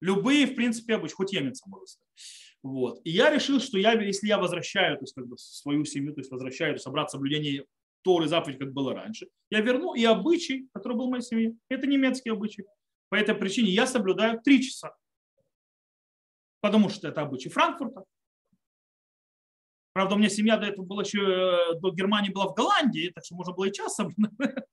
Любые, 0.00 0.46
в 0.46 0.54
принципе, 0.54 0.94
обычно, 0.94 1.16
хоть 1.16 1.32
емецом 1.32 1.70
можно 1.70 1.86
Вот. 2.62 3.00
И 3.04 3.10
я 3.10 3.30
решил, 3.30 3.60
что 3.60 3.78
я, 3.78 3.92
если 4.00 4.28
я 4.28 4.38
возвращаю 4.38 4.96
то 4.96 5.02
есть, 5.02 5.14
как 5.14 5.26
бы, 5.26 5.36
свою 5.38 5.84
семью, 5.84 6.14
то 6.14 6.20
есть 6.20 6.30
возвращаю, 6.30 6.72
то 6.72 6.76
есть 6.76 6.86
обратно 6.86 7.10
соблюдение 7.10 7.64
Торы 8.02 8.28
заповедь, 8.28 8.58
как 8.58 8.72
было 8.72 8.94
раньше, 8.94 9.28
я 9.50 9.60
верну 9.60 9.94
и 9.94 10.04
обычай, 10.04 10.68
который 10.72 10.96
был 10.96 11.08
в 11.08 11.10
моей 11.10 11.22
семье. 11.22 11.56
Это 11.68 11.86
немецкий 11.86 12.30
обычай. 12.30 12.64
По 13.08 13.16
этой 13.16 13.34
причине 13.34 13.70
я 13.70 13.86
соблюдаю 13.86 14.40
три 14.40 14.62
часа. 14.62 14.94
Потому 16.60 16.88
что 16.88 17.08
это 17.08 17.22
обычай 17.22 17.48
Франкфурта. 17.48 18.04
Правда, 19.92 20.14
у 20.14 20.18
меня 20.18 20.28
семья 20.28 20.56
до 20.56 20.66
этого 20.66 20.84
была 20.84 21.02
еще, 21.02 21.78
до 21.80 21.90
Германии 21.90 22.30
была 22.30 22.48
в 22.48 22.54
Голландии, 22.54 23.10
так 23.14 23.24
что 23.24 23.34
можно 23.34 23.52
было 23.52 23.64
и 23.64 23.72
час 23.72 23.96
соблюдать. 23.96 24.30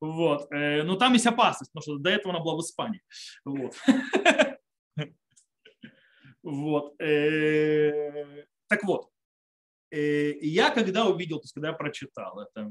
Вот. 0.00 0.52
Э, 0.52 0.82
но 0.82 0.96
там 0.96 1.12
есть 1.12 1.26
опасность, 1.26 1.72
потому 1.72 1.82
что 1.96 2.02
до 2.02 2.10
этого 2.10 2.34
она 2.34 2.42
была 2.42 2.56
в 2.56 2.60
Испании. 2.60 3.00
Вот. 3.44 3.74
Вот. 6.42 7.00
Э, 7.00 8.44
так 8.68 8.84
вот, 8.84 9.08
э, 9.90 10.32
я 10.40 10.70
когда 10.70 11.06
увидел, 11.06 11.38
то 11.38 11.44
есть 11.44 11.54
когда 11.54 11.68
я 11.68 11.74
прочитал 11.74 12.38
это, 12.38 12.70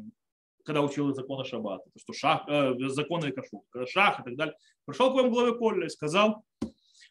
когда 0.63 0.81
учил 0.81 1.13
законы 1.15 1.43
Шаббата, 1.43 1.89
то, 1.91 1.99
что 1.99 2.13
шах, 2.13 2.47
э, 2.47 2.75
законы 2.89 3.31
кашу, 3.31 3.65
шах 3.87 4.19
и 4.19 4.23
так 4.23 4.35
далее, 4.35 4.55
пришел 4.85 5.11
к 5.11 5.15
моему 5.15 5.31
главе 5.31 5.57
Колля 5.57 5.87
и 5.87 5.89
сказал, 5.89 6.45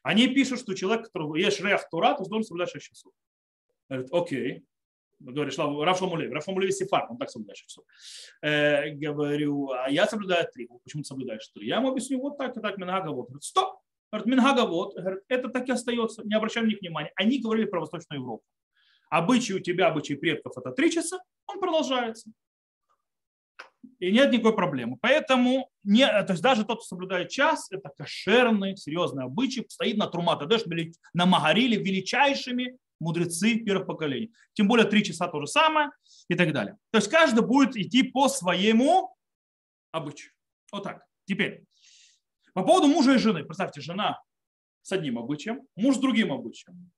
они 0.02 0.28
пишут, 0.28 0.60
что 0.60 0.74
человек, 0.74 1.06
который 1.06 1.40
есть 1.40 1.60
рех 1.60 1.88
Тура, 1.90 2.14
то 2.14 2.24
должен 2.24 2.44
соблюдать 2.44 2.70
6 2.70 2.86
часов. 2.86 3.12
Говорит, 3.88 4.08
окей. 4.12 4.64
Говоришь, 5.20 5.56
Раф 5.58 5.98
Шламулеви. 5.98 6.32
Раф 6.32 6.44
Шламулеви 6.44 6.72
Сефар, 6.72 7.06
он 7.08 7.18
так 7.18 7.30
соблюдает 7.30 7.58
6 7.58 7.68
часов. 7.68 7.84
Э, 8.42 8.90
говорю, 8.90 9.70
а 9.70 9.88
я 9.88 10.06
соблюдаю 10.06 10.48
3. 10.52 10.68
Почему 10.82 11.02
ты 11.02 11.06
соблюдаешь 11.06 11.46
3? 11.54 11.66
Я 11.66 11.76
ему 11.76 11.90
объясню, 11.90 12.20
вот 12.20 12.36
так 12.38 12.56
и 12.56 12.60
так, 12.60 12.78
Минага 12.78 13.10
вот. 13.10 13.26
Говорит, 13.28 13.44
стоп. 13.44 13.78
Говорит, 14.10 14.26
Мингага 14.26 14.66
вот. 14.66 14.94
Говорит, 14.94 15.20
это 15.28 15.48
так 15.48 15.68
и 15.68 15.72
остается. 15.72 16.22
Не 16.24 16.34
обращаем 16.34 16.66
на 16.66 16.70
них 16.70 16.80
внимания. 16.80 17.12
Они 17.14 17.40
говорили 17.40 17.66
про 17.66 17.80
Восточную 17.80 18.20
Европу. 18.20 18.44
Обычаи 19.08 19.52
у 19.52 19.60
тебя, 19.60 19.88
обычаи 19.88 20.14
предков 20.14 20.56
это 20.56 20.72
3 20.72 20.90
часа, 20.90 21.18
он 21.46 21.60
продолжается 21.60 22.30
и 23.98 24.12
нет 24.12 24.32
никакой 24.32 24.54
проблемы. 24.54 24.96
Поэтому 25.00 25.70
не, 25.84 26.06
то 26.06 26.32
есть 26.32 26.42
даже 26.42 26.64
тот, 26.64 26.78
кто 26.78 26.86
соблюдает 26.86 27.30
час, 27.30 27.70
это 27.70 27.90
кошерный, 27.96 28.76
серьезный 28.76 29.24
обычай, 29.24 29.64
стоит 29.68 29.96
на 29.96 30.06
Трумата 30.06 30.46
Дэш, 30.46 30.62
на 31.14 31.26
Магариле 31.26 31.76
величайшими 31.76 32.78
мудрецы 33.00 33.56
первых 33.56 33.86
поколений. 33.86 34.32
Тем 34.54 34.68
более 34.68 34.86
три 34.86 35.04
часа 35.04 35.28
то 35.28 35.40
же 35.40 35.46
самое 35.46 35.90
и 36.28 36.34
так 36.34 36.52
далее. 36.52 36.76
То 36.90 36.98
есть 36.98 37.08
каждый 37.08 37.44
будет 37.44 37.76
идти 37.76 38.02
по 38.02 38.28
своему 38.28 39.14
обычаю. 39.90 40.32
Вот 40.70 40.84
так. 40.84 41.04
Теперь, 41.26 41.64
по 42.54 42.62
поводу 42.62 42.88
мужа 42.88 43.14
и 43.14 43.18
жены. 43.18 43.44
Представьте, 43.44 43.80
жена 43.80 44.20
с 44.82 44.92
одним 44.92 45.18
обычаем, 45.18 45.62
муж 45.76 45.96
с 45.96 45.98
другим 45.98 46.32
обычаем. 46.32 46.90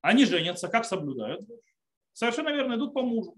Они 0.00 0.24
женятся, 0.24 0.68
как 0.68 0.84
соблюдают? 0.84 1.46
Совершенно 2.12 2.50
верно, 2.50 2.74
идут 2.74 2.94
по 2.94 3.02
мужу 3.02 3.36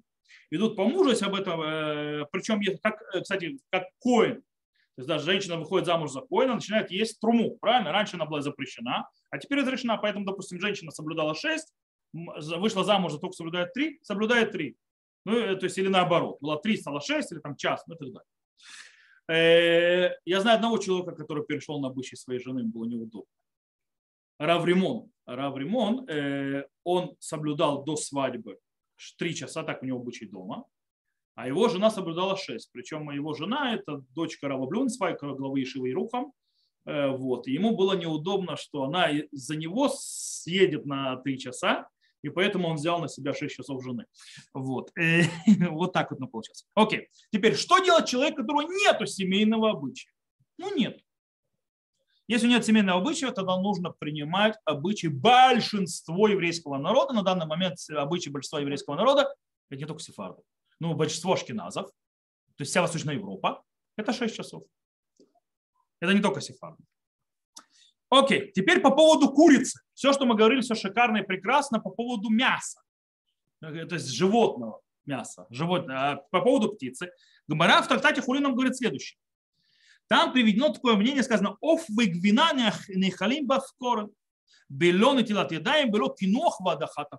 идут 0.50 0.76
по 0.76 0.84
мужу, 0.84 1.10
если 1.10 1.26
об 1.26 1.34
этом, 1.34 1.60
э, 1.60 2.26
причем, 2.30 2.60
как, 2.82 3.02
э, 3.14 3.20
кстати, 3.20 3.58
как 3.70 3.84
коин. 4.00 4.36
То 4.36 5.00
есть 5.02 5.08
даже 5.08 5.24
женщина 5.24 5.56
выходит 5.56 5.86
замуж 5.86 6.10
за 6.10 6.22
коина, 6.22 6.54
начинает 6.54 6.90
есть 6.90 7.20
труму, 7.20 7.56
правильно? 7.60 7.92
Раньше 7.92 8.16
она 8.16 8.24
была 8.26 8.42
запрещена, 8.42 9.08
а 9.30 9.38
теперь 9.38 9.60
разрешена. 9.60 9.96
Поэтому, 9.96 10.24
допустим, 10.24 10.60
женщина 10.60 10.90
соблюдала 10.90 11.34
6, 11.34 11.72
вышла 12.12 12.84
замуж, 12.84 13.12
за 13.12 13.18
только 13.18 13.34
соблюдает 13.34 13.72
3, 13.74 14.00
соблюдает 14.02 14.52
3. 14.52 14.76
Ну, 15.24 15.36
э, 15.36 15.56
то 15.56 15.64
есть, 15.64 15.78
или 15.78 15.88
наоборот, 15.88 16.38
было 16.40 16.58
3, 16.58 16.76
стало 16.76 17.00
6, 17.00 17.32
или 17.32 17.38
там 17.38 17.56
час, 17.56 17.84
ну 17.86 17.94
и 17.94 17.98
так 17.98 18.08
далее. 18.08 18.24
Я 20.24 20.40
знаю 20.40 20.56
одного 20.56 20.78
человека, 20.78 21.12
который 21.12 21.44
перешел 21.44 21.78
на 21.80 21.88
обычай 21.88 22.16
своей 22.16 22.40
жены, 22.40 22.60
ему 22.60 22.70
было 22.70 22.86
неудобно. 22.86 23.30
Равримон. 24.38 25.10
Равримон, 25.26 26.08
он 26.82 27.14
соблюдал 27.18 27.84
до 27.84 27.96
свадьбы 27.96 28.58
три 29.16 29.34
часа, 29.34 29.62
так 29.62 29.82
у 29.82 29.86
него 29.86 30.00
обычай 30.00 30.26
дома. 30.26 30.64
А 31.34 31.46
его 31.46 31.68
жена 31.68 31.90
соблюдала 31.90 32.36
шесть. 32.36 32.70
Причем 32.72 33.10
его 33.10 33.32
жена– 33.32 33.74
это 33.74 34.04
дочка 34.14 34.48
Рава 34.48 34.66
Блюнсвайка, 34.66 35.34
главы 35.34 35.62
Ишивы. 35.62 35.94
Э, 36.84 37.08
вот. 37.10 37.46
И 37.46 37.52
ему 37.52 37.76
было 37.76 37.96
неудобно, 37.96 38.56
что 38.56 38.84
она 38.84 39.08
за 39.30 39.56
него 39.56 39.88
съедет 39.88 40.84
на 40.86 41.16
три 41.16 41.38
часа, 41.38 41.88
и 42.22 42.28
поэтому 42.28 42.68
он 42.68 42.76
взял 42.76 43.00
на 43.00 43.08
себя 43.08 43.34
6 43.34 43.54
часов 43.54 43.84
жены. 43.84 44.06
Вот, 44.52 44.90
э, 44.98 45.22
вот 45.70 45.92
так 45.92 46.10
вот 46.10 46.18
на 46.18 46.26
получается. 46.26 46.66
Окей. 46.74 47.08
Теперь, 47.30 47.54
что 47.54 47.78
делать 47.78 48.08
человек, 48.08 48.34
у 48.34 48.38
которого 48.38 48.62
нет 48.62 49.08
семейного 49.08 49.70
обычая? 49.70 50.12
Ну, 50.58 50.74
нет. 50.74 50.98
Если 52.28 52.46
нет 52.46 52.64
семейного 52.64 53.00
обычая, 53.00 53.32
тогда 53.32 53.56
нужно 53.58 53.90
принимать 53.90 54.54
обычаи 54.64 55.08
большинства 55.08 56.28
еврейского 56.28 56.76
народа. 56.76 57.14
На 57.14 57.22
данный 57.22 57.46
момент 57.46 57.78
обычаи 57.90 58.28
большинства 58.28 58.60
еврейского 58.60 58.96
народа, 58.96 59.34
это 59.70 59.80
не 59.80 59.86
только 59.86 60.02
сефарды, 60.02 60.42
но 60.78 60.94
большинство 60.94 61.36
шкиназов, 61.36 61.86
то 61.86 62.62
есть 62.62 62.70
вся 62.70 62.82
Восточная 62.82 63.14
Европа, 63.14 63.64
это 63.96 64.12
6 64.12 64.34
часов. 64.34 64.62
Это 66.00 66.12
не 66.12 66.20
только 66.20 66.40
сефарды. 66.40 66.84
Окей, 68.10 68.52
теперь 68.52 68.80
по 68.80 68.90
поводу 68.90 69.30
курицы. 69.30 69.80
Все, 69.94 70.12
что 70.12 70.24
мы 70.26 70.34
говорили, 70.34 70.60
все 70.60 70.74
шикарно 70.74 71.18
и 71.18 71.22
прекрасно 71.22 71.80
по 71.80 71.90
поводу 71.90 72.30
мяса. 72.30 72.80
То 73.60 73.70
есть 73.70 74.08
животного 74.08 74.80
мяса. 75.04 75.46
Животное. 75.50 75.96
А 75.96 76.16
по 76.30 76.40
поводу 76.40 76.74
птицы. 76.74 77.10
Гомора 77.48 77.82
в 77.82 77.88
трактате 77.88 78.22
Хулином 78.22 78.54
говорит 78.54 78.76
следующее. 78.76 79.18
Там 80.08 80.32
приведено 80.32 80.70
такое 80.70 80.96
мнение, 80.96 81.22
сказано, 81.22 81.56
«Оф 81.60 81.88
вегвина 81.88 82.52
нехалим 82.54 83.46
бавкорен, 83.46 84.10
белон 84.68 85.18
и 85.18 85.24
тилат 85.24 85.52
едаем, 85.52 85.90
бело 85.90 86.14
кинох 86.14 86.60
вадахата». 86.60 87.18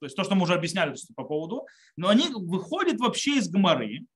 То 0.00 0.06
есть 0.06 0.16
то, 0.16 0.22
что 0.22 0.34
мы 0.34 0.44
уже 0.44 0.54
объясняли 0.54 0.94
по 1.16 1.24
поводу. 1.24 1.66
Но 1.96 2.08
они 2.08 2.28
выходят 2.28 3.00
вообще 3.00 3.38
из 3.38 3.48
гморы, 3.48 4.06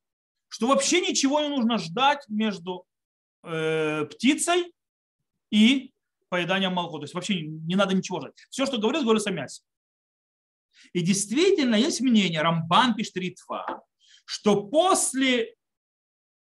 что 0.49 0.69
вообще 0.69 1.01
ничего 1.01 1.41
не 1.41 1.49
нужно 1.49 1.79
ждать 1.79 2.25
между 2.29 2.87
э, 3.43 4.05
птицей 4.07 4.73
и 5.51 5.93
поеданием 6.29 6.75
молока. 6.75 6.99
То 6.99 7.05
есть 7.05 7.15
вообще 7.15 7.41
не 7.43 7.75
надо 7.75 7.95
ничего 7.95 8.21
ждать. 8.21 8.35
Все, 8.49 8.65
что 8.67 8.79
говорится, 8.79 9.05
говорится 9.05 9.31
о 9.31 9.33
мясе. 9.33 9.63
И 10.93 11.01
действительно 11.01 11.75
есть 11.75 12.01
мнение, 12.01 12.43
Рамбан 12.43 12.95
пишет 12.95 13.17
Ритва, 13.17 13.85
что 14.25 14.65
после 14.67 15.55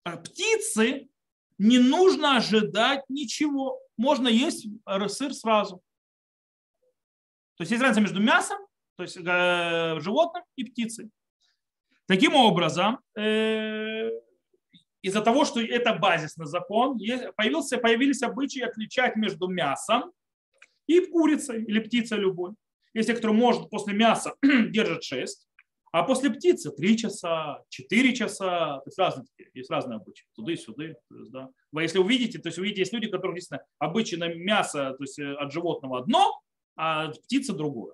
э, 0.05 0.17
птицы 0.17 1.09
не 1.58 1.80
нужно 1.80 2.38
ожидать 2.38 3.04
ничего. 3.10 3.80
Можно 3.97 4.28
есть 4.28 4.68
сыр 5.08 5.34
сразу. 5.34 5.82
То 7.58 7.62
есть 7.62 7.72
есть 7.72 7.84
разница 7.84 8.01
между 8.01 8.20
мясом, 8.20 8.58
то 8.97 9.04
есть 9.04 9.18
э, 9.18 9.99
животным 9.99 10.43
и 10.56 10.64
птицей. 10.64 11.10
Таким 12.08 12.36
образом, 12.36 12.99
э, 13.16 14.10
из-за 15.01 15.22
того, 15.22 15.45
что 15.45 15.62
это 15.62 15.93
базисный 15.93 16.47
закон, 16.47 16.97
появился, 17.36 17.78
появились 17.78 18.24
обычаи 18.24 18.62
отличать 18.62 19.16
между 19.16 19.47
мясом 19.47 20.12
и 20.88 21.06
курицей 21.06 21.64
или 21.64 21.80
птицей 21.80 22.18
любой. 22.18 22.54
Если 22.93 23.14
кто 23.14 23.34
может 23.34 23.70
после 23.70 23.93
мяса 23.93 24.36
держит 24.41 25.04
6, 25.04 25.47
а 25.93 26.01
после 26.01 26.31
птицы 26.31 26.71
3 26.71 26.97
часа, 26.97 27.61
4 27.69 28.15
часа, 28.15 28.79
то 28.79 28.83
есть 28.87 28.97
разные, 28.97 29.27
есть 29.53 29.69
разные 29.69 29.97
обычаи, 29.97 30.25
туда 30.33 30.51
и 30.51 30.55
сюда. 30.55 30.95
То 31.07 31.15
есть, 31.19 31.31
да. 31.31 31.49
Вы 31.71 31.83
если 31.83 31.99
увидите, 31.99 32.39
то 32.39 32.49
есть 32.49 32.57
увидите, 32.57 32.81
есть 32.81 32.93
люди, 32.93 33.07
которые 33.09 33.35
действительно 33.35 33.63
обычаи 33.77 34.15
на 34.15 34.33
мясо 34.33 34.95
то 34.97 35.03
есть 35.03 35.19
э, 35.19 35.35
от 35.35 35.53
животного 35.53 35.99
одно, 35.99 36.41
а 36.75 37.09
от 37.09 37.21
птицы 37.21 37.53
другое. 37.53 37.93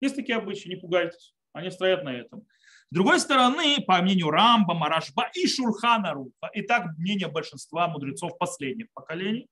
Есть 0.00 0.16
такие 0.16 0.38
обычаи, 0.38 0.70
не 0.70 0.76
пугайтесь, 0.76 1.34
они 1.52 1.70
стоят 1.70 2.04
на 2.04 2.08
этом. 2.08 2.46
С 2.90 2.94
другой 2.94 3.20
стороны, 3.20 3.84
по 3.86 4.00
мнению 4.00 4.30
Рамба, 4.30 4.72
Марашба 4.72 5.30
и 5.34 5.46
Шурхана 5.46 6.14
Руха, 6.14 6.50
и 6.54 6.62
так 6.62 6.96
мнение 6.96 7.28
большинства 7.28 7.86
мудрецов 7.86 8.38
последних 8.38 8.86
поколений, 8.94 9.46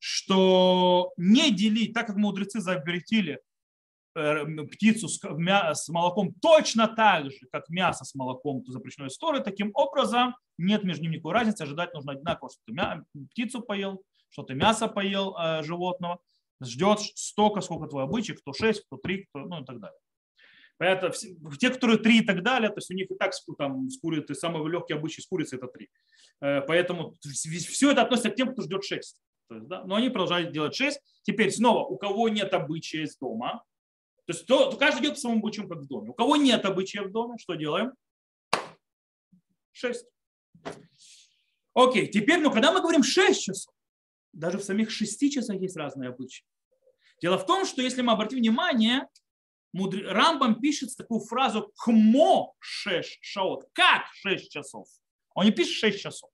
что 0.00 1.12
не 1.16 1.52
делить, 1.52 1.94
так 1.94 2.08
как 2.08 2.16
мудрецы 2.16 2.58
запретили 2.60 3.38
птицу 4.70 5.08
с 5.08 5.88
молоком 5.88 6.34
точно 6.40 6.88
так 6.88 7.30
же, 7.30 7.46
как 7.52 7.68
мясо 7.68 8.04
с 8.04 8.14
молоком 8.14 8.64
запрещено 8.66 9.08
историей, 9.08 9.44
таким 9.44 9.70
образом 9.74 10.34
нет 10.58 10.84
между 10.84 11.02
ними 11.02 11.14
никакой 11.14 11.34
разницы, 11.34 11.62
ожидать 11.62 11.92
нужно 11.92 12.12
одинаково, 12.12 12.50
что 12.50 12.60
ты 12.66 13.26
птицу 13.30 13.60
поел, 13.60 14.02
что 14.30 14.42
ты 14.42 14.54
мясо 14.54 14.88
поел 14.88 15.36
э, 15.36 15.62
животного, 15.62 16.20
ждет 16.62 17.00
столько, 17.00 17.60
сколько 17.60 17.88
твой 17.88 18.04
обычай, 18.04 18.34
кто 18.34 18.52
6, 18.52 18.86
кто 18.86 18.96
3, 18.96 19.26
кто, 19.26 19.40
ну 19.40 19.62
и 19.62 19.64
так 19.64 19.80
далее. 19.80 19.98
Поэтому 20.78 21.12
те, 21.58 21.70
которые 21.70 21.98
3 21.98 22.18
и 22.18 22.24
так 22.24 22.42
далее, 22.42 22.68
то 22.68 22.76
есть 22.76 22.90
у 22.90 22.94
них 22.94 23.10
и 23.10 23.14
так 23.14 23.32
там 23.58 23.88
с 23.88 23.98
курицей, 23.98 24.34
самый 24.34 24.66
легкий 24.70 24.94
обычай 24.94 25.20
с 25.20 25.26
курицей 25.26 25.58
это 25.58 25.68
3. 25.68 25.88
Э, 26.40 26.60
поэтому 26.62 27.16
все 27.20 27.92
это 27.92 28.02
относится 28.02 28.30
к 28.30 28.36
тем, 28.36 28.52
кто 28.52 28.62
ждет 28.62 28.84
6. 28.84 29.16
То 29.48 29.54
есть, 29.56 29.68
да, 29.68 29.84
но 29.84 29.96
они 29.96 30.08
продолжают 30.08 30.52
делать 30.52 30.74
6. 30.74 30.98
Теперь 31.22 31.50
снова, 31.50 31.84
у 31.84 31.96
кого 31.96 32.28
нет 32.28 32.52
обычая 32.54 33.02
из 33.02 33.16
дома, 33.16 33.62
то 34.26 34.32
есть 34.32 34.46
то, 34.46 34.70
то 34.70 34.76
каждый 34.76 35.02
идет 35.02 35.14
по 35.14 35.20
своему 35.20 35.38
обычаю, 35.38 35.68
как 35.68 35.78
в 35.78 35.86
доме. 35.86 36.10
У 36.10 36.14
кого 36.14 36.36
нет 36.36 36.64
обычая 36.64 37.02
в 37.02 37.12
доме, 37.12 37.38
что 37.38 37.54
делаем? 37.54 37.92
Шесть. 39.70 40.06
Окей, 41.74 42.08
теперь, 42.08 42.40
ну 42.40 42.50
когда 42.50 42.72
мы 42.72 42.80
говорим 42.80 43.04
шесть 43.04 43.42
часов, 43.42 43.72
даже 44.32 44.58
в 44.58 44.64
самих 44.64 44.90
шести 44.90 45.30
часах 45.30 45.60
есть 45.60 45.76
разные 45.76 46.10
обычаи. 46.10 46.44
Дело 47.22 47.38
в 47.38 47.46
том, 47.46 47.64
что 47.64 47.82
если 47.82 48.02
мы 48.02 48.12
обратим 48.12 48.38
внимание, 48.38 49.08
мудр... 49.72 50.06
Рамбам 50.08 50.60
пишет 50.60 50.96
такую 50.96 51.20
фразу 51.20 51.72
«хмо 51.76 52.54
шеш 52.58 53.18
шаот», 53.20 53.68
как 53.72 54.06
шесть 54.12 54.50
часов. 54.50 54.88
Он 55.34 55.44
не 55.44 55.52
пишет 55.52 55.74
шесть 55.74 56.00
часов. 56.00 56.30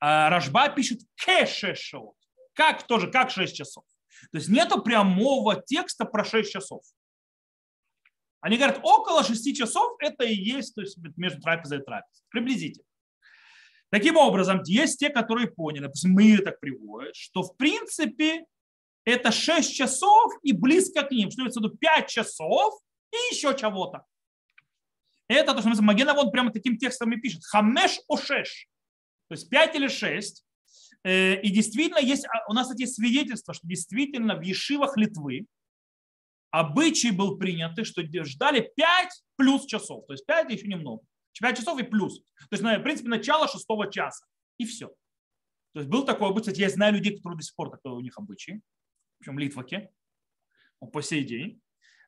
А 0.00 0.30
Рашба 0.30 0.70
пишет 0.70 1.00
«ке 1.14 1.46
шеш 1.46 1.78
шаот», 1.78 2.16
как 2.54 2.86
тоже, 2.86 3.10
как 3.10 3.30
шесть 3.30 3.54
часов. 3.54 3.84
То 4.32 4.38
есть 4.38 4.48
нет 4.48 4.72
прямого 4.84 5.62
текста 5.62 6.04
про 6.04 6.24
6 6.24 6.50
часов. 6.50 6.82
Они 8.40 8.56
говорят, 8.56 8.80
около 8.82 9.24
6 9.24 9.56
часов 9.56 9.96
это 10.00 10.24
и 10.24 10.34
есть 10.34 10.74
то 10.74 10.80
есть 10.80 10.98
между 11.16 11.40
трапезой 11.40 11.78
и 11.78 11.82
трапезой. 11.82 12.24
Приблизительно. 12.28 12.86
Таким 13.90 14.16
образом, 14.16 14.62
есть 14.64 14.98
те, 14.98 15.10
которые 15.10 15.48
поняли, 15.48 15.84
допустим, 15.84 16.12
мы 16.12 16.38
так 16.38 16.58
приводят, 16.60 17.14
что 17.14 17.42
в 17.42 17.56
принципе 17.56 18.44
это 19.04 19.30
6 19.30 19.74
часов 19.74 20.32
и 20.42 20.52
близко 20.52 21.02
к 21.02 21.10
ним, 21.12 21.30
что 21.30 21.42
имеется 21.42 21.60
в 21.60 21.64
виду 21.64 21.76
5 21.76 22.08
часов 22.08 22.80
и 23.12 23.34
еще 23.34 23.56
чего-то. 23.56 24.04
Это 25.28 25.54
то, 25.54 25.60
что 25.60 25.82
Магена 25.82 26.14
вот 26.14 26.30
прямо 26.30 26.52
таким 26.52 26.76
текстом 26.78 27.12
и 27.12 27.20
пишет. 27.20 27.44
Хамеш 27.44 28.00
ошеш. 28.08 28.68
То 29.28 29.34
есть 29.34 29.48
5 29.48 29.74
или 29.76 29.88
6. 29.88 30.44
Э, 31.06 31.40
и 31.40 31.50
действительно 31.50 32.00
есть, 32.00 32.26
а, 32.26 32.50
у 32.50 32.52
нас 32.52 32.68
эти 32.72 32.84
свидетельства, 32.84 33.54
что 33.54 33.68
действительно 33.68 34.34
в 34.34 34.40
Ешивах 34.40 34.96
Литвы 34.96 35.46
обычай 36.50 37.12
был 37.12 37.38
принят, 37.38 37.78
что 37.86 38.02
ждали 38.24 38.72
5 38.74 39.22
плюс 39.36 39.66
часов. 39.66 40.04
То 40.06 40.14
есть 40.14 40.26
5 40.26 40.50
еще 40.50 40.66
немного. 40.66 41.04
5 41.40 41.58
часов 41.58 41.78
и 41.78 41.84
плюс. 41.84 42.18
То 42.50 42.56
есть, 42.56 42.64
в 42.64 42.82
принципе, 42.82 43.08
начало 43.08 43.46
6 43.46 43.64
часа. 43.92 44.26
И 44.58 44.64
все. 44.64 44.88
То 45.74 45.80
есть 45.80 45.88
был 45.88 46.04
такой 46.04 46.28
обычай. 46.28 46.50
Я 46.56 46.70
знаю 46.70 46.94
людей, 46.94 47.14
которые 47.14 47.36
до 47.38 47.44
сих 47.44 47.54
пор 47.54 47.70
такой 47.70 47.92
у 47.92 48.00
них 48.00 48.18
обычай. 48.18 48.60
Причем 49.18 49.38
литваки. 49.38 49.88
По 50.92 51.02
сей 51.02 51.22
день. 51.22 51.60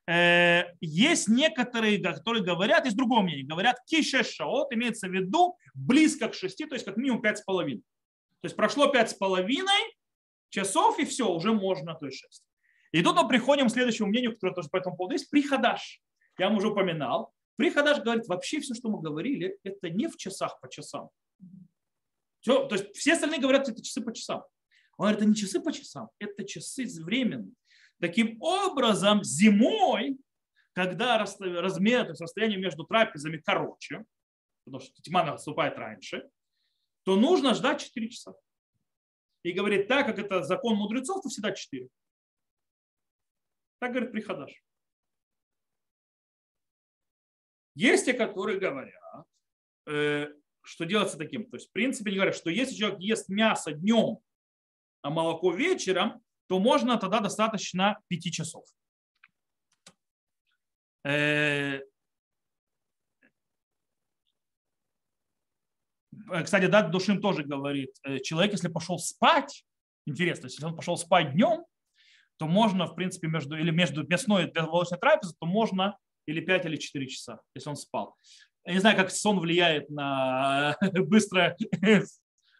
Э, 0.08 0.72
есть 0.80 1.28
некоторые, 1.28 2.02
которые 2.02 2.42
говорят, 2.42 2.84
из 2.86 2.94
другого 2.94 3.22
мнения, 3.22 3.44
говорят 3.44 3.76
кише 3.86 4.24
шаот, 4.24 4.72
имеется 4.72 5.06
в 5.06 5.12
виду 5.12 5.56
близко 5.74 6.28
к 6.28 6.34
шести, 6.34 6.64
то 6.64 6.74
есть 6.74 6.84
как 6.84 6.96
минимум 6.96 7.22
пять 7.22 7.38
с 7.38 7.42
половиной. 7.42 7.84
То 8.40 8.46
есть 8.46 8.56
прошло 8.56 8.88
пять 8.88 9.10
с 9.10 9.14
половиной 9.14 9.96
часов, 10.50 10.98
и 10.98 11.04
все, 11.04 11.28
уже 11.28 11.52
можно, 11.52 11.94
то 11.94 12.06
есть 12.06 12.20
шесть. 12.20 12.44
И 12.92 13.02
тут 13.02 13.16
мы 13.16 13.28
приходим 13.28 13.68
к 13.68 13.72
следующему 13.72 14.08
мнению, 14.08 14.32
которое 14.32 14.54
тоже 14.54 14.68
по 14.68 14.76
этому 14.76 14.96
поводу 14.96 15.14
есть, 15.14 15.30
приходаш. 15.30 16.00
Я 16.38 16.48
вам 16.48 16.56
уже 16.56 16.68
упоминал. 16.68 17.34
Приходаш 17.56 18.02
говорит, 18.02 18.26
вообще 18.28 18.60
все, 18.60 18.74
что 18.74 18.88
мы 18.88 19.00
говорили, 19.00 19.58
это 19.64 19.90
не 19.90 20.06
в 20.06 20.16
часах 20.16 20.60
по 20.60 20.68
часам. 20.70 21.10
Все, 22.40 22.64
то 22.66 22.76
есть 22.76 22.96
все 22.96 23.14
остальные 23.14 23.40
говорят, 23.40 23.68
это 23.68 23.82
часы 23.82 24.00
по 24.00 24.14
часам. 24.14 24.44
Он 24.96 25.06
говорит, 25.06 25.18
это 25.18 25.28
не 25.28 25.34
часы 25.34 25.60
по 25.60 25.72
часам, 25.72 26.08
это 26.18 26.44
часы 26.44 26.86
временные. 27.02 27.52
Таким 28.00 28.40
образом, 28.40 29.24
зимой, 29.24 30.18
когда 30.72 31.18
размер, 31.18 32.04
то 32.04 32.10
есть 32.10 32.20
расстояние 32.20 32.58
между 32.58 32.84
трапезами 32.84 33.38
короче, 33.38 34.04
потому 34.64 34.80
что 34.80 35.02
тьма 35.02 35.24
наступает 35.24 35.76
раньше, 35.76 36.28
то 37.08 37.16
нужно 37.16 37.54
ждать 37.54 37.80
4 37.80 38.10
часа. 38.10 38.34
И 39.42 39.52
говорит, 39.52 39.88
так 39.88 40.04
как 40.04 40.18
это 40.18 40.42
закон 40.42 40.76
мудрецов, 40.76 41.22
то 41.22 41.30
всегда 41.30 41.52
4. 41.52 41.88
Так 43.78 43.92
говорит 43.92 44.12
Приходаш. 44.12 44.62
Есть 47.74 48.04
те, 48.04 48.12
которые 48.12 48.60
говорят, 48.60 49.24
э, 49.86 50.26
что 50.60 50.84
делается 50.84 51.16
таким. 51.16 51.48
То 51.48 51.56
есть, 51.56 51.70
в 51.70 51.72
принципе, 51.72 52.10
они 52.10 52.18
говорят, 52.18 52.36
что 52.36 52.50
если 52.50 52.74
человек 52.74 53.00
ест 53.00 53.30
мясо 53.30 53.72
днем, 53.72 54.18
а 55.00 55.08
молоко 55.08 55.50
вечером, 55.54 56.22
то 56.46 56.58
можно 56.58 56.98
тогда 56.98 57.20
достаточно 57.20 57.98
5 58.08 58.34
часов. 58.34 58.66
Э, 61.06 61.80
кстати, 66.44 66.66
Дат 66.66 66.90
Душим 66.90 67.20
тоже 67.20 67.44
говорит, 67.44 67.90
э, 68.04 68.18
человек, 68.20 68.52
если 68.52 68.68
пошел 68.68 68.98
спать, 68.98 69.64
интересно, 70.06 70.46
если 70.46 70.64
он 70.64 70.76
пошел 70.76 70.96
спать 70.96 71.32
днем, 71.32 71.64
то 72.38 72.46
можно, 72.46 72.86
в 72.86 72.94
принципе, 72.94 73.28
между, 73.28 73.56
или 73.56 73.70
между 73.70 74.06
мясной 74.06 74.46
и 74.48 74.60
молочной 74.60 74.98
трапезой, 74.98 75.34
то 75.38 75.46
можно 75.46 75.98
или 76.26 76.40
5, 76.40 76.66
или 76.66 76.76
4 76.76 77.06
часа, 77.08 77.40
если 77.54 77.70
он 77.70 77.76
спал. 77.76 78.16
Я 78.64 78.74
не 78.74 78.80
знаю, 78.80 78.96
как 78.96 79.10
сон 79.10 79.40
влияет 79.40 79.88
на 79.90 80.76
быстрое 80.92 81.56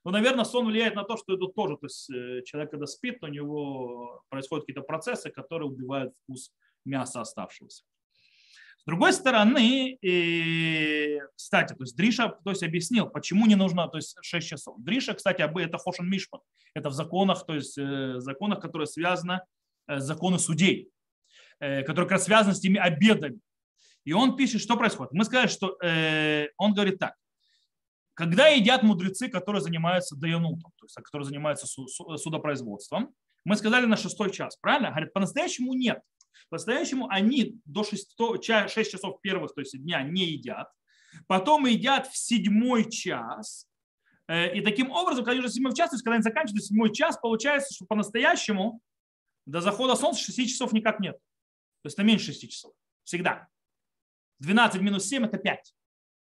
ну, 0.04 0.12
наверное, 0.12 0.44
сон 0.44 0.66
влияет 0.66 0.94
на 0.94 1.04
то, 1.04 1.18
что 1.18 1.34
это 1.34 1.48
тоже, 1.48 1.76
то 1.76 1.84
есть 1.84 2.08
э, 2.08 2.42
человек, 2.44 2.70
когда 2.70 2.86
спит, 2.86 3.22
у 3.22 3.26
него 3.26 4.22
происходят 4.30 4.64
какие-то 4.64 4.80
процессы, 4.80 5.28
которые 5.30 5.68
убивают 5.68 6.14
вкус 6.22 6.50
мяса 6.86 7.20
оставшегося. 7.20 7.84
Другой 8.88 9.12
стороны, 9.12 9.98
и, 10.00 11.20
кстати, 11.36 11.74
то 11.74 11.82
есть 11.82 11.94
Дриша 11.94 12.38
то 12.42 12.48
есть, 12.48 12.62
объяснил, 12.62 13.06
почему 13.06 13.44
не 13.44 13.54
нужно 13.54 13.86
то 13.86 13.98
есть, 13.98 14.16
6 14.22 14.48
часов. 14.48 14.76
Дриша, 14.78 15.12
кстати, 15.12 15.42
это 15.42 15.76
Хошен 15.76 16.08
Мишпан. 16.08 16.40
Это 16.72 16.88
в 16.88 16.94
законах, 16.94 17.44
то 17.44 17.54
есть 17.54 17.76
э, 17.76 18.14
законах, 18.20 18.60
которые 18.60 18.86
связаны 18.86 19.42
э, 19.88 19.98
законы 19.98 20.38
судей, 20.38 20.88
которые 21.60 22.06
как 22.06 22.12
раз 22.12 22.24
связаны 22.24 22.54
с 22.54 22.60
теми 22.60 22.78
обедами. 22.78 23.40
И 24.04 24.14
он 24.14 24.36
пишет, 24.36 24.62
что 24.62 24.74
происходит. 24.78 25.12
Мы 25.12 25.24
сказали, 25.26 25.48
что 25.48 25.76
он 26.56 26.72
говорит 26.72 26.98
так. 26.98 27.14
Когда 28.14 28.46
едят 28.46 28.82
мудрецы, 28.82 29.28
которые 29.28 29.60
занимаются 29.60 30.16
даянутом, 30.16 30.72
то 30.78 30.86
есть 30.86 30.94
которые 30.94 31.26
занимаются 31.26 31.66
судопроизводством, 31.66 33.12
мы 33.44 33.56
сказали 33.56 33.84
на 33.84 33.98
шестой 33.98 34.32
час, 34.32 34.56
правильно? 34.56 34.88
Говорят, 34.88 35.12
по-настоящему 35.12 35.74
нет. 35.74 36.00
По-настоящему 36.48 37.08
они 37.08 37.60
до 37.64 37.84
6, 37.84 38.16
6 38.16 38.90
часов 38.90 39.20
первых, 39.20 39.54
то 39.54 39.60
есть 39.60 39.80
дня 39.82 40.02
не 40.02 40.24
едят. 40.24 40.70
Потом 41.26 41.66
едят 41.66 42.06
в 42.06 42.16
седьмой 42.16 42.90
час. 42.90 43.66
Э, 44.28 44.54
и 44.54 44.60
таким 44.60 44.90
образом, 44.90 45.24
когда 45.24 45.40
уже 45.40 45.50
седьмой 45.50 45.74
час, 45.74 45.90
то 45.90 45.96
есть 45.96 46.04
когда 46.04 46.14
они 46.14 46.22
заканчивают 46.22 46.64
седьмой 46.64 46.92
час, 46.92 47.18
получается, 47.18 47.74
что 47.74 47.86
по-настоящему 47.86 48.80
до 49.46 49.60
захода 49.60 49.96
солнца 49.96 50.22
6 50.22 50.48
часов 50.48 50.72
никак 50.72 51.00
нет. 51.00 51.16
То 51.82 51.86
есть 51.86 51.94
это 51.94 52.04
меньше 52.04 52.26
6 52.26 52.50
часов. 52.50 52.72
Всегда. 53.04 53.48
12 54.40 54.80
минус 54.82 55.06
7 55.06 55.24
это 55.24 55.38
5. 55.38 55.74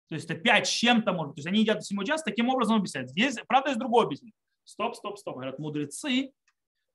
То 0.10 0.16
есть 0.16 0.30
это 0.30 0.40
5 0.40 0.68
с 0.68 0.70
чем-то 0.70 1.14
может. 1.14 1.36
То 1.36 1.40
есть 1.40 1.48
они 1.48 1.62
едят 1.62 1.80
до 1.80 1.84
7 1.84 2.04
часа, 2.06 2.24
таким 2.24 2.50
образом 2.50 2.78
объясняют. 2.78 3.10
Здесь, 3.10 3.36
правда, 3.48 3.70
есть 3.70 3.80
другое 3.80 4.06
объяснение. 4.06 4.36
Стоп, 4.64 4.96
стоп, 4.96 5.18
стоп. 5.18 5.36
Говорят, 5.36 5.60
мудрецы 5.60 6.32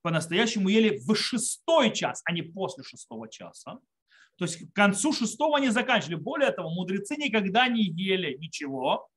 по-настоящему 0.03 0.69
ели 0.69 0.99
в 0.99 1.15
шестой 1.15 1.93
час, 1.93 2.23
а 2.25 2.33
не 2.33 2.43
после 2.43 2.85
шестого 2.85 3.29
часа. 3.29 3.79
То 4.37 4.45
есть 4.45 4.71
к 4.71 4.75
концу 4.75 5.13
шестого 5.13 5.57
они 5.57 5.69
заканчивали. 5.69 6.17
Более 6.17 6.51
того, 6.51 6.71
мудрецы 6.71 7.17
никогда 7.17 7.69
не 7.69 7.83
ели 7.83 8.37
ничего 8.39 9.09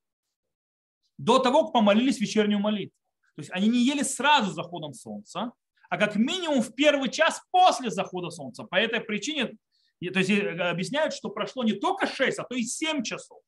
до 1.18 1.40
того, 1.40 1.64
как 1.64 1.74
помолились 1.74 2.20
вечернюю 2.20 2.60
молитву. 2.60 2.98
То 3.36 3.42
есть 3.42 3.52
они 3.52 3.68
не 3.68 3.84
ели 3.86 4.04
сразу 4.04 4.52
с 4.52 4.56
заходом 4.56 4.94
солнца, 4.94 5.52
а 5.90 5.98
как 5.98 6.16
минимум 6.16 6.62
в 6.62 6.74
первый 6.74 7.10
час 7.10 7.42
после 7.52 7.90
захода 7.90 8.30
солнца. 8.30 8.64
По 8.64 8.76
этой 8.76 9.02
причине 9.02 9.58
то 10.02 10.20
есть 10.20 10.30
э, 10.30 10.70
объясняют, 10.70 11.14
что 11.14 11.30
прошло 11.30 11.64
не 11.64 11.74
только 11.74 12.08
6, 12.08 12.40
а 12.40 12.44
то 12.44 12.56
и 12.56 12.64
7 12.64 13.04
часов 13.04 13.40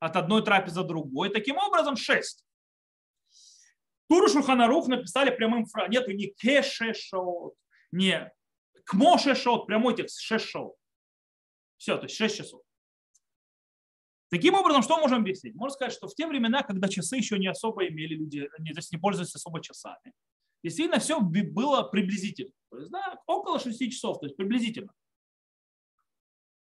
от 0.00 0.16
одной 0.16 0.44
трапезы 0.44 0.82
другой. 0.82 1.30
Таким 1.30 1.56
образом, 1.56 1.96
шесть. 1.96 2.43
Туру 4.14 4.28
Шуханарух 4.28 4.86
написали 4.86 5.34
прямым 5.34 5.66
фразом. 5.66 5.90
Нету 5.90 6.12
ни 6.12 6.26
кешешот, 6.26 7.54
не 7.90 8.32
кмошешот, 8.84 9.66
прямой 9.66 9.96
текст, 9.96 10.20
шешот. 10.20 10.76
Все, 11.78 11.96
то 11.96 12.04
есть 12.04 12.14
шесть 12.14 12.36
часов. 12.36 12.62
Таким 14.30 14.54
образом, 14.54 14.82
что 14.82 15.00
можем 15.00 15.22
объяснить? 15.22 15.56
Можно 15.56 15.74
сказать, 15.74 15.92
что 15.94 16.06
в 16.06 16.14
те 16.14 16.28
времена, 16.28 16.62
когда 16.62 16.86
часы 16.86 17.16
еще 17.16 17.40
не 17.40 17.48
особо 17.48 17.88
имели 17.88 18.14
люди, 18.14 18.48
не, 18.60 18.72
то 18.72 18.78
есть 18.78 18.92
не 18.92 18.98
пользовались 18.98 19.34
особо 19.34 19.60
часами, 19.60 20.12
действительно 20.62 21.00
все 21.00 21.18
было 21.18 21.82
приблизительно. 21.82 22.52
То 22.70 22.78
есть, 22.78 22.92
да, 22.92 23.20
около 23.26 23.58
6 23.58 23.90
часов, 23.90 24.20
то 24.20 24.26
есть 24.26 24.36
приблизительно. 24.36 24.92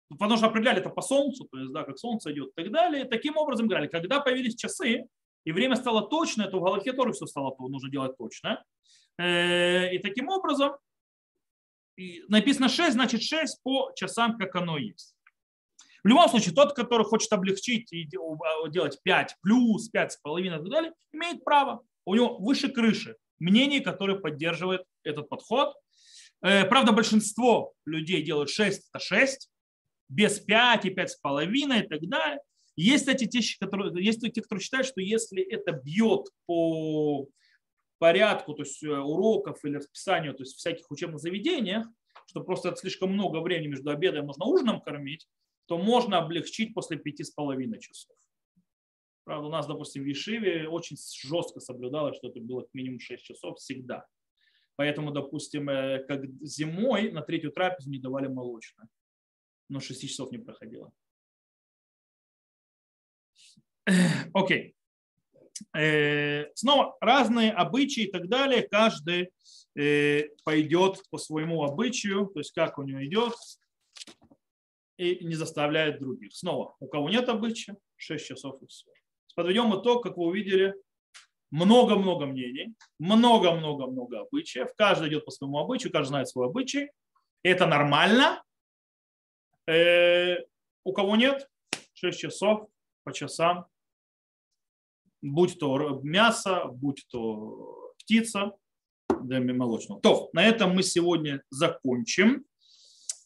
Потому 0.07 0.37
что 0.37 0.45
определяли 0.45 0.79
это 0.79 0.89
по 0.89 1.01
солнцу, 1.01 1.49
то 1.51 1.57
есть, 1.59 1.73
да, 1.73 1.83
как 1.83 1.97
солнце 1.97 2.31
идет 2.31 2.51
и 2.51 2.63
так 2.63 2.71
далее. 2.71 3.03
Таким 3.03 3.35
образом 3.35 3.67
говорили, 3.67 3.89
когда 3.89 4.21
появились 4.21 4.55
часы, 4.55 5.09
и 5.45 5.51
время 5.51 5.75
стало 5.75 6.01
точное, 6.01 6.47
то 6.47 6.59
в 6.59 6.63
Галахе 6.63 6.93
тоже 6.93 7.13
все 7.13 7.25
стало 7.27 7.55
нужно 7.59 7.89
делать 7.89 8.17
точно. 8.17 8.63
Э, 9.17 9.93
и 9.93 9.99
таким 9.99 10.27
образом 10.29 10.73
написано 12.27 12.67
6, 12.67 12.93
значит 12.93 13.21
6 13.21 13.63
по 13.63 13.91
часам, 13.95 14.37
как 14.37 14.55
оно 14.55 14.77
есть. 14.77 15.15
В 16.03 16.07
любом 16.07 16.29
случае, 16.29 16.53
тот, 16.53 16.73
который 16.73 17.03
хочет 17.03 17.31
облегчить 17.33 17.91
и 17.93 18.05
делать 18.05 18.99
5 19.03 19.37
плюс, 19.41 19.89
5 19.89 20.11
с 20.11 20.17
половиной 20.17 20.57
и 20.57 20.59
так 20.59 20.69
далее, 20.69 20.93
имеет 21.13 21.43
право. 21.43 21.83
У 22.05 22.15
него 22.15 22.37
выше 22.37 22.69
крыши 22.69 23.15
мнений, 23.39 23.79
которые 23.79 24.19
поддерживают 24.19 24.83
этот 25.03 25.29
подход. 25.29 25.75
Э, 26.41 26.65
правда, 26.65 26.91
большинство 26.91 27.73
людей 27.85 28.21
делают 28.23 28.49
6, 28.49 28.89
это 28.91 29.03
6, 29.03 29.49
без 30.09 30.39
5 30.39 30.85
и 30.85 30.89
5,5 30.89 31.83
и 31.83 31.87
так 31.87 32.07
далее. 32.07 32.39
Есть, 32.75 33.05
кстати, 33.05 33.25
те, 33.25 33.39
которые, 33.59 34.03
есть 34.03 34.21
те, 34.21 34.41
которые 34.41 34.61
считают, 34.61 34.87
что 34.87 35.01
если 35.01 35.41
это 35.41 35.71
бьет 35.71 36.27
по 36.45 37.27
порядку, 37.99 38.53
то 38.53 38.63
есть 38.63 38.83
э, 38.83 38.89
уроков 38.89 39.63
или 39.63 39.75
расписанию, 39.75 40.33
то 40.33 40.43
есть 40.43 40.57
всяких 40.57 40.89
учебных 40.91 41.19
заведениях, 41.19 41.87
что 42.27 42.41
просто 42.41 42.69
это 42.69 42.77
слишком 42.77 43.13
много 43.13 43.39
времени 43.39 43.67
между 43.67 43.89
обедом 43.91 44.27
нужно 44.27 44.45
ужином 44.45 44.81
кормить, 44.81 45.27
то 45.67 45.77
можно 45.77 46.17
облегчить 46.17 46.73
после 46.73 46.97
пяти 46.97 47.23
с 47.23 47.31
половиной 47.31 47.79
часов. 47.79 48.15
Правда, 49.23 49.47
у 49.47 49.51
нас, 49.51 49.65
допустим, 49.65 50.03
в 50.03 50.05
Ешиве 50.05 50.67
очень 50.67 50.97
жестко 50.97 51.59
соблюдалось, 51.59 52.17
что 52.17 52.27
это 52.27 52.39
было 52.41 52.61
как 52.61 52.73
минимум 52.73 52.99
6 52.99 53.23
часов 53.23 53.57
всегда. 53.57 54.05
Поэтому, 54.75 55.11
допустим, 55.11 55.69
э, 55.69 56.03
как 56.05 56.25
зимой 56.41 57.11
на 57.11 57.21
третью 57.21 57.51
трапезу 57.51 57.89
не 57.89 57.99
давали 57.99 58.27
молочное 58.27 58.87
но 59.69 59.79
6 59.79 60.01
часов 60.01 60.31
не 60.31 60.37
проходило. 60.37 60.91
Окей. 64.33 64.75
э, 65.77 66.45
снова 66.55 66.95
разные 66.99 67.51
обычаи 67.51 68.03
и 68.03 68.11
так 68.11 68.27
далее. 68.27 68.67
Каждый 68.67 69.31
э, 69.75 70.29
пойдет 70.43 71.03
по 71.09 71.17
своему 71.17 71.63
обычаю, 71.63 72.27
то 72.27 72.39
есть 72.39 72.51
как 72.51 72.77
у 72.77 72.83
него 72.83 73.05
идет, 73.05 73.33
и 74.97 75.23
не 75.25 75.35
заставляет 75.35 75.99
других. 75.99 76.33
Снова, 76.33 76.75
у 76.79 76.87
кого 76.87 77.09
нет 77.09 77.27
обычая, 77.29 77.77
6 77.97 78.25
часов 78.25 78.61
и 78.61 78.67
все. 78.67 78.89
Подведем 79.35 79.77
итог, 79.79 80.03
как 80.03 80.17
вы 80.17 80.25
увидели, 80.25 80.73
много-много 81.51 82.25
мнений, 82.25 82.73
много-много-много 82.99 84.21
обычаев. 84.21 84.69
Каждый 84.75 85.09
идет 85.09 85.25
по 85.25 85.31
своему 85.31 85.59
обычаю, 85.59 85.91
каждый 85.91 86.09
знает 86.09 86.29
свой 86.29 86.47
обычай. 86.47 86.89
Это 87.43 87.67
нормально. 87.67 88.41
Э, 89.67 90.37
у 90.83 90.93
кого 90.93 91.15
нет, 91.15 91.49
6 91.93 92.19
часов 92.19 92.67
по 93.03 93.13
часам, 93.13 93.67
будь 95.25 95.59
то 95.59 95.99
мясо, 96.03 96.65
будь 96.71 97.05
то 97.09 97.91
птица, 97.99 98.51
да, 99.09 99.39
молочного. 99.39 100.01
То, 100.01 100.29
на 100.33 100.45
этом 100.45 100.75
мы 100.75 100.83
сегодня 100.83 101.41
закончим. 101.49 102.45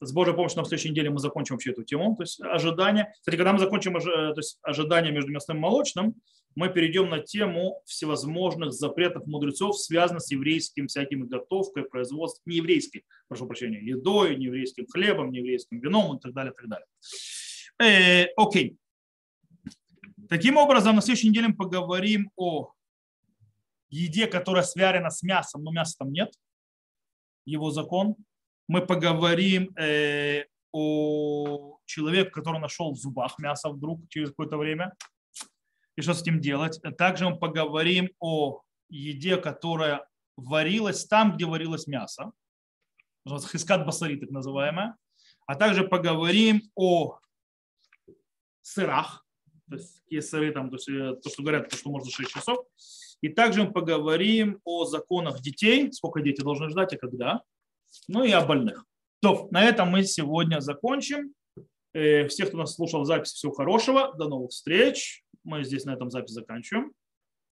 С 0.01 0.13
Божьей 0.13 0.33
помощью 0.33 0.59
на 0.59 0.65
следующей 0.65 0.91
неделе 0.91 1.09
мы 1.09 1.19
закончим 1.19 1.55
вообще 1.55 1.71
эту 1.71 1.83
тему, 1.83 2.15
то 2.15 2.23
есть 2.23 2.39
ожидание. 2.41 3.11
Кстати, 3.19 3.35
когда 3.35 3.51
мы 3.51 3.59
закончим 3.59 3.99
то 3.99 4.33
есть 4.37 4.57
ожидание 4.61 5.11
между 5.11 5.31
мясным 5.31 5.57
и 5.57 5.59
молочным, 5.59 6.15
мы 6.55 6.69
перейдем 6.69 7.09
на 7.09 7.19
тему 7.19 7.81
всевозможных 7.85 8.71
запретов 8.71 9.27
мудрецов, 9.27 9.77
связанных 9.77 10.23
с 10.23 10.31
еврейским 10.31 10.87
всякими 10.87 11.25
готовкой, 11.25 11.83
производством, 11.83 12.43
не 12.45 12.57
еврейской, 12.57 13.03
прошу 13.27 13.45
прощения, 13.45 13.81
едой, 13.81 14.37
не 14.37 14.45
еврейским 14.45 14.87
хлебом, 14.87 15.31
не 15.31 15.39
еврейским 15.39 15.79
вином 15.79 16.17
и 16.17 16.19
так 16.19 16.33
далее, 16.33 16.53
и 16.53 16.55
так 16.55 16.69
далее. 16.69 16.87
Э, 17.81 18.27
окей. 18.37 18.77
Таким 20.29 20.57
образом, 20.57 20.95
на 20.95 21.01
следующей 21.01 21.29
неделе 21.29 21.47
мы 21.47 21.55
поговорим 21.55 22.31
о 22.35 22.71
еде, 23.89 24.27
которая 24.27 24.61
сварена 24.61 25.09
с 25.09 25.23
мясом, 25.23 25.63
но 25.63 25.71
мяса 25.71 25.97
там 25.97 26.11
нет, 26.11 26.31
его 27.45 27.71
закон. 27.71 28.15
Мы 28.67 28.85
поговорим 28.85 29.75
э, 29.75 30.45
о 30.71 31.79
человеке, 31.85 32.29
который 32.29 32.59
нашел 32.59 32.93
в 32.93 32.97
зубах 32.97 33.39
мясо 33.39 33.69
вдруг 33.69 34.07
через 34.09 34.29
какое-то 34.29 34.57
время, 34.57 34.93
и 35.95 36.01
что 36.03 36.13
с 36.13 36.21
этим 36.21 36.39
делать. 36.39 36.79
Также 36.99 37.27
мы 37.27 37.39
поговорим 37.39 38.09
о 38.19 38.61
еде, 38.87 39.37
которая 39.37 40.05
варилась 40.37 41.05
там, 41.05 41.35
где 41.35 41.45
варилось 41.45 41.87
мясо, 41.87 42.33
хискат 43.27 43.83
басари, 43.83 44.17
так 44.17 44.29
называемая. 44.29 44.95
А 45.47 45.55
также 45.55 45.87
поговорим 45.87 46.61
о 46.75 47.17
сырах, 48.61 49.25
то 49.69 49.75
есть 49.75 50.01
какие 50.03 50.19
сыры 50.19 50.51
там, 50.51 50.69
то, 50.69 50.75
есть, 50.75 50.89
э, 50.89 51.15
то, 51.21 51.29
что 51.29 51.43
говорят, 51.43 51.69
то, 51.69 51.77
что 51.77 51.89
можно 51.89 52.09
6 52.09 52.29
часов. 52.29 52.65
И 53.21 53.29
также 53.29 53.63
мы 53.63 53.71
поговорим 53.71 54.59
о 54.63 54.85
законах 54.85 55.41
детей, 55.41 55.91
сколько 55.91 56.21
дети 56.21 56.41
должны 56.41 56.69
ждать 56.69 56.93
и 56.93 56.97
когда, 56.97 57.43
ну 58.07 58.23
и 58.23 58.31
о 58.31 58.45
больных. 58.45 58.85
То, 59.21 59.47
на 59.51 59.63
этом 59.63 59.89
мы 59.89 60.03
сегодня 60.03 60.59
закончим. 60.61 61.33
Э, 61.93 62.27
всех, 62.27 62.49
кто 62.49 62.57
нас 62.57 62.75
слушал 62.75 63.03
запись, 63.05 63.33
всего 63.33 63.51
хорошего. 63.51 64.13
До 64.17 64.27
новых 64.29 64.51
встреч. 64.51 65.23
Мы 65.43 65.63
здесь 65.63 65.85
на 65.85 65.93
этом 65.93 66.09
запись 66.09 66.31
заканчиваем. 66.31 66.93